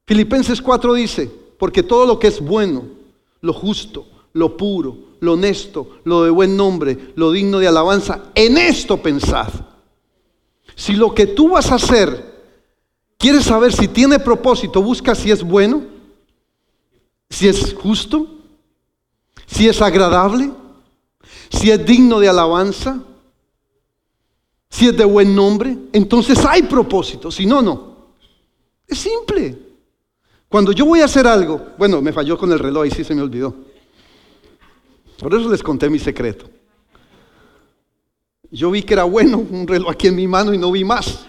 Filipenses 0.07 0.63
4 0.63 0.95
dice, 0.95 1.31
porque 1.59 1.83
todo 1.83 2.07
lo 2.07 2.19
que 2.19 2.29
es 2.29 2.41
bueno, 2.41 2.85
lo 3.41 3.53
justo, 3.53 4.07
lo 4.33 4.57
puro, 4.57 4.97
lo 5.21 5.35
honesto, 5.35 5.99
lo 6.05 6.23
de 6.23 6.31
buen 6.31 6.57
nombre, 6.57 7.13
lo 7.17 7.33
digno 7.33 7.59
de 7.59 7.69
alabanza, 7.69 8.31
en 8.35 8.57
esto 8.57 9.03
pensad. 9.03 9.49
Si 10.79 10.93
lo 10.93 11.13
que 11.13 11.27
tú 11.27 11.49
vas 11.49 11.73
a 11.73 11.75
hacer, 11.75 12.25
quieres 13.19 13.47
saber 13.47 13.73
si 13.73 13.89
tiene 13.89 14.21
propósito, 14.21 14.81
busca 14.81 15.13
si 15.17 15.29
es 15.29 15.43
bueno, 15.43 15.83
si 17.29 17.49
es 17.49 17.75
justo, 17.75 18.29
si 19.45 19.69
es 19.69 19.83
agradable, 19.83 20.53
si 21.51 21.73
es 21.73 21.85
digno 21.85 22.21
de 22.21 22.29
alabanza, 22.29 23.03
si 24.71 24.87
es 24.87 24.97
de 24.97 25.05
buen 25.05 25.35
nombre, 25.35 25.77
entonces 25.93 26.45
hay 26.45 26.63
propósito, 26.63 27.33
si 27.33 27.45
no, 27.45 27.61
no. 27.61 27.97
Es 28.87 28.99
simple. 28.99 29.59
Cuando 30.49 30.71
yo 30.71 30.87
voy 30.87 31.01
a 31.01 31.07
hacer 31.07 31.27
algo, 31.27 31.73
bueno, 31.77 32.01
me 32.01 32.13
falló 32.13 32.39
con 32.39 32.53
el 32.53 32.59
reloj 32.61 32.87
y 32.87 32.93
sí 32.93 33.03
se 33.03 33.17
me 33.17 33.23
olvidó. 33.23 33.53
Por 35.19 35.35
eso 35.35 35.51
les 35.51 35.61
conté 35.61 35.91
mi 35.91 35.99
secreto. 35.99 36.49
Yo 38.51 38.71
vi 38.71 38.83
que 38.83 38.95
era 38.95 39.05
bueno 39.05 39.39
un 39.39 39.67
reloj 39.67 39.91
aquí 39.91 40.07
en 40.07 40.17
mi 40.17 40.27
mano 40.27 40.55
y 40.55 40.59
no 40.59 40.73
vi 40.73 40.85
más. 40.85 41.27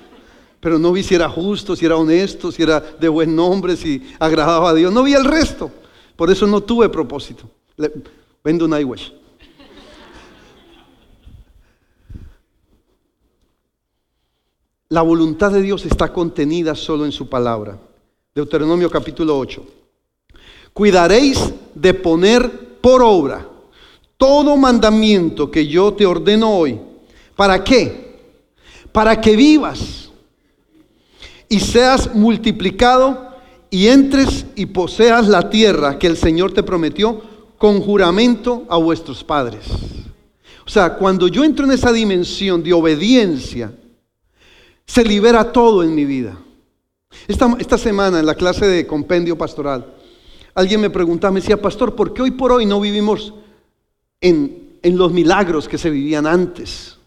Pero 0.60 0.78
no 0.78 0.92
vi 0.92 1.04
si 1.04 1.16
era 1.16 1.30
justo, 1.30 1.76
si 1.76 1.86
era 1.86 1.96
honesto, 1.96 2.52
si 2.52 2.64
era 2.64 2.80
de 2.80 3.08
buen 3.08 3.36
nombre, 3.36 3.78
si 3.78 4.14
agradaba 4.20 4.70
a 4.70 4.74
Dios. 4.74 4.92
No 4.92 5.04
vi 5.04 5.14
el 5.14 5.26
resto. 5.26 5.72
Por 6.16 6.30
eso 6.30 6.48
no 6.48 6.62
tuve 6.62 6.90
propósito. 6.90 7.50
vendo 8.44 8.66
un 8.66 8.78
iWatch. 8.78 9.12
La 14.90 15.02
voluntad 15.02 15.52
de 15.52 15.62
Dios 15.62 15.86
está 15.86 16.12
contenida 16.12 16.74
solo 16.74 17.06
en 17.06 17.12
su 17.12 17.30
palabra. 17.30 17.78
Deuteronomio 18.34 18.90
capítulo 18.90 19.38
8. 19.38 19.66
Cuidaréis 20.74 21.54
de 21.76 21.94
poner 21.94 22.80
por 22.82 23.04
obra 23.04 23.48
todo 24.18 24.58
mandamiento 24.58 25.52
que 25.52 25.68
yo 25.68 25.94
te 25.94 26.06
ordeno 26.06 26.52
hoy 26.52 26.89
¿Para 27.40 27.64
qué? 27.64 28.10
para 28.92 29.20
que 29.22 29.36
vivas 29.36 30.10
y 31.48 31.60
seas 31.60 32.14
multiplicado 32.14 33.30
y 33.70 33.88
entres 33.88 34.46
y 34.56 34.66
poseas 34.66 35.28
la 35.28 35.50
tierra 35.50 35.98
que 35.98 36.08
el 36.08 36.18
Señor 36.18 36.52
te 36.52 36.64
prometió 36.64 37.22
con 37.58 37.82
juramento 37.82 38.66
a 38.70 38.78
vuestros 38.78 39.24
padres. 39.24 39.66
O 40.66 40.70
sea, 40.70 40.96
cuando 40.96 41.28
yo 41.28 41.44
entro 41.44 41.66
en 41.66 41.72
esa 41.72 41.92
dimensión 41.92 42.64
de 42.64 42.74
obediencia, 42.74 43.74
se 44.86 45.04
libera 45.04 45.52
todo 45.52 45.84
en 45.84 45.96
mi 45.96 46.06
vida. 46.06 46.38
Esta, 47.28 47.56
esta 47.60 47.78
semana 47.78 48.20
en 48.20 48.26
la 48.26 48.36
clase 48.36 48.68
de 48.68 48.86
compendio 48.86 49.38
pastoral, 49.38 49.94
alguien 50.54 50.82
me 50.82 50.90
preguntaba, 50.90 51.32
me 51.32 51.42
decía, 51.42 51.62
pastor, 51.62 51.96
¿por 51.96 52.14
qué 52.14 52.22
hoy 52.22 52.32
por 52.32 52.52
hoy 52.52 52.66
no 52.66 52.80
vivimos 52.80 53.34
en, 54.22 54.78
en 54.82 54.98
los 54.98 55.12
milagros 55.12 55.68
que 55.68 55.78
se 55.78 55.90
vivían 55.90 56.28
antes? 56.28 56.99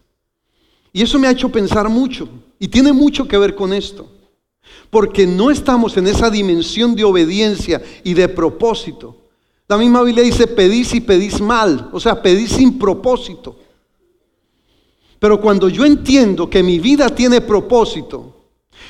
Y 0.93 1.01
eso 1.01 1.17
me 1.17 1.27
ha 1.27 1.31
hecho 1.31 1.49
pensar 1.49 1.89
mucho 1.89 2.29
y 2.59 2.67
tiene 2.67 2.93
mucho 2.93 3.27
que 3.27 3.37
ver 3.37 3.55
con 3.55 3.73
esto. 3.73 4.07
Porque 4.91 5.25
no 5.25 5.49
estamos 5.49 5.97
en 5.97 6.07
esa 6.07 6.29
dimensión 6.29 6.95
de 6.95 7.03
obediencia 7.03 7.81
y 8.03 8.13
de 8.13 8.29
propósito. 8.29 9.17
La 9.67 9.77
misma 9.77 10.03
Biblia 10.03 10.23
dice, 10.23 10.45
pedís 10.45 10.93
y 10.93 11.01
pedís 11.01 11.41
mal, 11.41 11.89
o 11.91 11.99
sea, 11.99 12.21
pedís 12.21 12.51
sin 12.51 12.77
propósito. 12.77 13.57
Pero 15.17 15.41
cuando 15.41 15.67
yo 15.67 15.83
entiendo 15.83 16.47
que 16.47 16.61
mi 16.61 16.79
vida 16.79 17.09
tiene 17.09 17.41
propósito, 17.41 18.35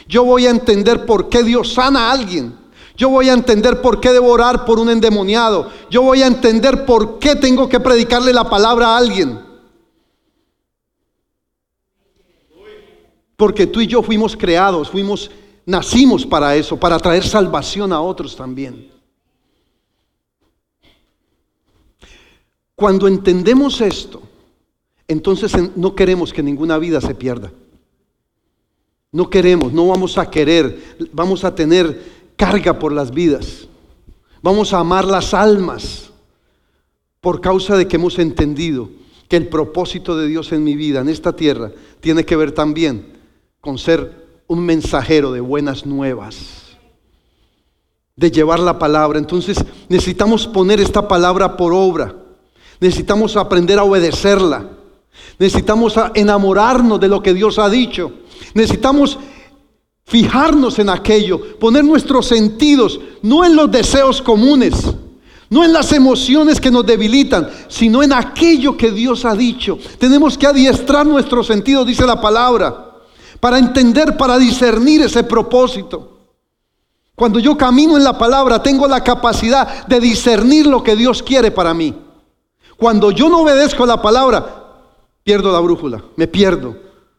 yo 0.08 0.26
voy 0.26 0.46
a 0.46 0.50
entender 0.50 1.06
por 1.06 1.30
qué 1.30 1.42
Dios 1.42 1.74
sana 1.74 2.10
a 2.10 2.12
alguien. 2.12 2.54
Yo 2.98 3.10
voy 3.10 3.30
a 3.30 3.34
entender 3.34 3.82
por 3.82 4.00
qué 4.00 4.12
debo 4.12 4.30
orar 4.30 4.66
por 4.66 4.80
un 4.80 4.90
endemoniado. 4.90 5.72
Yo 5.90 6.02
voy 6.02 6.22
a 6.22 6.28
entender 6.28 6.86
por 6.86 7.18
qué 7.18 7.36
tengo 7.36 7.70
que 7.70 7.80
predicarle 7.80 8.34
la 8.34 8.50
palabra 8.50 8.90
a 8.90 8.98
alguien. 8.98 9.53
Porque 13.44 13.68
tú 13.68 13.82
y 13.82 13.88
yo 13.88 14.02
fuimos 14.02 14.38
creados, 14.38 14.90
fuimos, 14.90 15.30
nacimos 15.66 16.26
para 16.26 16.56
eso, 16.56 16.80
para 16.80 16.98
traer 16.98 17.26
salvación 17.26 17.92
a 17.92 18.00
otros 18.00 18.38
también. 18.38 18.90
Cuando 22.74 23.06
entendemos 23.06 23.82
esto, 23.82 24.22
entonces 25.10 25.52
no 25.76 25.94
queremos 25.94 26.32
que 26.32 26.42
ninguna 26.42 26.78
vida 26.78 27.02
se 27.02 27.16
pierda. 27.16 27.52
No 29.12 29.30
queremos, 29.30 29.74
no 29.74 29.90
vamos 29.90 30.18
a 30.18 30.30
querer, 30.30 30.96
vamos 31.12 31.44
a 31.44 31.54
tener 31.54 32.02
carga 32.38 32.80
por 32.80 32.94
las 32.94 33.12
vidas. 33.12 33.68
Vamos 34.42 34.72
a 34.72 34.80
amar 34.80 35.04
las 35.04 35.34
almas 35.34 36.12
por 37.20 37.42
causa 37.42 37.76
de 37.76 37.90
que 37.90 37.98
hemos 37.98 38.20
entendido 38.20 38.90
que 39.28 39.36
el 39.36 39.50
propósito 39.50 40.16
de 40.16 40.28
Dios 40.28 40.54
en 40.54 40.64
mi 40.64 40.78
vida, 40.78 41.02
en 41.02 41.10
esta 41.10 41.36
tierra, 41.36 41.74
tiene 42.00 42.24
que 42.24 42.38
ver 42.38 42.54
también 42.54 43.12
con 43.64 43.78
ser 43.78 44.44
un 44.48 44.60
mensajero 44.60 45.32
de 45.32 45.40
buenas 45.40 45.86
nuevas, 45.86 46.36
de 48.14 48.30
llevar 48.30 48.60
la 48.60 48.78
palabra. 48.78 49.18
Entonces 49.18 49.58
necesitamos 49.88 50.48
poner 50.48 50.82
esta 50.82 51.08
palabra 51.08 51.56
por 51.56 51.72
obra, 51.74 52.14
necesitamos 52.82 53.38
aprender 53.38 53.80
a 53.80 53.86
obedecerla, 53.86 54.68
necesitamos 55.40 55.96
enamorarnos 56.14 57.00
de 57.00 57.08
lo 57.08 57.24
que 57.24 57.34
Dios 57.34 57.58
ha 57.58 57.70
dicho, 57.70 58.12
necesitamos 58.54 59.18
fijarnos 60.04 60.78
en 60.80 60.90
aquello, 60.90 61.58
poner 61.58 61.86
nuestros 61.86 62.28
sentidos, 62.28 63.00
no 63.22 63.46
en 63.46 63.56
los 63.56 63.72
deseos 63.72 64.22
comunes, 64.22 64.74
no 65.50 65.64
en 65.64 65.72
las 65.72 65.94
emociones 65.94 66.60
que 66.60 66.70
nos 66.70 66.86
debilitan, 66.86 67.50
sino 67.70 68.04
en 68.04 68.12
aquello 68.12 68.76
que 68.76 68.92
Dios 68.92 69.24
ha 69.24 69.34
dicho. 69.38 69.80
Tenemos 70.00 70.38
que 70.38 70.48
adiestrar 70.48 71.06
nuestros 71.06 71.48
sentidos, 71.48 71.88
dice 71.88 72.06
la 72.06 72.20
palabra 72.20 72.83
para 73.44 73.60
entender, 73.60 74.16
para 74.16 74.38
discernir 74.38 75.02
ese 75.02 75.22
propósito. 75.22 76.18
Cuando 77.14 77.40
yo 77.40 77.58
camino 77.58 77.98
en 77.98 78.04
la 78.06 78.18
palabra, 78.18 78.64
tengo 78.64 78.88
la 78.88 79.04
capacidad 79.04 79.86
de 79.86 80.00
discernir 80.00 80.66
lo 80.66 80.82
que 80.82 80.96
Dios 80.96 81.22
quiere 81.22 81.52
para 81.52 81.74
mí. 81.74 81.94
Cuando 82.78 83.12
yo 83.12 83.28
no 83.28 83.42
obedezco 83.42 83.86
la 83.86 84.02
palabra, 84.02 84.64
pierdo 85.26 85.52
la 85.52 85.60
brújula, 85.60 86.02
me 86.16 86.26
pierdo, 86.26 86.78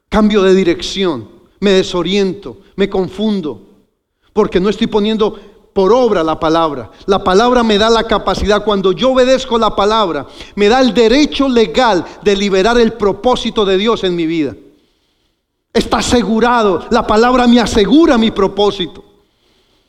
cambio 0.08 0.40
de 0.40 0.54
dirección, 0.54 1.28
me 1.60 1.72
desoriento, 1.72 2.56
me 2.74 2.88
confundo, 2.88 3.60
porque 4.32 4.60
no 4.60 4.70
estoy 4.70 4.87
poniendo 4.87 5.38
por 5.74 5.92
obra 5.92 6.24
la 6.24 6.40
palabra. 6.40 6.90
La 7.04 7.22
palabra 7.22 7.62
me 7.62 7.76
da 7.76 7.90
la 7.90 8.04
capacidad, 8.04 8.64
cuando 8.64 8.92
yo 8.92 9.10
obedezco 9.10 9.58
la 9.58 9.76
palabra, 9.76 10.26
me 10.54 10.70
da 10.70 10.80
el 10.80 10.94
derecho 10.94 11.50
legal 11.50 12.02
de 12.22 12.34
liberar 12.34 12.80
el 12.80 12.94
propósito 12.94 13.66
de 13.66 13.76
Dios 13.76 14.04
en 14.04 14.16
mi 14.16 14.24
vida. 14.24 14.54
Está 15.74 15.98
asegurado. 15.98 16.87
La 16.90 17.04
palabra 17.04 17.48
me 17.48 17.60
asegura 17.60 18.16
mi 18.16 18.30
propósito. 18.30 19.04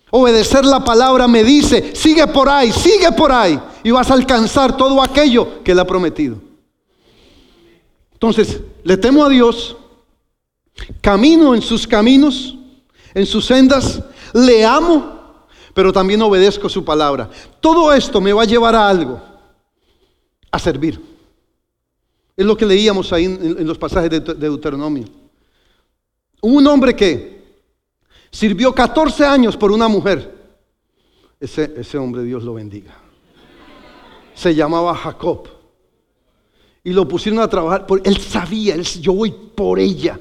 Obedecer 0.10 0.66
la 0.66 0.84
palabra 0.84 1.28
me 1.28 1.44
dice, 1.44 1.96
sigue 1.96 2.26
por 2.28 2.50
ahí, 2.50 2.72
sigue 2.72 3.12
por 3.12 3.32
ahí. 3.32 3.60
Y 3.84 3.92
vas 3.92 4.10
a 4.10 4.16
alcanzar 4.16 4.76
todo 4.76 5.02
aquello 5.02 5.64
que 5.64 5.76
le 5.76 5.82
ha 5.82 5.86
prometido. 5.86 6.38
Entonces, 8.14 8.62
le 8.84 8.98
temo 8.98 9.24
a 9.24 9.30
Dios, 9.30 9.76
camino 11.02 11.54
en 11.54 11.62
sus 11.62 11.86
caminos, 11.86 12.58
en 13.14 13.26
sus 13.26 13.46
sendas, 13.46 14.02
le 14.34 14.66
amo, 14.66 15.46
pero 15.74 15.94
también 15.94 16.22
obedezco 16.22 16.70
su 16.70 16.84
palabra. 16.84 17.30
Todo 17.60 17.94
esto 17.94 18.20
me 18.20 18.34
va 18.34 18.44
a 18.44 18.46
llevar 18.46 18.74
a 18.74 18.88
algo, 18.88 19.22
a 20.50 20.58
servir. 20.58 21.00
Es 22.36 22.46
lo 22.46 22.58
que 22.58 22.66
leíamos 22.66 23.14
ahí 23.14 23.26
en, 23.26 23.68
los 23.68 23.78
pasajes 23.78 24.10
de 24.10 24.20
Deuteronomio. 24.20 25.25
Un 26.48 26.68
hombre 26.68 26.96
que 26.96 27.44
sirvió 28.30 28.72
14 28.72 29.26
años 29.26 29.58
por 29.58 29.72
una 29.72 29.88
mujer. 29.88 30.32
Ese, 31.40 31.74
ese 31.76 31.98
hombre, 31.98 32.22
Dios 32.22 32.44
lo 32.44 32.54
bendiga. 32.54 32.96
Se 34.36 34.54
llamaba 34.54 34.94
Jacob. 34.94 35.48
Y 36.84 36.94
lo 36.94 37.08
pusieron 37.08 37.42
a 37.42 37.50
trabajar. 37.50 37.88
Por, 37.88 38.00
él 38.06 38.18
sabía, 38.18 38.76
yo 38.78 39.14
voy 39.14 39.32
por 39.32 39.80
ella. 39.80 40.20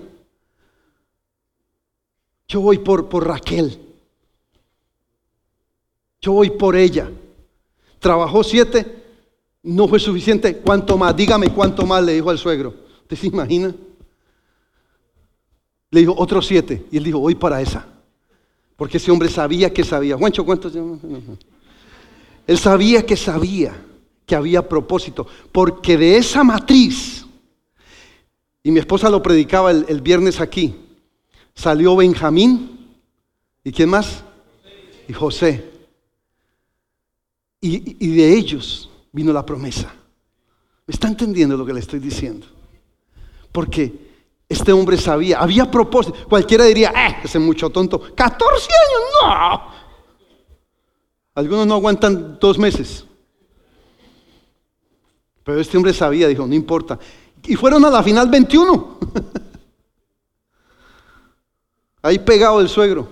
Yo 2.49 2.63
voy 2.63 2.79
por, 2.79 3.07
por 3.07 3.27
Raquel. 3.27 3.79
Yo 6.23 6.33
voy 6.33 6.49
por 6.49 6.75
ella. 6.75 7.11
Trabajó 7.99 8.43
siete, 8.43 9.05
no 9.63 9.87
fue 9.89 9.99
suficiente. 9.99 10.57
¿Cuánto 10.57 10.97
más? 10.97 11.15
Dígame 11.15 11.51
cuánto 11.51 11.85
más 11.85 12.03
le 12.03 12.15
dijo 12.15 12.31
al 12.31 12.39
suegro. 12.39 12.73
¿Usted 13.03 13.17
se 13.17 13.27
imagina? 13.27 13.75
Le 15.95 16.01
dijo, 16.01 16.15
otros 16.19 16.45
siete. 16.49 16.87
Y 16.91 16.97
él 16.97 17.05
dijo, 17.05 17.21
voy 17.21 17.37
para 17.37 17.63
esa. 17.63 17.87
Porque 18.75 18.97
ese 18.97 19.13
hombre 19.13 19.29
sabía 19.29 19.73
que 19.73 19.85
sabía. 19.85 20.17
Juancho, 20.17 20.45
¿cuántos? 20.45 20.73
Él 22.49 22.59
sabía 22.59 23.07
que 23.07 23.17
sabía 23.17 23.81
que 24.27 24.35
había 24.35 24.69
propósito. 24.69 25.25
Porque 25.53 25.97
de 25.97 26.17
esa 26.17 26.43
matriz, 26.43 27.25
y 28.65 28.73
mi 28.73 28.81
esposa 28.81 29.09
lo 29.09 29.23
predicaba 29.23 29.71
el, 29.71 30.01
viernes 30.01 30.41
aquí, 30.41 30.75
salió 31.55 31.95
Benjamín. 31.95 32.89
¿Y 33.63 33.71
quién 33.71 33.89
más? 33.89 34.25
Y 35.07 35.13
José. 35.13 35.71
Y, 37.61 38.05
y 38.05 38.17
de 38.17 38.37
ellos 38.37 38.91
vino 39.13 39.33
la 39.33 39.47
promesa. 39.47 39.95
¿Me 40.89 40.93
está 40.93 41.07
entendiendo 41.07 41.57
lo 41.57 41.65
que 41.65 41.73
le 41.73 41.79
estoy 41.79 42.01
diciendo? 42.01 42.49
Porque 43.53 44.04
este 44.55 44.73
hombre 44.73 44.97
sabía, 44.97 45.39
había 45.39 45.71
propósito. 45.71 46.17
Cualquiera 46.29 46.65
diría, 46.65 46.91
eh, 46.91 47.17
ese 47.23 47.39
mucho 47.39 47.71
tonto. 47.71 48.01
14 48.15 48.71
años, 48.87 49.01
no. 49.23 49.63
Algunos 51.35 51.67
no 51.67 51.75
aguantan 51.75 52.39
dos 52.41 52.59
meses. 52.59 53.05
Pero 55.45 55.61
este 55.61 55.77
hombre 55.77 55.93
sabía, 55.93 56.27
dijo, 56.27 56.47
no 56.47 56.55
importa. 56.55 56.99
Y 57.43 57.57
fueron 57.57 57.85
a 57.85 57.91
la 57.91 58.03
final 58.03 58.29
21. 58.29 58.99
Ahí 62.03 62.19
pegado 62.19 62.61
el 62.61 62.69
suegro. 62.69 63.09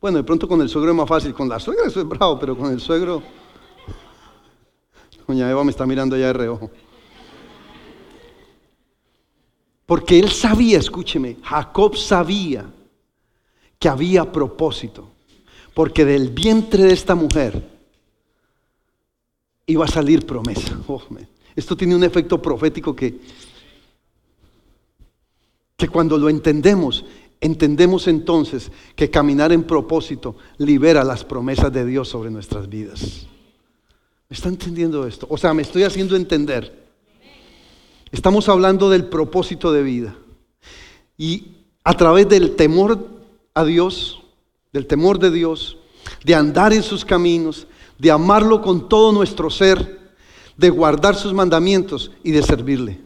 Bueno, 0.00 0.18
de 0.18 0.24
pronto 0.24 0.46
con 0.46 0.60
el 0.60 0.68
suegro 0.68 0.92
es 0.92 0.96
más 0.96 1.08
fácil. 1.08 1.34
Con 1.34 1.48
la 1.48 1.58
suegra 1.58 1.86
eso 1.86 2.00
es 2.00 2.08
bravo, 2.08 2.38
pero 2.38 2.56
con 2.56 2.72
el 2.72 2.80
suegro. 2.80 3.22
Doña 5.26 5.50
Eva 5.50 5.64
me 5.64 5.70
está 5.70 5.86
mirando 5.86 6.16
ya 6.16 6.28
de 6.28 6.32
reojo. 6.32 6.70
Porque 9.86 10.18
él 10.18 10.30
sabía, 10.30 10.78
escúcheme, 10.78 11.36
Jacob 11.42 11.96
sabía 11.96 12.68
que 13.78 13.88
había 13.88 14.30
propósito. 14.30 15.08
Porque 15.72 16.04
del 16.04 16.30
vientre 16.30 16.84
de 16.84 16.92
esta 16.92 17.14
mujer 17.14 17.62
iba 19.66 19.84
a 19.84 19.88
salir 19.88 20.26
promesa. 20.26 20.78
Oh, 20.88 21.02
esto 21.54 21.76
tiene 21.76 21.94
un 21.94 22.04
efecto 22.04 22.40
profético 22.42 22.94
que, 22.94 23.20
que 25.76 25.88
cuando 25.88 26.18
lo 26.18 26.28
entendemos, 26.28 27.04
entendemos 27.40 28.08
entonces 28.08 28.70
que 28.94 29.10
caminar 29.10 29.52
en 29.52 29.64
propósito 29.64 30.36
libera 30.58 31.04
las 31.04 31.24
promesas 31.24 31.72
de 31.72 31.84
Dios 31.84 32.08
sobre 32.08 32.30
nuestras 32.30 32.68
vidas. 32.68 33.26
¿Me 34.28 34.34
está 34.34 34.48
entendiendo 34.48 35.06
esto? 35.06 35.26
O 35.30 35.38
sea, 35.38 35.54
me 35.54 35.62
estoy 35.62 35.84
haciendo 35.84 36.16
entender. 36.16 36.85
Estamos 38.12 38.48
hablando 38.48 38.88
del 38.88 39.06
propósito 39.06 39.72
de 39.72 39.82
vida. 39.82 40.16
Y 41.18 41.48
a 41.82 41.94
través 41.94 42.28
del 42.28 42.56
temor 42.56 42.98
a 43.54 43.64
Dios, 43.64 44.22
del 44.72 44.86
temor 44.86 45.18
de 45.18 45.30
Dios, 45.30 45.78
de 46.24 46.34
andar 46.34 46.72
en 46.72 46.82
sus 46.82 47.04
caminos, 47.04 47.66
de 47.98 48.10
amarlo 48.10 48.60
con 48.60 48.88
todo 48.88 49.12
nuestro 49.12 49.50
ser, 49.50 49.98
de 50.56 50.70
guardar 50.70 51.16
sus 51.16 51.32
mandamientos 51.32 52.12
y 52.22 52.30
de 52.30 52.42
servirle. 52.42 53.00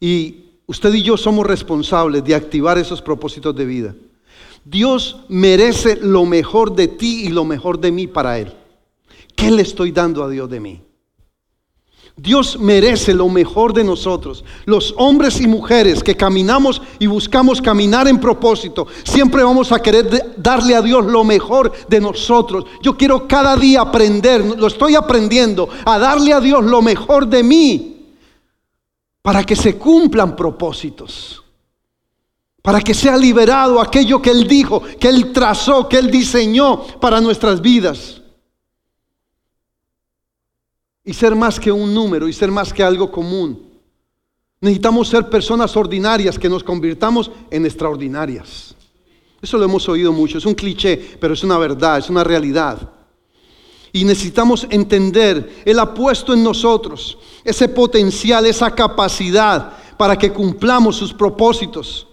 Y 0.00 0.44
usted 0.66 0.92
y 0.94 1.02
yo 1.02 1.16
somos 1.16 1.46
responsables 1.46 2.24
de 2.24 2.34
activar 2.34 2.78
esos 2.78 3.00
propósitos 3.00 3.54
de 3.56 3.64
vida. 3.64 3.94
Dios 4.64 5.20
merece 5.28 5.96
lo 5.96 6.24
mejor 6.24 6.74
de 6.74 6.88
ti 6.88 7.24
y 7.26 7.28
lo 7.28 7.44
mejor 7.44 7.80
de 7.80 7.92
mí 7.92 8.06
para 8.06 8.38
Él. 8.38 8.52
¿Qué 9.34 9.50
le 9.50 9.62
estoy 9.62 9.92
dando 9.92 10.24
a 10.24 10.28
Dios 10.28 10.50
de 10.50 10.60
mí? 10.60 10.82
Dios 12.18 12.58
merece 12.58 13.12
lo 13.12 13.28
mejor 13.28 13.74
de 13.74 13.84
nosotros. 13.84 14.42
Los 14.64 14.94
hombres 14.96 15.38
y 15.38 15.46
mujeres 15.46 16.02
que 16.02 16.16
caminamos 16.16 16.80
y 16.98 17.06
buscamos 17.06 17.60
caminar 17.60 18.08
en 18.08 18.18
propósito, 18.18 18.86
siempre 19.04 19.44
vamos 19.44 19.70
a 19.70 19.80
querer 19.80 20.34
darle 20.38 20.74
a 20.74 20.80
Dios 20.80 21.04
lo 21.04 21.24
mejor 21.24 21.72
de 21.88 22.00
nosotros. 22.00 22.64
Yo 22.82 22.96
quiero 22.96 23.28
cada 23.28 23.54
día 23.54 23.82
aprender, 23.82 24.42
lo 24.42 24.66
estoy 24.66 24.94
aprendiendo, 24.94 25.68
a 25.84 25.98
darle 25.98 26.32
a 26.32 26.40
Dios 26.40 26.64
lo 26.64 26.80
mejor 26.80 27.26
de 27.26 27.42
mí 27.42 27.92
para 29.20 29.44
que 29.44 29.54
se 29.54 29.76
cumplan 29.76 30.34
propósitos. 30.34 31.42
Para 32.62 32.80
que 32.80 32.94
sea 32.94 33.16
liberado 33.16 33.78
aquello 33.78 34.22
que 34.22 34.30
Él 34.30 34.48
dijo, 34.48 34.82
que 34.98 35.08
Él 35.08 35.32
trazó, 35.32 35.86
que 35.86 35.98
Él 35.98 36.10
diseñó 36.10 36.82
para 36.98 37.20
nuestras 37.20 37.60
vidas 37.60 38.22
y 41.06 41.14
ser 41.14 41.36
más 41.36 41.58
que 41.58 41.70
un 41.70 41.94
número 41.94 42.28
y 42.28 42.32
ser 42.32 42.50
más 42.50 42.72
que 42.72 42.82
algo 42.82 43.10
común. 43.10 43.62
Necesitamos 44.60 45.08
ser 45.08 45.30
personas 45.30 45.76
ordinarias 45.76 46.36
que 46.36 46.48
nos 46.48 46.64
convirtamos 46.64 47.30
en 47.48 47.64
extraordinarias. 47.64 48.74
Eso 49.40 49.56
lo 49.56 49.64
hemos 49.64 49.88
oído 49.88 50.12
mucho, 50.12 50.38
es 50.38 50.46
un 50.46 50.54
cliché, 50.54 51.16
pero 51.20 51.34
es 51.34 51.44
una 51.44 51.58
verdad, 51.58 51.98
es 51.98 52.10
una 52.10 52.24
realidad. 52.24 52.90
Y 53.92 54.04
necesitamos 54.04 54.66
entender, 54.68 55.62
Él 55.64 55.78
ha 55.78 55.94
puesto 55.94 56.34
en 56.34 56.42
nosotros 56.42 57.16
ese 57.44 57.68
potencial, 57.68 58.44
esa 58.44 58.74
capacidad 58.74 59.74
para 59.96 60.18
que 60.18 60.32
cumplamos 60.32 60.96
sus 60.96 61.14
propósitos. 61.14 62.08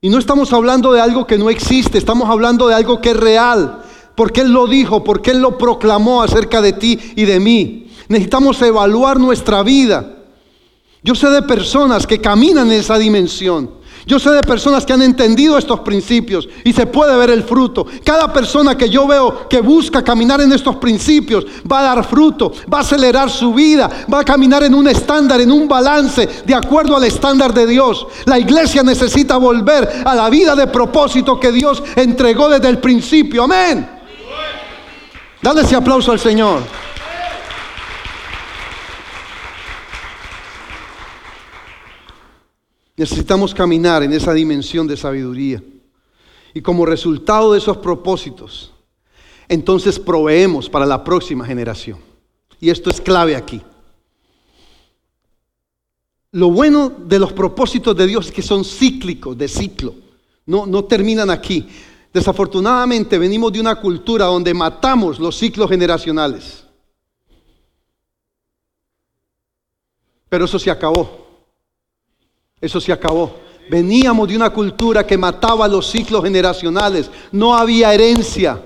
Y 0.00 0.08
no 0.10 0.18
estamos 0.18 0.52
hablando 0.52 0.92
de 0.92 1.00
algo 1.00 1.26
que 1.26 1.38
no 1.38 1.50
existe, 1.50 1.98
estamos 1.98 2.30
hablando 2.30 2.68
de 2.68 2.74
algo 2.74 3.00
que 3.00 3.10
es 3.10 3.16
real, 3.16 3.83
porque 4.14 4.42
Él 4.42 4.52
lo 4.52 4.66
dijo, 4.66 5.02
porque 5.02 5.32
Él 5.32 5.40
lo 5.40 5.58
proclamó 5.58 6.22
acerca 6.22 6.60
de 6.60 6.72
ti 6.72 6.98
y 7.16 7.24
de 7.24 7.40
mí. 7.40 7.88
Necesitamos 8.08 8.60
evaluar 8.62 9.18
nuestra 9.18 9.62
vida. 9.62 10.18
Yo 11.02 11.14
sé 11.14 11.28
de 11.28 11.42
personas 11.42 12.06
que 12.06 12.20
caminan 12.20 12.70
en 12.70 12.80
esa 12.80 12.98
dimensión. 12.98 13.84
Yo 14.06 14.18
sé 14.18 14.30
de 14.30 14.42
personas 14.42 14.84
que 14.84 14.92
han 14.92 15.00
entendido 15.00 15.56
estos 15.56 15.80
principios 15.80 16.46
y 16.62 16.74
se 16.74 16.86
puede 16.86 17.16
ver 17.16 17.30
el 17.30 17.42
fruto. 17.42 17.86
Cada 18.04 18.30
persona 18.32 18.76
que 18.76 18.90
yo 18.90 19.06
veo 19.06 19.48
que 19.48 19.60
busca 19.60 20.04
caminar 20.04 20.42
en 20.42 20.52
estos 20.52 20.76
principios 20.76 21.46
va 21.70 21.80
a 21.80 21.94
dar 21.94 22.04
fruto, 22.04 22.52
va 22.72 22.78
a 22.78 22.80
acelerar 22.82 23.30
su 23.30 23.54
vida, 23.54 23.90
va 24.12 24.20
a 24.20 24.24
caminar 24.24 24.62
en 24.62 24.74
un 24.74 24.88
estándar, 24.88 25.40
en 25.40 25.50
un 25.50 25.66
balance 25.66 26.28
de 26.44 26.54
acuerdo 26.54 26.96
al 26.96 27.04
estándar 27.04 27.54
de 27.54 27.66
Dios. 27.66 28.06
La 28.26 28.38
iglesia 28.38 28.82
necesita 28.82 29.38
volver 29.38 30.02
a 30.04 30.14
la 30.14 30.28
vida 30.28 30.54
de 30.54 30.66
propósito 30.66 31.40
que 31.40 31.50
Dios 31.50 31.82
entregó 31.96 32.50
desde 32.50 32.68
el 32.68 32.78
principio. 32.78 33.44
Amén. 33.44 33.93
Dale 35.44 35.60
ese 35.60 35.76
aplauso 35.76 36.10
al 36.10 36.18
Señor. 36.18 36.62
Necesitamos 42.96 43.52
caminar 43.52 44.02
en 44.02 44.14
esa 44.14 44.32
dimensión 44.32 44.86
de 44.86 44.96
sabiduría. 44.96 45.62
Y 46.54 46.62
como 46.62 46.86
resultado 46.86 47.52
de 47.52 47.58
esos 47.58 47.76
propósitos, 47.76 48.72
entonces 49.46 49.98
proveemos 49.98 50.70
para 50.70 50.86
la 50.86 51.04
próxima 51.04 51.44
generación. 51.44 51.98
Y 52.58 52.70
esto 52.70 52.88
es 52.88 52.98
clave 53.02 53.36
aquí. 53.36 53.60
Lo 56.32 56.50
bueno 56.52 56.88
de 56.88 57.18
los 57.18 57.34
propósitos 57.34 57.94
de 57.94 58.06
Dios 58.06 58.28
es 58.28 58.32
que 58.32 58.40
son 58.40 58.64
cíclicos, 58.64 59.36
de 59.36 59.48
ciclo. 59.48 59.94
No, 60.46 60.64
no 60.64 60.84
terminan 60.84 61.28
aquí. 61.28 61.68
Desafortunadamente 62.14 63.18
venimos 63.18 63.52
de 63.52 63.58
una 63.58 63.74
cultura 63.74 64.26
donde 64.26 64.54
matamos 64.54 65.18
los 65.18 65.36
ciclos 65.36 65.68
generacionales. 65.68 66.64
Pero 70.28 70.44
eso 70.44 70.56
se 70.60 70.70
acabó. 70.70 71.26
Eso 72.60 72.80
se 72.80 72.92
acabó. 72.92 73.34
Veníamos 73.68 74.28
de 74.28 74.36
una 74.36 74.50
cultura 74.50 75.04
que 75.04 75.18
mataba 75.18 75.66
los 75.66 75.90
ciclos 75.90 76.22
generacionales. 76.22 77.10
No 77.32 77.56
había 77.56 77.92
herencia 77.92 78.62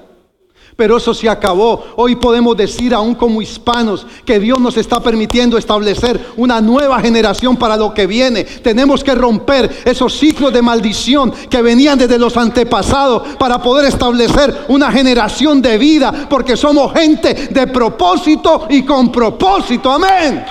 pero 0.78 0.96
eso 0.96 1.12
se 1.12 1.28
acabó. 1.28 1.86
Hoy 1.96 2.14
podemos 2.14 2.56
decir, 2.56 2.94
aún 2.94 3.16
como 3.16 3.42
hispanos, 3.42 4.06
que 4.24 4.38
Dios 4.38 4.60
nos 4.60 4.76
está 4.76 5.02
permitiendo 5.02 5.58
establecer 5.58 6.24
una 6.36 6.60
nueva 6.60 7.00
generación 7.00 7.56
para 7.56 7.76
lo 7.76 7.92
que 7.92 8.06
viene. 8.06 8.44
Tenemos 8.44 9.02
que 9.02 9.12
romper 9.16 9.82
esos 9.84 10.16
ciclos 10.16 10.52
de 10.52 10.62
maldición 10.62 11.32
que 11.50 11.62
venían 11.62 11.98
desde 11.98 12.16
los 12.16 12.36
antepasados 12.36 13.34
para 13.40 13.60
poder 13.60 13.86
establecer 13.86 14.66
una 14.68 14.92
generación 14.92 15.60
de 15.60 15.78
vida, 15.78 16.28
porque 16.30 16.56
somos 16.56 16.92
gente 16.92 17.48
de 17.50 17.66
propósito 17.66 18.68
y 18.70 18.84
con 18.84 19.10
propósito. 19.10 19.90
Amén. 19.90 20.44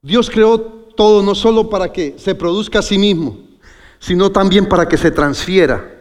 Dios 0.00 0.30
creó 0.30 0.58
todo 0.58 1.22
no 1.22 1.34
solo 1.34 1.68
para 1.68 1.92
que 1.92 2.14
se 2.16 2.34
produzca 2.34 2.78
a 2.78 2.82
sí 2.82 2.96
mismo, 2.96 3.47
sino 3.98 4.30
también 4.30 4.68
para 4.68 4.88
que 4.88 4.96
se 4.96 5.10
transfiera. 5.10 5.98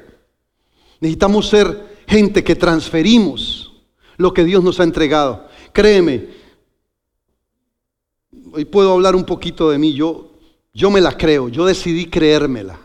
Necesitamos 0.99 1.47
ser 1.49 1.97
gente 2.07 2.43
que 2.43 2.55
transferimos 2.55 3.73
lo 4.17 4.33
que 4.33 4.43
Dios 4.43 4.63
nos 4.63 4.79
ha 4.79 4.83
entregado. 4.83 5.47
Créeme, 5.73 6.29
hoy 8.51 8.65
puedo 8.65 8.93
hablar 8.93 9.15
un 9.15 9.23
poquito 9.23 9.69
de 9.69 9.77
mí, 9.77 9.93
yo, 9.93 10.31
yo 10.73 10.89
me 10.89 11.01
la 11.01 11.15
creo, 11.15 11.49
yo 11.49 11.65
decidí 11.65 12.05
creérmela. 12.05 12.79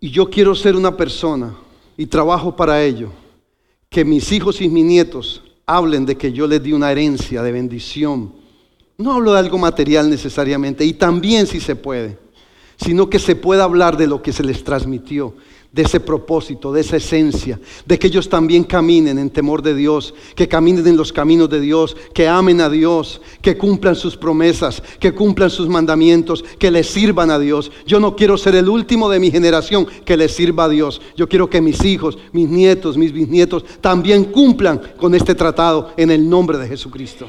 Y 0.00 0.10
yo 0.10 0.28
quiero 0.28 0.54
ser 0.54 0.74
una 0.74 0.96
persona, 0.96 1.54
y 1.96 2.06
trabajo 2.06 2.56
para 2.56 2.82
ello, 2.82 3.12
que 3.88 4.04
mis 4.04 4.32
hijos 4.32 4.60
y 4.60 4.68
mis 4.68 4.84
nietos 4.84 5.42
hablen 5.66 6.06
de 6.06 6.16
que 6.16 6.32
yo 6.32 6.46
les 6.46 6.62
di 6.62 6.72
una 6.72 6.90
herencia 6.90 7.42
de 7.42 7.52
bendición. 7.52 8.34
No 8.96 9.12
hablo 9.12 9.32
de 9.32 9.38
algo 9.38 9.58
material 9.58 10.10
necesariamente, 10.10 10.84
y 10.84 10.94
también 10.94 11.46
si 11.46 11.60
se 11.60 11.76
puede 11.76 12.21
sino 12.82 13.08
que 13.08 13.18
se 13.18 13.36
pueda 13.36 13.64
hablar 13.64 13.96
de 13.96 14.06
lo 14.06 14.22
que 14.22 14.32
se 14.32 14.42
les 14.42 14.64
transmitió, 14.64 15.34
de 15.72 15.82
ese 15.82 16.00
propósito, 16.00 16.70
de 16.70 16.82
esa 16.82 16.98
esencia, 16.98 17.58
de 17.86 17.98
que 17.98 18.08
ellos 18.08 18.28
también 18.28 18.62
caminen 18.62 19.18
en 19.18 19.30
temor 19.30 19.62
de 19.62 19.74
Dios, 19.74 20.12
que 20.34 20.46
caminen 20.46 20.86
en 20.86 20.98
los 20.98 21.14
caminos 21.14 21.48
de 21.48 21.60
Dios, 21.60 21.96
que 22.12 22.28
amen 22.28 22.60
a 22.60 22.68
Dios, 22.68 23.22
que 23.40 23.56
cumplan 23.56 23.96
sus 23.96 24.16
promesas, 24.16 24.82
que 25.00 25.12
cumplan 25.12 25.48
sus 25.48 25.68
mandamientos, 25.68 26.44
que 26.58 26.70
les 26.70 26.88
sirvan 26.88 27.30
a 27.30 27.38
Dios. 27.38 27.72
Yo 27.86 28.00
no 28.00 28.14
quiero 28.14 28.36
ser 28.36 28.54
el 28.54 28.68
último 28.68 29.08
de 29.08 29.18
mi 29.18 29.30
generación 29.30 29.86
que 30.04 30.18
les 30.18 30.32
sirva 30.32 30.64
a 30.64 30.68
Dios. 30.68 31.00
Yo 31.16 31.26
quiero 31.26 31.48
que 31.48 31.62
mis 31.62 31.82
hijos, 31.84 32.18
mis 32.32 32.48
nietos, 32.48 32.98
mis 32.98 33.12
bisnietos 33.12 33.64
también 33.80 34.24
cumplan 34.24 34.78
con 34.98 35.14
este 35.14 35.34
tratado 35.34 35.94
en 35.96 36.10
el 36.10 36.28
nombre 36.28 36.58
de 36.58 36.68
Jesucristo. 36.68 37.26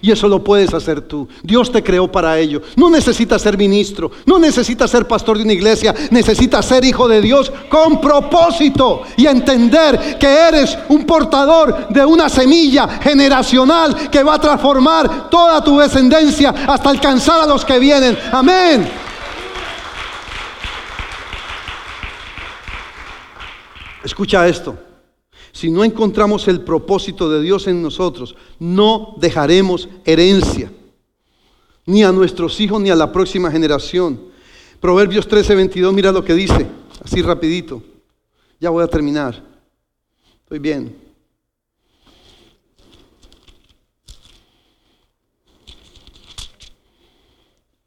Y 0.00 0.10
eso 0.10 0.28
lo 0.28 0.42
puedes 0.42 0.72
hacer 0.74 1.00
tú. 1.00 1.28
Dios 1.42 1.70
te 1.72 1.82
creó 1.82 2.10
para 2.10 2.38
ello. 2.38 2.62
No 2.76 2.90
necesitas 2.90 3.42
ser 3.42 3.56
ministro, 3.56 4.10
no 4.24 4.38
necesitas 4.38 4.90
ser 4.90 5.06
pastor 5.06 5.38
de 5.38 5.44
una 5.44 5.52
iglesia, 5.52 5.94
necesitas 6.10 6.64
ser 6.66 6.84
hijo 6.84 7.08
de 7.08 7.20
Dios 7.20 7.52
con 7.68 8.00
propósito 8.00 9.02
y 9.16 9.26
entender 9.26 10.18
que 10.18 10.26
eres 10.26 10.78
un 10.88 11.04
portador 11.04 11.88
de 11.88 12.04
una 12.04 12.28
semilla 12.28 12.88
generacional 13.00 14.10
que 14.10 14.22
va 14.22 14.34
a 14.34 14.40
transformar 14.40 15.30
toda 15.30 15.62
tu 15.62 15.78
descendencia 15.78 16.54
hasta 16.66 16.90
alcanzar 16.90 17.40
a 17.40 17.46
los 17.46 17.64
que 17.64 17.78
vienen. 17.78 18.16
Amén. 18.32 18.88
Escucha 24.04 24.46
esto. 24.46 24.85
Si 25.56 25.70
no 25.70 25.84
encontramos 25.84 26.48
el 26.48 26.60
propósito 26.60 27.30
de 27.30 27.40
Dios 27.40 27.66
en 27.66 27.80
nosotros, 27.80 28.36
no 28.58 29.14
dejaremos 29.16 29.88
herencia, 30.04 30.70
ni 31.86 32.04
a 32.04 32.12
nuestros 32.12 32.60
hijos 32.60 32.78
ni 32.78 32.90
a 32.90 32.94
la 32.94 33.10
próxima 33.10 33.50
generación. 33.50 34.20
Proverbios 34.82 35.26
13, 35.26 35.54
22, 35.54 35.94
mira 35.94 36.12
lo 36.12 36.22
que 36.22 36.34
dice, 36.34 36.66
así 37.02 37.22
rapidito. 37.22 37.82
Ya 38.60 38.68
voy 38.68 38.84
a 38.84 38.86
terminar. 38.86 39.42
Estoy 40.42 40.58
bien. 40.58 40.94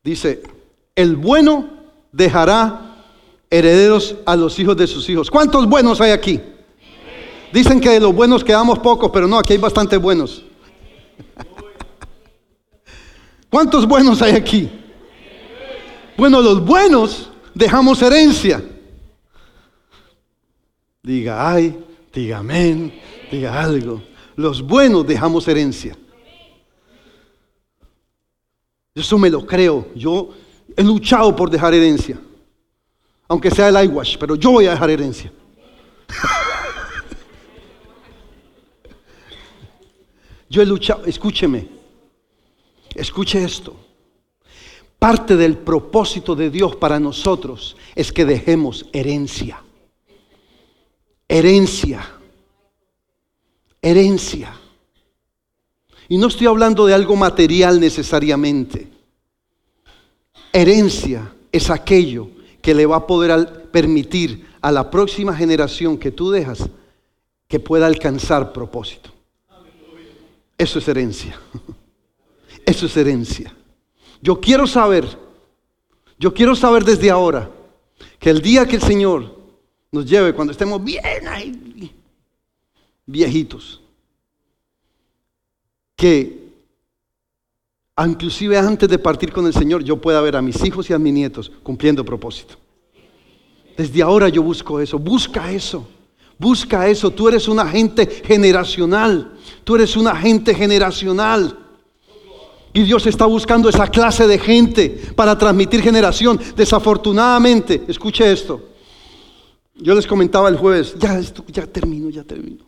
Dice, 0.03 0.41
el 0.95 1.17
bueno 1.17 1.70
dejará 2.11 3.05
herederos 3.47 4.15
a 4.26 4.36
los 4.36 4.57
hijos 4.57 4.76
de 4.76 4.88
sus 4.88 5.07
hijos. 5.07 5.30
¿Cuántos 5.30 5.70
buenos 5.70 6.01
hay 6.01 6.09
aquí? 6.09 6.41
Dicen 7.52 7.80
que 7.80 7.89
de 7.89 8.00
los 8.00 8.14
buenos 8.14 8.43
quedamos 8.43 8.80
pocos, 8.80 9.10
pero 9.12 9.28
no, 9.28 9.38
aquí 9.38 9.54
hay 9.54 9.60
bastantes 9.60 10.00
buenos. 10.00 10.43
¿Cuántos 13.50 13.88
buenos 13.88 14.22
hay 14.22 14.34
aquí? 14.34 14.70
Bueno, 16.16 16.41
los 16.41 16.64
buenos 16.64 17.32
dejamos 17.56 18.02
herencia. 18.02 18.64
Diga 21.02 21.52
ay, 21.52 21.84
diga 22.14 22.39
amén, 22.39 22.93
diga 23.32 23.60
algo. 23.60 24.04
Los 24.36 24.62
buenos 24.62 25.08
dejamos 25.08 25.47
herencia. 25.47 25.97
Eso 28.93 29.18
me 29.18 29.30
lo 29.30 29.45
creo. 29.45 29.88
Yo 29.95 30.34
he 30.76 30.84
luchado 30.84 31.36
por 31.36 31.50
dejar 31.50 31.74
herencia. 31.74 32.20
Aunque 33.28 33.50
sea 33.50 33.70
el 33.70 33.86
iWash, 33.86 34.18
pero 34.18 34.36
yo 34.36 34.52
voy 34.52 34.66
a 34.66 34.72
dejar 34.72 34.89
herencia. 34.89 35.32
Yo 40.50 40.62
he 40.62 40.66
luchado, 40.66 41.06
escúcheme, 41.06 41.68
escuche 42.95 43.43
esto. 43.43 43.76
Parte 44.97 45.38
del 45.38 45.58
propósito 45.58 46.36
de 46.36 46.50
Dios 46.50 46.76
para 46.76 47.00
nosotros 47.00 47.78
es 47.95 48.12
que 48.12 48.26
dejemos 48.26 48.88
herencia. 48.91 49.64
Herencia. 51.28 52.06
Herencia. 53.82 54.54
Y 56.10 56.18
no 56.18 56.28
estoy 56.28 56.47
hablando 56.47 56.86
de 56.86 56.95
algo 56.95 57.16
material 57.16 57.80
necesariamente. 57.80 58.89
Herencia 60.52 61.34
es 61.52 61.70
aquello 61.70 62.30
que 62.62 62.74
le 62.74 62.86
va 62.86 62.97
a 62.97 63.08
poder 63.08 63.70
permitir 63.72 64.47
a 64.60 64.72
la 64.72 64.89
próxima 64.89 65.34
generación 65.36 65.97
que 65.97 66.12
tú 66.12 66.32
dejas 66.32 66.68
que 67.47 67.60
pueda 67.60 67.86
alcanzar 67.86 68.52
propósito. 68.52 69.12
Eso 70.60 70.78
es 70.78 70.88
herencia. 70.89 71.39
Eso 72.66 72.86
es 72.86 72.97
herencia. 72.97 73.55
Yo 74.22 74.41
quiero 74.41 74.68
saber, 74.68 75.07
yo 76.20 76.34
quiero 76.34 76.53
saber 76.53 76.84
desde 76.84 77.10
ahora 77.10 77.49
que 78.20 78.30
el 78.30 78.41
día 78.41 78.66
que 78.66 78.76
el 78.76 78.82
Señor 78.82 79.39
nos 79.89 80.05
lleve, 80.05 80.36
cuando 80.36 80.51
estemos 80.51 80.84
bien 80.84 81.28
ahí, 81.30 81.93
viejitos, 83.05 83.82
que 85.95 86.49
inclusive 88.05 88.57
antes 88.57 88.89
de 88.89 88.99
partir 88.99 89.32
con 89.32 89.47
el 89.47 89.53
Señor 89.53 89.82
yo 89.84 89.95
pueda 89.95 90.20
ver 90.20 90.36
a 90.36 90.41
mis 90.41 90.62
hijos 90.64 90.89
y 90.89 90.93
a 90.93 90.99
mis 90.99 91.14
nietos 91.14 91.49
cumpliendo 91.64 92.03
propósito. 92.03 92.55
Desde 93.78 94.01
ahora 94.01 94.28
yo 94.28 94.43
busco 94.43 94.82
eso, 94.82 94.99
busca 94.99 95.49
eso, 95.51 95.88
busca 96.38 96.86
eso. 96.89 97.10
Tú 97.12 97.30
eres 97.30 97.47
un 97.47 97.60
agente 97.60 98.05
generacional, 98.26 99.38
tú 99.70 99.76
eres 99.76 99.95
un 99.95 100.07
agente 100.07 100.55
generacional. 100.55 101.55
Y 102.74 102.82
Dios 102.82 103.05
está 103.05 103.28
buscando 103.28 103.70
esa 103.70 103.86
clase 103.86 104.26
de 104.26 104.39
gente 104.39 104.89
para 105.15 105.38
transmitir 105.38 105.84
generación. 105.84 106.39
Desafortunadamente, 106.55 107.84
escuche 107.88 108.32
esto. 108.32 108.67
Yo 109.76 109.93
les 109.93 110.07
comentaba 110.07 110.49
el 110.49 110.57
jueves, 110.57 110.95
ya, 110.97 111.20
esto, 111.20 111.45
ya 111.49 111.67
termino, 111.67 112.09
ya 112.09 112.24
termino. 112.24 112.65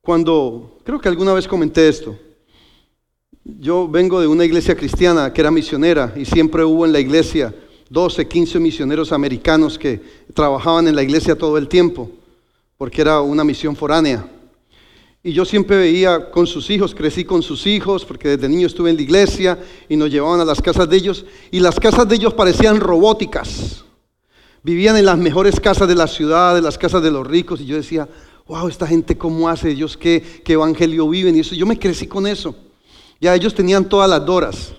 Cuando, 0.00 0.78
creo 0.82 1.00
que 1.00 1.08
alguna 1.08 1.32
vez 1.32 1.46
comenté 1.46 1.86
esto, 1.86 2.18
yo 3.44 3.86
vengo 3.86 4.20
de 4.20 4.26
una 4.26 4.44
iglesia 4.44 4.74
cristiana 4.74 5.32
que 5.32 5.42
era 5.42 5.52
misionera 5.52 6.12
y 6.16 6.24
siempre 6.24 6.64
hubo 6.64 6.84
en 6.84 6.92
la 6.92 6.98
iglesia 6.98 7.54
12, 7.88 8.26
15 8.26 8.58
misioneros 8.58 9.12
americanos 9.12 9.78
que 9.78 10.02
trabajaban 10.34 10.88
en 10.88 10.96
la 10.96 11.04
iglesia 11.04 11.38
todo 11.38 11.56
el 11.56 11.68
tiempo, 11.68 12.10
porque 12.82 13.00
era 13.00 13.20
una 13.20 13.44
misión 13.44 13.76
foránea. 13.76 14.26
Y 15.22 15.32
yo 15.32 15.44
siempre 15.44 15.76
veía 15.76 16.32
con 16.32 16.48
sus 16.48 16.68
hijos, 16.68 16.96
crecí 16.96 17.24
con 17.24 17.40
sus 17.40 17.64
hijos, 17.64 18.04
porque 18.04 18.30
desde 18.30 18.48
niño 18.48 18.66
estuve 18.66 18.90
en 18.90 18.96
la 18.96 19.02
iglesia 19.02 19.56
y 19.88 19.94
nos 19.94 20.10
llevaban 20.10 20.40
a 20.40 20.44
las 20.44 20.60
casas 20.60 20.88
de 20.88 20.96
ellos. 20.96 21.24
Y 21.52 21.60
las 21.60 21.78
casas 21.78 22.08
de 22.08 22.16
ellos 22.16 22.34
parecían 22.34 22.80
robóticas. 22.80 23.84
Vivían 24.64 24.96
en 24.96 25.06
las 25.06 25.16
mejores 25.16 25.60
casas 25.60 25.86
de 25.86 25.94
la 25.94 26.08
ciudad, 26.08 26.56
de 26.56 26.60
las 26.60 26.76
casas 26.76 27.04
de 27.04 27.12
los 27.12 27.24
ricos. 27.24 27.60
Y 27.60 27.66
yo 27.66 27.76
decía, 27.76 28.08
wow, 28.48 28.66
esta 28.66 28.88
gente 28.88 29.16
cómo 29.16 29.48
hace, 29.48 29.76
Dios 29.76 29.96
qué, 29.96 30.42
qué 30.44 30.54
evangelio 30.54 31.08
viven. 31.08 31.36
Y 31.36 31.38
eso, 31.38 31.54
yo 31.54 31.66
me 31.66 31.78
crecí 31.78 32.08
con 32.08 32.26
eso. 32.26 32.52
Ya 33.20 33.32
ellos 33.32 33.54
tenían 33.54 33.88
todas 33.88 34.10
las 34.10 34.26
doras. 34.26 34.72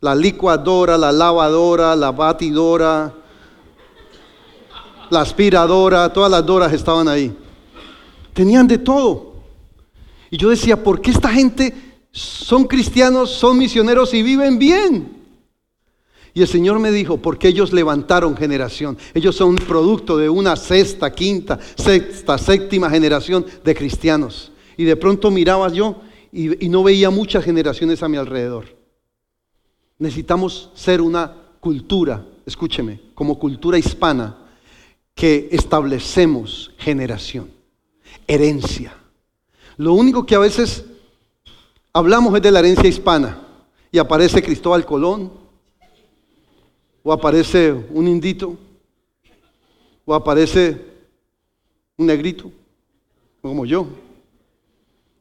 La 0.00 0.16
licuadora, 0.16 0.98
la 0.98 1.12
lavadora, 1.12 1.94
la 1.94 2.10
batidora, 2.10 3.14
la 5.08 5.20
aspiradora, 5.20 6.12
todas 6.12 6.32
las 6.32 6.44
doras 6.44 6.72
estaban 6.72 7.06
ahí. 7.06 7.43
Tenían 8.34 8.68
de 8.68 8.78
todo. 8.78 9.36
Y 10.30 10.36
yo 10.36 10.50
decía, 10.50 10.82
¿por 10.82 11.00
qué 11.00 11.10
esta 11.10 11.30
gente 11.30 11.72
son 12.10 12.64
cristianos, 12.64 13.30
son 13.30 13.56
misioneros 13.56 14.12
y 14.12 14.22
viven 14.22 14.58
bien? 14.58 15.24
Y 16.34 16.42
el 16.42 16.48
Señor 16.48 16.80
me 16.80 16.90
dijo, 16.90 17.18
porque 17.18 17.46
ellos 17.46 17.72
levantaron 17.72 18.36
generación. 18.36 18.98
Ellos 19.14 19.36
son 19.36 19.54
producto 19.54 20.16
de 20.16 20.28
una 20.28 20.56
sexta, 20.56 21.12
quinta, 21.12 21.60
sexta, 21.76 22.36
séptima 22.36 22.90
generación 22.90 23.46
de 23.64 23.74
cristianos. 23.74 24.50
Y 24.76 24.84
de 24.84 24.96
pronto 24.96 25.30
miraba 25.30 25.68
yo 25.68 26.02
y, 26.32 26.66
y 26.66 26.68
no 26.68 26.82
veía 26.82 27.10
muchas 27.10 27.44
generaciones 27.44 28.02
a 28.02 28.08
mi 28.08 28.16
alrededor. 28.16 28.76
Necesitamos 29.96 30.70
ser 30.74 31.00
una 31.00 31.32
cultura, 31.60 32.26
escúcheme, 32.44 33.00
como 33.14 33.38
cultura 33.38 33.78
hispana, 33.78 34.36
que 35.14 35.48
establecemos 35.52 36.72
generación, 36.76 37.48
herencia. 38.26 38.96
Lo 39.76 39.94
único 39.94 40.24
que 40.24 40.34
a 40.34 40.38
veces 40.40 40.84
hablamos 41.92 42.34
es 42.34 42.42
de 42.42 42.50
la 42.50 42.60
herencia 42.60 42.88
hispana 42.88 43.40
y 43.90 43.98
aparece 43.98 44.42
Cristóbal 44.42 44.84
Colón, 44.84 45.32
o 47.02 47.12
aparece 47.12 47.70
un 47.90 48.08
indito, 48.08 48.56
o 50.06 50.14
aparece 50.14 50.80
un 51.98 52.06
negrito, 52.06 52.50
como 53.42 53.66
yo. 53.66 53.86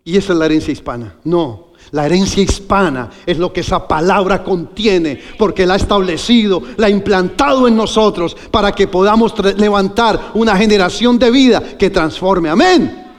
Y 0.06 0.18
esa 0.18 0.34
es 0.34 0.40
la 0.40 0.46
herencia 0.46 0.72
hispana. 0.72 1.18
No, 1.24 1.73
la 1.94 2.08
herencia 2.08 2.42
hispana 2.42 3.08
es 3.24 3.38
lo 3.38 3.54
que 3.54 3.62
esa 3.62 3.88
palabra 3.88 4.44
contiene, 4.44 5.22
porque 5.38 5.64
la 5.64 5.76
ha 5.76 5.78
establecido, 5.78 6.64
la 6.76 6.88
ha 6.88 6.90
implantado 6.90 7.68
en 7.68 7.76
nosotros 7.76 8.36
para 8.50 8.72
que 8.72 8.88
podamos 8.88 9.36
levantar 9.56 10.32
una 10.34 10.58
generación 10.58 11.20
de 11.20 11.30
vida 11.30 11.78
que 11.78 11.92
transforme. 11.92 12.50
Amén. 12.50 13.14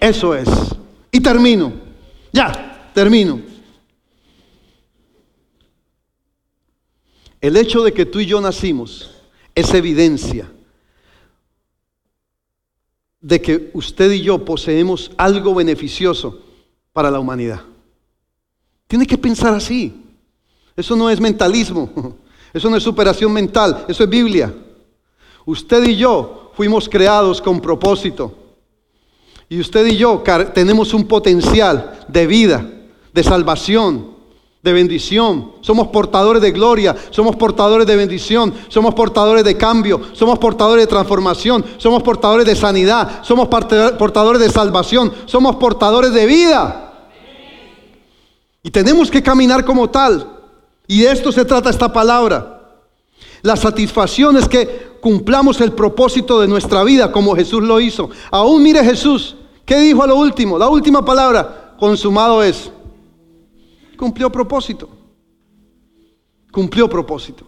Eso 0.00 0.34
es. 0.34 0.48
Y 1.12 1.20
termino. 1.20 1.72
Ya, 2.32 2.90
termino. 2.92 3.40
El 7.40 7.56
hecho 7.56 7.84
de 7.84 7.92
que 7.92 8.06
tú 8.06 8.18
y 8.18 8.26
yo 8.26 8.40
nacimos 8.40 9.12
es 9.54 9.72
evidencia 9.72 10.50
de 13.20 13.40
que 13.40 13.70
usted 13.72 14.10
y 14.10 14.22
yo 14.22 14.44
poseemos 14.44 15.12
algo 15.16 15.54
beneficioso 15.54 16.47
para 16.98 17.12
la 17.12 17.20
humanidad. 17.20 17.60
Tiene 18.88 19.06
que 19.06 19.16
pensar 19.16 19.54
así. 19.54 19.94
Eso 20.76 20.96
no 20.96 21.08
es 21.08 21.20
mentalismo, 21.20 21.88
eso 22.52 22.68
no 22.68 22.76
es 22.76 22.82
superación 22.82 23.32
mental, 23.32 23.84
eso 23.86 24.02
es 24.02 24.10
Biblia. 24.10 24.52
Usted 25.46 25.84
y 25.84 25.94
yo 25.94 26.50
fuimos 26.56 26.88
creados 26.88 27.40
con 27.40 27.60
propósito. 27.60 28.34
Y 29.48 29.60
usted 29.60 29.86
y 29.86 29.96
yo 29.96 30.24
tenemos 30.52 30.92
un 30.92 31.06
potencial 31.06 32.04
de 32.08 32.26
vida, 32.26 32.68
de 33.14 33.22
salvación, 33.22 34.16
de 34.60 34.72
bendición. 34.72 35.52
Somos 35.60 35.86
portadores 35.86 36.42
de 36.42 36.50
gloria, 36.50 36.96
somos 37.10 37.36
portadores 37.36 37.86
de 37.86 37.94
bendición, 37.94 38.52
somos 38.66 38.92
portadores 38.92 39.44
de 39.44 39.56
cambio, 39.56 40.00
somos 40.14 40.40
portadores 40.40 40.82
de 40.82 40.90
transformación, 40.90 41.64
somos 41.76 42.02
portadores 42.02 42.44
de 42.44 42.56
sanidad, 42.56 43.22
somos 43.22 43.46
portadores 43.46 44.42
de 44.42 44.50
salvación, 44.50 45.12
somos 45.26 45.54
portadores 45.54 46.12
de 46.12 46.26
vida. 46.26 46.86
Y 48.68 48.70
tenemos 48.70 49.10
que 49.10 49.22
caminar 49.22 49.64
como 49.64 49.88
tal. 49.88 50.30
Y 50.86 51.00
de 51.00 51.10
esto 51.10 51.32
se 51.32 51.46
trata 51.46 51.70
esta 51.70 51.90
palabra. 51.90 52.82
La 53.40 53.56
satisfacción 53.56 54.36
es 54.36 54.46
que 54.46 54.98
cumplamos 55.00 55.58
el 55.62 55.72
propósito 55.72 56.38
de 56.38 56.48
nuestra 56.48 56.84
vida 56.84 57.10
como 57.10 57.34
Jesús 57.34 57.62
lo 57.62 57.80
hizo. 57.80 58.10
Aún 58.30 58.62
mire 58.62 58.84
Jesús, 58.84 59.36
¿qué 59.64 59.78
dijo 59.78 60.02
a 60.02 60.06
lo 60.06 60.16
último? 60.16 60.58
La 60.58 60.68
última 60.68 61.02
palabra, 61.02 61.76
consumado 61.78 62.42
es. 62.42 62.70
Cumplió 63.96 64.30
propósito. 64.30 64.90
Cumplió 66.52 66.90
propósito. 66.90 67.46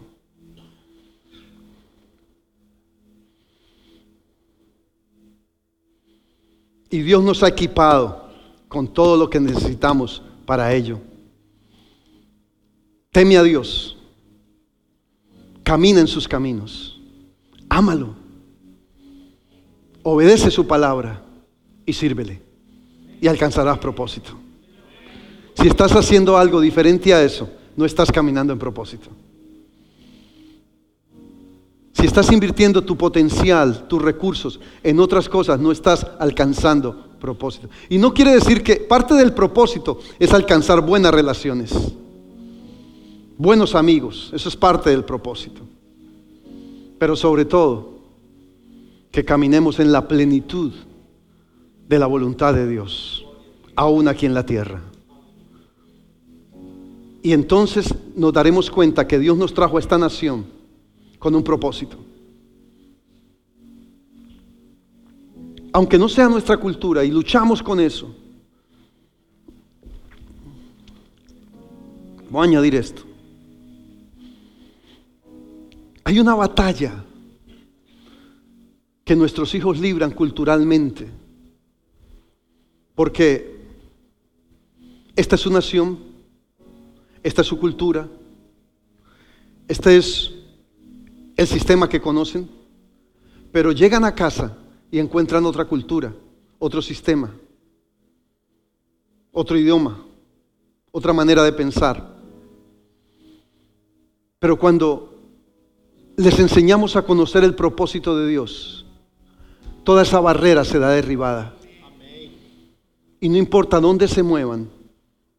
Y 6.89 7.03
Dios 7.03 7.23
nos 7.23 7.43
ha 7.43 7.47
equipado 7.47 8.25
con 8.67 8.87
todo 8.87 9.15
lo 9.17 9.29
que 9.29 9.39
necesitamos 9.39 10.23
para 10.47 10.73
ello. 10.73 11.10
Teme 13.11 13.37
a 13.37 13.43
Dios. 13.43 13.97
Camina 15.63 15.99
en 15.99 16.07
sus 16.07 16.27
caminos. 16.27 16.99
Ámalo. 17.69 18.15
Obedece 20.03 20.49
su 20.49 20.65
palabra 20.65 21.23
y 21.85 21.93
sírvele. 21.93 22.41
y 23.21 23.27
alcanzarás 23.27 23.77
propósito. 23.77 24.31
Si 25.53 25.67
estás 25.67 25.91
haciendo 25.91 26.37
algo 26.37 26.59
diferente 26.59 27.13
a 27.13 27.21
eso, 27.21 27.47
no 27.75 27.85
estás 27.85 28.11
caminando 28.11 28.51
en 28.51 28.57
propósito. 28.57 29.09
Si 31.93 32.07
estás 32.07 32.31
invirtiendo 32.31 32.83
tu 32.83 32.97
potencial, 32.97 33.87
tus 33.87 34.01
recursos 34.01 34.59
en 34.81 34.99
otras 34.99 35.29
cosas, 35.29 35.59
no 35.59 35.71
estás 35.71 36.07
alcanzando 36.17 37.09
propósito. 37.19 37.69
Y 37.89 37.99
no 37.99 38.11
quiere 38.11 38.33
decir 38.33 38.63
que 38.63 38.77
parte 38.77 39.13
del 39.13 39.33
propósito 39.33 39.99
es 40.17 40.33
alcanzar 40.33 40.81
buenas 40.81 41.13
relaciones, 41.13 41.71
buenos 43.41 43.73
amigos, 43.73 44.29
eso 44.35 44.49
es 44.49 44.55
parte 44.55 44.91
del 44.91 45.03
propósito. 45.03 45.61
Pero 46.99 47.15
sobre 47.15 47.43
todo, 47.43 47.95
que 49.09 49.25
caminemos 49.25 49.79
en 49.79 49.91
la 49.91 50.07
plenitud 50.07 50.71
de 51.87 51.99
la 51.99 52.05
voluntad 52.05 52.53
de 52.53 52.67
Dios, 52.67 53.25
aún 53.75 54.07
aquí 54.07 54.27
en 54.27 54.35
la 54.35 54.45
tierra. 54.45 54.79
Y 57.23 57.33
entonces 57.33 57.93
nos 58.15 58.31
daremos 58.31 58.69
cuenta 58.69 59.07
que 59.07 59.17
Dios 59.17 59.35
nos 59.35 59.53
trajo 59.55 59.77
a 59.77 59.79
esta 59.79 59.97
nación 59.97 60.45
con 61.17 61.33
un 61.33 61.43
propósito. 61.43 61.97
Aunque 65.73 65.97
no 65.97 66.07
sea 66.07 66.29
nuestra 66.29 66.57
cultura 66.57 67.03
y 67.03 67.09
luchamos 67.09 67.63
con 67.63 67.79
eso, 67.79 68.13
voy 72.29 72.41
a 72.41 72.43
añadir 72.43 72.75
esto. 72.75 73.10
Hay 76.03 76.19
una 76.19 76.35
batalla 76.35 77.05
que 79.03 79.15
nuestros 79.15 79.53
hijos 79.55 79.79
libran 79.79 80.11
culturalmente, 80.11 81.09
porque 82.95 83.59
esta 85.15 85.35
es 85.35 85.41
su 85.41 85.51
nación, 85.51 85.99
esta 87.23 87.41
es 87.41 87.47
su 87.47 87.59
cultura, 87.59 88.07
este 89.67 89.97
es 89.97 90.33
el 91.35 91.47
sistema 91.47 91.87
que 91.87 92.01
conocen, 92.01 92.49
pero 93.51 93.71
llegan 93.71 94.03
a 94.03 94.15
casa 94.15 94.57
y 94.89 94.99
encuentran 94.99 95.45
otra 95.45 95.65
cultura, 95.65 96.13
otro 96.59 96.81
sistema, 96.81 97.33
otro 99.31 99.57
idioma, 99.57 100.03
otra 100.91 101.13
manera 101.13 101.43
de 101.43 101.53
pensar. 101.53 102.17
Pero 104.39 104.57
cuando 104.57 105.10
les 106.21 106.39
enseñamos 106.39 106.95
a 106.95 107.01
conocer 107.01 107.43
el 107.43 107.55
propósito 107.55 108.17
de 108.17 108.27
Dios, 108.27 108.85
toda 109.83 110.03
esa 110.03 110.19
barrera 110.19 110.63
se 110.63 110.79
da 110.79 110.89
derribada. 110.89 111.55
Y 113.19 113.29
no 113.29 113.37
importa 113.37 113.79
dónde 113.79 114.07
se 114.07 114.23
muevan, 114.23 114.69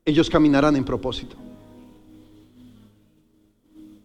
ellos 0.05 0.29
caminarán 0.29 0.77
en 0.77 0.85
propósito. 0.85 1.37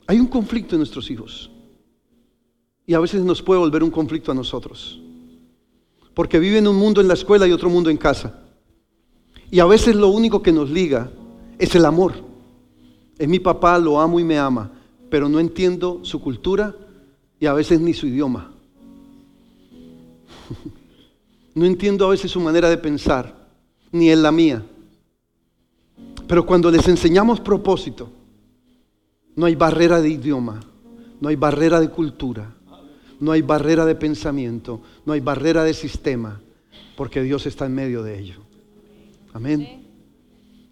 Hay 0.07 0.19
un 0.19 0.28
conflicto 0.28 0.75
en 0.75 0.80
nuestros 0.80 1.09
hijos. 1.11 1.51
Y 2.86 2.93
a 2.93 2.99
veces 2.99 3.21
nos 3.21 3.41
puede 3.41 3.59
volver 3.59 3.84
un 3.84 3.91
conflicto 3.91 4.32
a 4.32 4.36
nosotros. 4.36 5.01
Porque 6.13 6.39
viven 6.39 6.67
un 6.67 6.78
mundo 6.78 7.01
en 7.01 7.07
la 7.07 7.13
escuela 7.15 7.45
y 7.45 7.51
otro 7.51 7.69
mundo 7.69 7.89
en 7.89 7.97
casa. 7.97 8.39
Y 9.51 9.59
a 9.59 9.65
veces 9.65 9.95
lo 9.95 10.07
único 10.07 10.41
que 10.41 10.53
nos 10.53 10.69
liga 10.69 11.11
es 11.59 11.75
el 11.75 11.86
amor. 11.86 12.13
Es 13.17 13.28
mi 13.28 13.39
papá, 13.39 13.78
lo 13.78 13.99
amo 13.99 14.19
y 14.19 14.23
me 14.23 14.38
ama, 14.39 14.71
pero 15.10 15.30
no 15.30 15.39
entiendo 15.39 15.99
su 16.03 16.22
cultura 16.22 16.76
y 17.39 17.45
a 17.45 17.53
veces 17.53 17.80
ni 17.80 17.93
su 17.93 18.08
idioma. 18.08 18.51
No 21.55 21.66
entiendo 21.66 22.05
a 22.05 22.10
veces 22.10 22.30
su 22.30 22.39
manera 22.39 22.70
de 22.70 22.78
pensar, 22.78 23.47
ni 23.91 24.12
en 24.12 24.22
la 24.22 24.32
mía. 24.32 24.64
Pero 26.28 26.45
cuando 26.45 26.70
les 26.70 26.88
enseñamos 26.88 27.39
propósito, 27.39 28.12
no 29.36 29.45
hay 29.45 29.55
barrera 29.55 30.01
de 30.01 30.10
idioma, 30.10 30.60
no 31.20 31.30
hay 31.30 31.36
barrera 31.36 31.80
de 31.80 31.89
cultura, 31.89 32.53
no 33.20 33.32
hay 33.32 33.41
barrera 33.41 33.86
de 33.86 33.95
pensamiento, 33.95 34.82
no 35.05 35.14
hay 35.14 35.20
barrera 35.20 35.64
de 35.64 35.74
sistema, 35.74 36.39
porque 36.95 37.24
Dios 37.24 37.45
está 37.45 37.66
en 37.66 37.74
medio 37.74 38.03
de 38.03 38.20
ello. 38.20 38.41
Amén. 39.34 39.86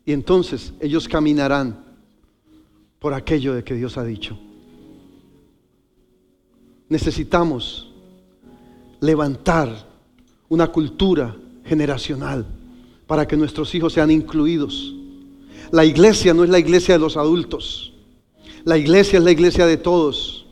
Y 0.05 0.11
entonces 0.11 0.73
ellos 0.79 1.07
caminarán 1.07 1.84
por 3.05 3.13
aquello 3.13 3.53
de 3.53 3.63
que 3.63 3.75
Dios 3.75 3.99
ha 3.99 4.03
dicho. 4.03 4.35
Necesitamos 6.89 7.91
levantar 8.99 9.69
una 10.49 10.71
cultura 10.71 11.35
generacional 11.63 12.47
para 13.05 13.27
que 13.27 13.37
nuestros 13.37 13.75
hijos 13.75 13.93
sean 13.93 14.09
incluidos. 14.09 14.95
La 15.69 15.85
iglesia 15.85 16.33
no 16.33 16.43
es 16.43 16.49
la 16.49 16.57
iglesia 16.57 16.95
de 16.95 16.99
los 16.99 17.15
adultos. 17.15 17.93
La 18.63 18.75
iglesia 18.75 19.19
es 19.19 19.23
la 19.23 19.29
iglesia 19.29 19.67
de 19.67 19.77
todos. 19.77 20.47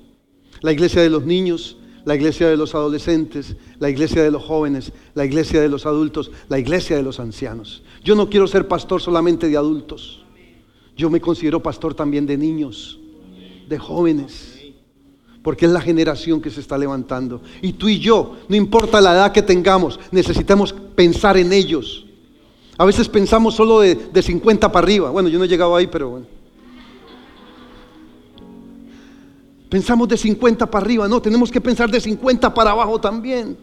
La 0.62 0.72
iglesia 0.72 1.02
de 1.02 1.10
los 1.10 1.26
niños, 1.26 1.78
la 2.06 2.14
iglesia 2.14 2.48
de 2.50 2.58
los 2.58 2.76
adolescentes, 2.76 3.56
la 3.80 3.90
iglesia 3.90 4.22
de 4.22 4.30
los 4.30 4.44
jóvenes, 4.44 4.94
la 5.16 5.26
iglesia 5.26 5.60
de 5.60 5.70
los 5.70 5.88
adultos, 5.88 6.30
la 6.50 6.60
iglesia 6.60 6.98
de 6.98 7.02
los 7.02 7.20
ancianos. 7.20 7.82
Yo 8.04 8.14
no 8.14 8.30
quiero 8.30 8.46
ser 8.46 8.68
pastor 8.68 9.02
solamente 9.02 9.48
de 9.48 9.58
adultos. 9.58 10.23
Yo 10.96 11.10
me 11.10 11.20
considero 11.20 11.62
pastor 11.62 11.94
también 11.94 12.26
de 12.26 12.38
niños, 12.38 13.00
de 13.68 13.78
jóvenes, 13.80 14.60
porque 15.42 15.66
es 15.66 15.72
la 15.72 15.82
generación 15.82 16.42
que 16.42 16.50
se 16.50 16.62
está 16.62 16.78
levantando. 16.78 17.42
Y 17.62 17.74
tú 17.74 17.90
y 17.90 18.00
yo, 18.00 18.38
no 18.48 18.56
importa 18.56 19.02
la 19.02 19.14
edad 19.14 19.32
que 19.32 19.42
tengamos, 19.42 20.00
necesitamos 20.12 20.74
pensar 20.96 21.38
en 21.38 21.52
ellos. 21.52 22.06
A 22.78 22.86
veces 22.86 23.10
pensamos 23.10 23.56
solo 23.56 23.80
de, 23.80 23.96
de 23.96 24.22
50 24.22 24.72
para 24.72 24.84
arriba. 24.84 25.10
Bueno, 25.10 25.30
yo 25.30 25.38
no 25.38 25.46
he 25.46 25.48
llegado 25.48 25.76
ahí, 25.76 25.88
pero 25.88 26.10
bueno. 26.10 26.26
Pensamos 29.70 30.08
de 30.08 30.18
50 30.18 30.70
para 30.70 30.86
arriba, 30.86 31.08
no, 31.08 31.20
tenemos 31.20 31.52
que 31.52 31.60
pensar 31.60 31.90
de 31.90 32.00
50 32.00 32.54
para 32.54 32.70
abajo 32.70 33.02
también. 33.02 33.58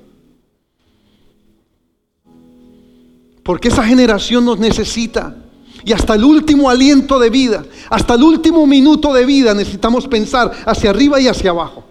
Porque 3.44 3.68
esa 3.68 3.84
generación 3.84 4.44
nos 4.44 4.58
necesita. 4.58 5.49
Y 5.84 5.92
hasta 5.92 6.14
el 6.14 6.24
último 6.24 6.68
aliento 6.68 7.18
de 7.18 7.30
vida, 7.30 7.64
hasta 7.88 8.14
el 8.14 8.22
último 8.22 8.66
minuto 8.66 9.12
de 9.12 9.24
vida 9.24 9.54
necesitamos 9.54 10.06
pensar 10.06 10.52
hacia 10.66 10.90
arriba 10.90 11.20
y 11.20 11.28
hacia 11.28 11.50
abajo. 11.50 11.84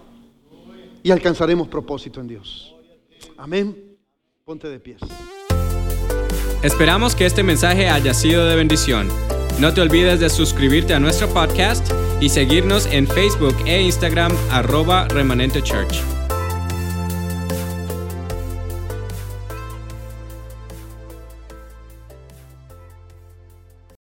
Y 1.02 1.10
alcanzaremos 1.10 1.68
propósito 1.68 2.20
en 2.20 2.28
Dios. 2.28 2.74
Amén. 3.36 3.76
Ponte 4.44 4.68
de 4.68 4.78
pies. 4.78 5.00
Esperamos 6.62 7.14
que 7.14 7.24
este 7.24 7.42
mensaje 7.42 7.88
haya 7.88 8.12
sido 8.12 8.46
de 8.46 8.54
bendición. 8.54 9.08
No 9.58 9.72
te 9.72 9.80
olvides 9.80 10.20
de 10.20 10.28
suscribirte 10.28 10.94
a 10.94 11.00
nuestro 11.00 11.28
podcast 11.28 11.90
y 12.20 12.28
seguirnos 12.28 12.86
en 12.86 13.06
Facebook 13.06 13.56
e 13.64 13.82
Instagram 13.82 14.32
arroba 14.50 15.08
remanente 15.08 15.62
church. 15.62 16.19